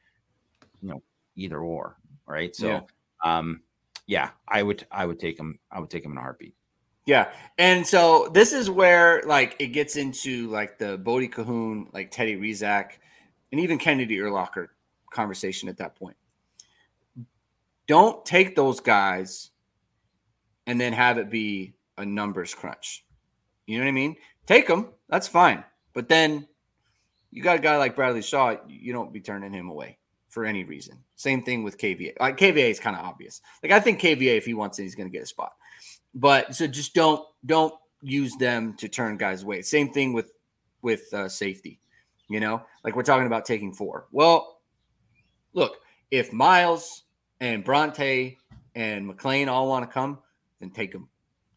you 0.82 0.90
know, 0.90 1.02
either 1.36 1.60
or 1.60 1.98
right? 2.26 2.56
So, 2.56 2.68
yeah. 2.68 2.82
um, 3.24 3.62
yeah, 4.08 4.32
I 4.48 4.64
would 4.64 4.86
I 4.92 5.06
would 5.06 5.20
take 5.20 5.40
him. 5.40 5.60
I 5.72 5.80
would 5.80 5.90
take 5.90 6.04
him 6.04 6.14
in 6.14 6.18
a 6.18 6.22
heartbeat. 6.22 6.56
Yeah, 7.06 7.32
and 7.58 7.86
so 7.86 8.30
this 8.34 8.54
is 8.54 8.70
where 8.70 9.22
like 9.26 9.56
it 9.60 9.68
gets 9.68 9.96
into 9.96 10.48
like 10.50 10.78
the 10.78 10.98
Bodie 10.98 11.28
Kahoun, 11.28 11.94
like 11.94 12.12
Teddy 12.12 12.36
Rezac, 12.38 12.94
and 13.52 13.60
even 13.60 13.78
Kennedy 13.78 14.18
Urlacher 14.18 14.68
conversation 15.12 15.70
at 15.70 15.78
that 15.78 15.96
point. 15.96 16.16
Don't 17.88 18.26
take 18.26 18.56
those 18.56 18.80
guys 18.80 19.50
and 20.68 20.80
then 20.80 20.94
have 20.94 21.18
it 21.18 21.30
be 21.30 21.74
a 21.98 22.06
numbers 22.06 22.54
crunch. 22.54 23.04
You 23.68 23.78
know 23.78 23.86
what 23.86 23.90
I 23.90 23.94
mean? 23.94 24.16
Take 24.46 24.68
them, 24.68 24.90
that's 25.10 25.28
fine. 25.28 25.64
But 25.94 26.10
then 26.10 26.48
you 27.32 27.44
got 27.44 27.58
a 27.58 27.62
guy 27.62 27.78
like 27.78 27.96
Bradley 27.96 28.22
Shaw, 28.22 28.56
you 28.68 28.94
don't 28.94 29.14
be 29.14 29.22
turning 29.22 29.54
him 29.54 29.70
away 29.70 29.98
for 30.30 30.46
any 30.46 30.64
reason. 30.64 30.98
Same 31.16 31.44
thing 31.44 31.64
with 31.64 31.78
KVA. 31.78 32.14
Like 32.20 32.38
KVA 32.38 32.70
is 32.70 32.80
kind 32.80 32.96
of 32.96 33.06
obvious. 33.06 33.42
Like 33.62 33.72
I 33.72 33.80
think 33.80 34.00
KVA, 34.00 34.38
if 34.38 34.46
he 34.46 34.54
wants 34.54 34.80
it, 34.80 34.84
he's 34.84 34.96
going 34.96 35.10
to 35.10 35.16
get 35.16 35.24
a 35.24 35.28
spot. 35.28 35.52
But 36.14 36.56
so 36.56 36.68
just 36.68 36.94
don't 36.94 37.24
don't 37.46 37.74
use 38.02 38.36
them 38.36 38.74
to 38.78 38.88
turn 38.88 39.18
guys 39.18 39.44
away. 39.44 39.62
Same 39.62 39.92
thing 39.92 40.14
with 40.14 40.32
with 40.82 41.14
uh, 41.14 41.30
safety. 41.30 41.80
You 42.30 42.40
know, 42.40 42.62
like 42.84 42.96
we're 42.96 43.04
talking 43.04 43.28
about 43.28 43.46
taking 43.46 43.74
four. 43.74 44.08
Well, 44.12 44.62
look, 45.54 45.78
if 46.12 46.32
Miles 46.32 47.04
and 47.42 47.64
Brauntae 47.64 48.38
and 48.74 49.06
McLean 49.06 49.50
all 49.50 49.68
want 49.68 49.88
to 49.88 49.94
come, 49.94 50.20
then 50.60 50.72
take 50.72 50.94
them. 50.94 51.10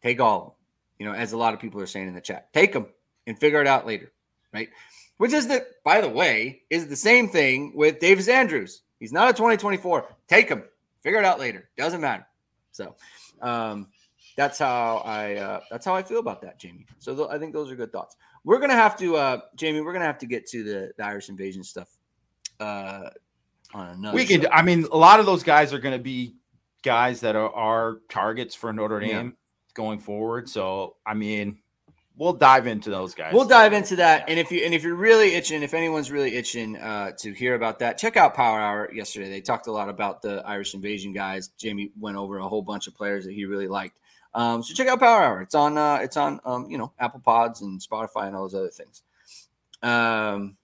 Take 0.03 0.19
all 0.19 0.37
of 0.37 0.43
them. 0.43 0.53
You 0.99 1.05
know, 1.05 1.13
as 1.13 1.33
a 1.33 1.37
lot 1.37 1.53
of 1.53 1.59
people 1.59 1.81
are 1.81 1.87
saying 1.87 2.07
in 2.07 2.15
the 2.15 2.21
chat, 2.21 2.53
take 2.53 2.73
them 2.73 2.87
and 3.27 3.37
figure 3.37 3.61
it 3.61 3.67
out 3.67 3.85
later, 3.85 4.11
right? 4.53 4.69
which 5.17 5.33
is 5.33 5.47
that, 5.47 5.67
by 5.83 6.01
the 6.01 6.09
way, 6.09 6.61
is 6.69 6.87
the 6.87 6.95
same 6.95 7.29
thing 7.29 7.73
with 7.75 7.99
Davis 7.99 8.27
Andrews. 8.27 8.81
He's 8.99 9.13
not 9.13 9.29
a 9.29 9.33
2024. 9.33 10.07
Take 10.27 10.49
him. 10.49 10.63
Figure 11.01 11.19
it 11.19 11.25
out 11.25 11.39
later. 11.39 11.69
Doesn't 11.77 12.01
matter. 12.01 12.25
So 12.71 12.95
um, 13.41 13.87
that's 14.35 14.59
how 14.59 14.97
I 15.05 15.35
uh, 15.35 15.59
that's 15.69 15.85
how 15.85 15.95
I 15.95 16.03
feel 16.03 16.19
about 16.19 16.41
that, 16.41 16.59
Jamie. 16.59 16.85
So 16.97 17.15
th- 17.15 17.27
I 17.29 17.37
think 17.37 17.53
those 17.53 17.71
are 17.71 17.75
good 17.75 17.91
thoughts. 17.91 18.15
We're 18.43 18.59
gonna 18.59 18.73
have 18.73 18.97
to, 18.97 19.15
uh, 19.15 19.39
Jamie. 19.55 19.81
We're 19.81 19.93
gonna 19.93 20.05
have 20.05 20.17
to 20.19 20.25
get 20.25 20.45
to 20.47 20.63
the, 20.63 20.91
the 20.97 21.05
Irish 21.05 21.29
invasion 21.29 21.63
stuff 21.63 21.89
uh, 22.59 23.09
on 23.73 23.89
another. 23.89 24.15
We 24.15 24.25
could. 24.25 24.47
I 24.47 24.61
mean, 24.61 24.87
a 24.91 24.97
lot 24.97 25.19
of 25.19 25.25
those 25.25 25.43
guys 25.43 25.73
are 25.73 25.79
gonna 25.79 25.99
be 25.99 26.35
guys 26.81 27.21
that 27.21 27.35
are, 27.35 27.53
are 27.53 27.97
targets 28.09 28.55
for 28.55 28.73
Notre 28.73 28.99
Dame 28.99 29.09
yeah. 29.09 29.31
Going 29.75 29.99
forward. 29.99 30.49
So 30.49 30.95
I 31.05 31.13
mean, 31.13 31.59
we'll 32.17 32.33
dive 32.33 32.65
into 32.65 32.89
those 32.89 33.13
guys. 33.13 33.33
We'll 33.33 33.47
dive 33.47 33.73
into 33.73 33.97
that. 33.97 34.25
And 34.27 34.39
if 34.39 34.51
you 34.51 34.63
and 34.63 34.73
if 34.73 34.83
you're 34.83 34.95
really 34.95 35.35
itching, 35.35 35.61
if 35.61 35.73
anyone's 35.73 36.09
really 36.09 36.35
itching 36.35 36.77
uh, 36.77 37.11
to 37.19 37.31
hear 37.31 37.55
about 37.55 37.79
that, 37.79 37.97
check 37.97 38.17
out 38.17 38.33
Power 38.33 38.59
Hour 38.59 38.91
yesterday. 38.93 39.29
They 39.29 39.41
talked 39.41 39.67
a 39.67 39.71
lot 39.71 39.89
about 39.89 40.21
the 40.21 40.41
Irish 40.45 40.73
Invasion 40.73 41.13
guys. 41.13 41.49
Jamie 41.57 41.91
went 41.99 42.17
over 42.17 42.39
a 42.39 42.47
whole 42.47 42.63
bunch 42.63 42.87
of 42.87 42.95
players 42.95 43.25
that 43.25 43.33
he 43.33 43.45
really 43.45 43.67
liked. 43.67 43.99
Um, 44.33 44.63
so 44.63 44.73
check 44.73 44.87
out 44.87 44.99
Power 44.99 45.23
Hour. 45.23 45.41
It's 45.41 45.55
on 45.55 45.77
uh, 45.77 45.99
it's 46.01 46.17
on 46.17 46.39
um, 46.45 46.69
you 46.69 46.77
know 46.77 46.91
Apple 46.99 47.21
Pods 47.21 47.61
and 47.61 47.79
Spotify 47.79 48.27
and 48.27 48.35
all 48.35 48.43
those 48.43 48.55
other 48.55 48.69
things. 48.69 49.03
Um, 49.81 50.57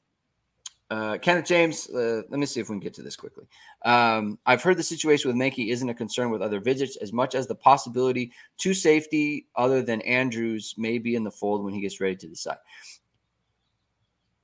uh, 0.91 1.17
Kenneth 1.19 1.45
James, 1.45 1.89
uh, 1.89 2.21
let 2.29 2.37
me 2.37 2.45
see 2.45 2.59
if 2.59 2.67
we 2.67 2.73
can 2.73 2.81
get 2.81 2.93
to 2.95 3.01
this 3.01 3.15
quickly. 3.15 3.45
Um, 3.85 4.37
I've 4.45 4.61
heard 4.61 4.75
the 4.75 4.83
situation 4.83 5.29
with 5.29 5.37
Mankey 5.37 5.71
isn't 5.71 5.87
a 5.87 5.93
concern 5.93 6.31
with 6.31 6.41
other 6.41 6.59
visits 6.59 6.97
as 6.97 7.13
much 7.13 7.33
as 7.33 7.47
the 7.47 7.55
possibility 7.55 8.33
to 8.57 8.73
safety 8.73 9.47
other 9.55 9.81
than 9.81 10.01
Andrews 10.01 10.75
may 10.77 10.97
be 10.97 11.15
in 11.15 11.23
the 11.23 11.31
fold 11.31 11.63
when 11.63 11.73
he 11.73 11.79
gets 11.79 12.01
ready 12.01 12.17
to 12.17 12.27
decide. 12.27 12.57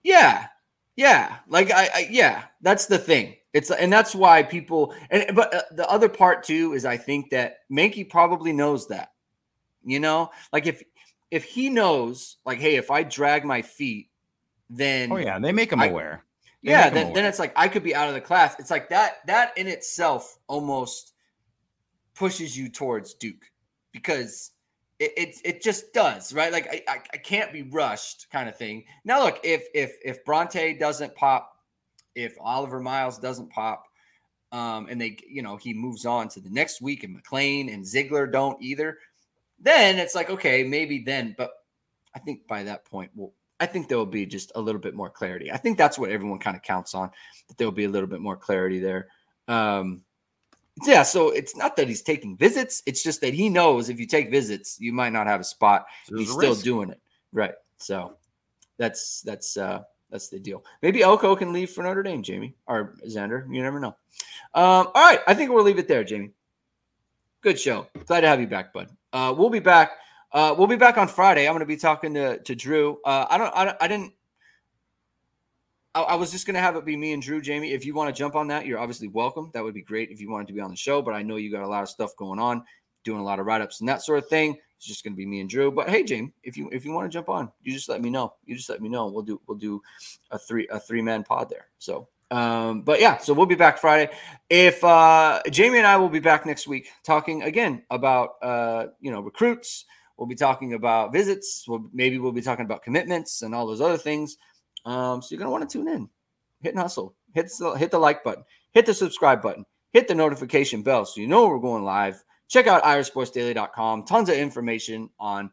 Yeah, 0.03 0.47
yeah, 0.95 1.39
like 1.49 1.69
I, 1.69 1.89
I 1.93 2.07
yeah, 2.09 2.45
that's 2.61 2.85
the 2.85 2.97
thing. 2.97 3.35
It's 3.53 3.69
and 3.69 3.91
that's 3.91 4.15
why 4.15 4.41
people 4.41 4.95
and 5.09 5.35
but 5.35 5.53
uh, 5.53 5.61
the 5.71 5.89
other 5.89 6.07
part 6.07 6.43
too 6.45 6.71
is 6.71 6.85
I 6.85 6.95
think 6.95 7.29
that 7.31 7.57
Mankey 7.69 8.09
probably 8.09 8.53
knows 8.53 8.87
that. 8.87 9.09
You 9.83 9.99
know, 9.99 10.31
like 10.53 10.65
if 10.65 10.81
if 11.29 11.43
he 11.43 11.69
knows, 11.69 12.37
like, 12.45 12.59
hey, 12.59 12.77
if 12.77 12.89
I 12.89 13.03
drag 13.03 13.43
my 13.43 13.61
feet, 13.61 14.11
then 14.69 15.11
oh 15.11 15.17
yeah, 15.17 15.39
they 15.39 15.51
make 15.51 15.73
him 15.73 15.81
I, 15.81 15.87
aware 15.87 16.23
yeah, 16.67 16.89
then, 16.89 17.13
then 17.13 17.25
it's 17.25 17.39
like 17.39 17.53
I 17.55 17.67
could 17.67 17.83
be 17.83 17.95
out 17.95 18.07
of 18.07 18.13
the 18.13 18.21
class. 18.21 18.55
It's 18.59 18.71
like 18.71 18.89
that 18.89 19.25
that 19.27 19.57
in 19.57 19.67
itself 19.67 20.37
almost 20.47 21.13
pushes 22.13 22.57
you 22.57 22.69
towards 22.69 23.13
Duke 23.13 23.45
because 23.91 24.51
it, 24.99 25.13
it, 25.15 25.35
it 25.43 25.61
just 25.61 25.93
does, 25.93 26.33
right? 26.33 26.51
Like 26.51 26.67
I, 26.67 26.81
I, 26.91 26.97
I 27.13 27.17
can't 27.17 27.53
be 27.53 27.63
rushed 27.63 28.27
kind 28.31 28.49
of 28.49 28.57
thing. 28.57 28.85
Now 29.05 29.23
look, 29.23 29.39
if 29.43 29.67
if 29.73 29.95
if 30.03 30.25
Brauntae 30.25 30.79
doesn't 30.79 31.15
pop, 31.15 31.57
if 32.15 32.35
Oliver 32.39 32.79
Miles 32.79 33.19
doesn't 33.19 33.49
pop, 33.51 33.85
um, 34.51 34.87
and 34.89 34.99
they 34.99 35.17
you 35.29 35.41
know 35.41 35.57
he 35.57 35.73
moves 35.73 36.05
on 36.05 36.29
to 36.29 36.39
the 36.39 36.49
next 36.49 36.81
week 36.81 37.03
and 37.03 37.13
McLean 37.13 37.69
and 37.69 37.85
Ziegler 37.85 38.25
don't 38.25 38.61
either, 38.61 38.97
then 39.59 39.99
it's 39.99 40.15
like 40.15 40.29
okay, 40.29 40.63
maybe 40.63 41.03
then. 41.05 41.35
But 41.37 41.51
I 42.15 42.19
think 42.19 42.47
by 42.47 42.63
that 42.63 42.85
point, 42.85 43.11
well, 43.15 43.33
I 43.59 43.65
think 43.65 43.87
there 43.87 43.97
will 43.97 44.05
be 44.05 44.25
just 44.25 44.51
a 44.55 44.61
little 44.61 44.81
bit 44.81 44.93
more 44.93 45.09
clarity. 45.09 45.51
I 45.51 45.57
think 45.57 45.77
that's 45.77 45.97
what 45.97 46.11
everyone 46.11 46.39
kind 46.39 46.55
of 46.55 46.61
counts 46.61 46.93
on 46.93 47.09
that 47.47 47.57
there 47.57 47.67
will 47.67 47.71
be 47.71 47.85
a 47.85 47.89
little 47.89 48.07
bit 48.07 48.21
more 48.21 48.37
clarity 48.37 48.79
there. 48.79 49.07
Um, 49.47 50.03
yeah, 50.85 51.03
so 51.03 51.29
it's 51.29 51.55
not 51.55 51.75
that 51.77 51.87
he's 51.87 52.03
taking 52.03 52.37
visits. 52.37 52.83
It's 52.85 53.01
just 53.01 53.21
that 53.21 53.33
he 53.33 53.49
knows 53.49 53.89
if 53.89 53.99
you 53.99 54.05
take 54.05 54.29
visits, 54.29 54.77
you 54.79 54.93
might 54.93 55.11
not 55.13 55.25
have 55.27 55.41
a 55.41 55.43
spot. 55.43 55.87
There's 56.07 56.21
he's 56.21 56.29
a 56.29 56.33
still 56.33 56.49
risk. 56.51 56.63
doing 56.63 56.89
it. 56.91 57.01
Right. 57.31 57.53
So 57.77 58.17
that's 58.77 59.21
that's 59.21 59.57
uh 59.57 59.83
that's 60.11 60.29
the 60.29 60.39
deal. 60.39 60.63
Maybe 60.81 61.01
Elko 61.01 61.35
can 61.35 61.51
leave 61.51 61.71
for 61.71 61.83
Notre 61.83 62.03
Dame, 62.03 62.23
Jamie 62.23 62.55
or 62.67 62.95
Xander. 63.05 63.51
You 63.53 63.61
never 63.61 63.79
know. 63.79 63.95
Um, 64.53 64.87
all 64.93 65.03
right, 65.03 65.19
I 65.27 65.33
think 65.33 65.51
we'll 65.51 65.63
leave 65.63 65.79
it 65.79 65.87
there, 65.87 66.03
Jamie. 66.03 66.31
Good 67.41 67.59
show. 67.59 67.87
Glad 68.05 68.21
to 68.21 68.27
have 68.27 68.39
you 68.39 68.47
back, 68.47 68.73
bud. 68.73 68.89
Uh, 69.11 69.33
we'll 69.37 69.49
be 69.49 69.59
back. 69.59 69.91
Uh, 70.31 70.53
we'll 70.57 70.67
be 70.67 70.75
back 70.75 70.97
on 70.97 71.07
Friday. 71.07 71.47
I'm 71.47 71.53
going 71.53 71.61
to 71.61 71.65
be 71.65 71.77
talking 71.77 72.13
to 72.15 72.39
to 72.39 72.55
Drew. 72.55 72.99
Uh, 73.05 73.25
I 73.29 73.37
don't. 73.37 73.53
I, 73.55 73.75
I 73.81 73.87
didn't 73.87 74.13
I, 75.97 76.01
I 76.01 76.15
was 76.15 76.31
just 76.31 76.45
going 76.45 76.53
to 76.53 76.61
have 76.61 76.75
it 76.75 76.85
be 76.85 76.95
me 76.95 77.13
and 77.13 77.21
Drew, 77.21 77.41
Jamie. 77.41 77.71
If 77.71 77.83
you 77.83 77.95
want 77.95 78.13
to 78.13 78.17
jump 78.17 78.35
on 78.35 78.47
that, 78.49 78.67
you're 78.67 78.77
obviously 78.77 79.07
welcome. 79.07 79.49
That 79.53 79.63
would 79.63 79.73
be 79.73 79.81
great 79.81 80.11
if 80.11 80.21
you 80.21 80.29
wanted 80.29 80.47
to 80.47 80.53
be 80.53 80.61
on 80.61 80.69
the 80.69 80.77
show. 80.77 81.01
But 81.01 81.15
I 81.15 81.23
know 81.23 81.37
you 81.37 81.51
got 81.51 81.63
a 81.63 81.67
lot 81.67 81.81
of 81.81 81.89
stuff 81.89 82.15
going 82.17 82.39
on, 82.39 82.63
doing 83.03 83.19
a 83.19 83.23
lot 83.23 83.39
of 83.39 83.47
write 83.47 83.61
ups 83.61 83.79
and 83.79 83.89
that 83.89 84.03
sort 84.03 84.19
of 84.19 84.27
thing. 84.27 84.57
It's 84.77 84.85
just 84.85 85.03
going 85.03 85.13
to 85.13 85.17
be 85.17 85.25
me 85.25 85.39
and 85.39 85.49
Drew. 85.49 85.71
But 85.71 85.89
hey, 85.89 86.03
Jamie, 86.03 86.33
if 86.43 86.55
you 86.55 86.69
if 86.71 86.85
you 86.85 86.91
want 86.91 87.11
to 87.11 87.15
jump 87.15 87.29
on, 87.29 87.51
you 87.63 87.73
just 87.73 87.89
let 87.89 88.01
me 88.01 88.11
know. 88.11 88.33
You 88.45 88.55
just 88.55 88.69
let 88.69 88.79
me 88.79 88.89
know. 88.89 89.07
We'll 89.07 89.23
do 89.23 89.41
we'll 89.47 89.57
do 89.57 89.81
a 90.29 90.37
three 90.37 90.67
a 90.69 90.79
three 90.79 91.01
man 91.01 91.23
pod 91.23 91.49
there. 91.49 91.65
So 91.79 92.09
um, 92.29 92.83
but 92.83 93.01
yeah, 93.01 93.17
so 93.17 93.33
we'll 93.33 93.47
be 93.47 93.55
back 93.55 93.79
Friday. 93.79 94.11
If 94.51 94.83
uh, 94.83 95.41
Jamie 95.49 95.79
and 95.79 95.87
I 95.87 95.97
will 95.97 96.09
be 96.09 96.19
back 96.19 96.45
next 96.45 96.67
week 96.67 96.89
talking 97.03 97.41
again 97.41 97.83
about 97.89 98.35
uh, 98.43 98.87
you 99.01 99.09
know 99.09 99.21
recruits. 99.21 99.85
We'll 100.17 100.27
be 100.27 100.35
talking 100.35 100.73
about 100.73 101.13
visits. 101.13 101.65
We'll, 101.67 101.89
maybe 101.93 102.17
we'll 102.17 102.31
be 102.31 102.41
talking 102.41 102.65
about 102.65 102.83
commitments 102.83 103.41
and 103.41 103.53
all 103.53 103.67
those 103.67 103.81
other 103.81 103.97
things. 103.97 104.37
Um, 104.85 105.21
so 105.21 105.29
you're 105.31 105.39
gonna 105.39 105.51
want 105.51 105.69
to 105.69 105.77
tune 105.77 105.87
in. 105.87 106.09
Hit 106.61 106.73
and 106.73 106.79
hustle. 106.79 107.15
Hit 107.33 107.51
the, 107.59 107.71
hit 107.73 107.91
the 107.91 107.99
like 107.99 108.23
button. 108.23 108.43
Hit 108.73 108.85
the 108.85 108.93
subscribe 108.93 109.41
button. 109.41 109.65
Hit 109.91 110.07
the 110.07 110.15
notification 110.15 110.81
bell 110.81 111.05
so 111.05 111.21
you 111.21 111.27
know 111.27 111.47
we're 111.47 111.59
going 111.59 111.83
live. 111.83 112.23
Check 112.47 112.67
out 112.67 112.83
irishsportsdaily.com. 112.83 114.05
Tons 114.05 114.29
of 114.29 114.35
information 114.35 115.09
on 115.19 115.51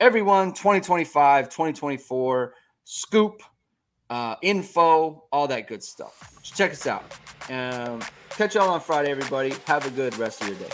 everyone 0.00 0.52
2025, 0.52 1.46
2024, 1.46 2.54
scoop, 2.84 3.42
uh, 4.10 4.36
info, 4.42 5.24
all 5.32 5.48
that 5.48 5.66
good 5.66 5.82
stuff. 5.82 6.38
Check 6.42 6.72
us 6.72 6.86
out. 6.86 7.04
Um, 7.50 8.00
catch 8.30 8.54
y'all 8.54 8.70
on 8.70 8.80
Friday, 8.80 9.10
everybody. 9.10 9.54
Have 9.66 9.86
a 9.86 9.90
good 9.90 10.16
rest 10.18 10.42
of 10.42 10.48
your 10.48 10.56
day. 10.56 10.70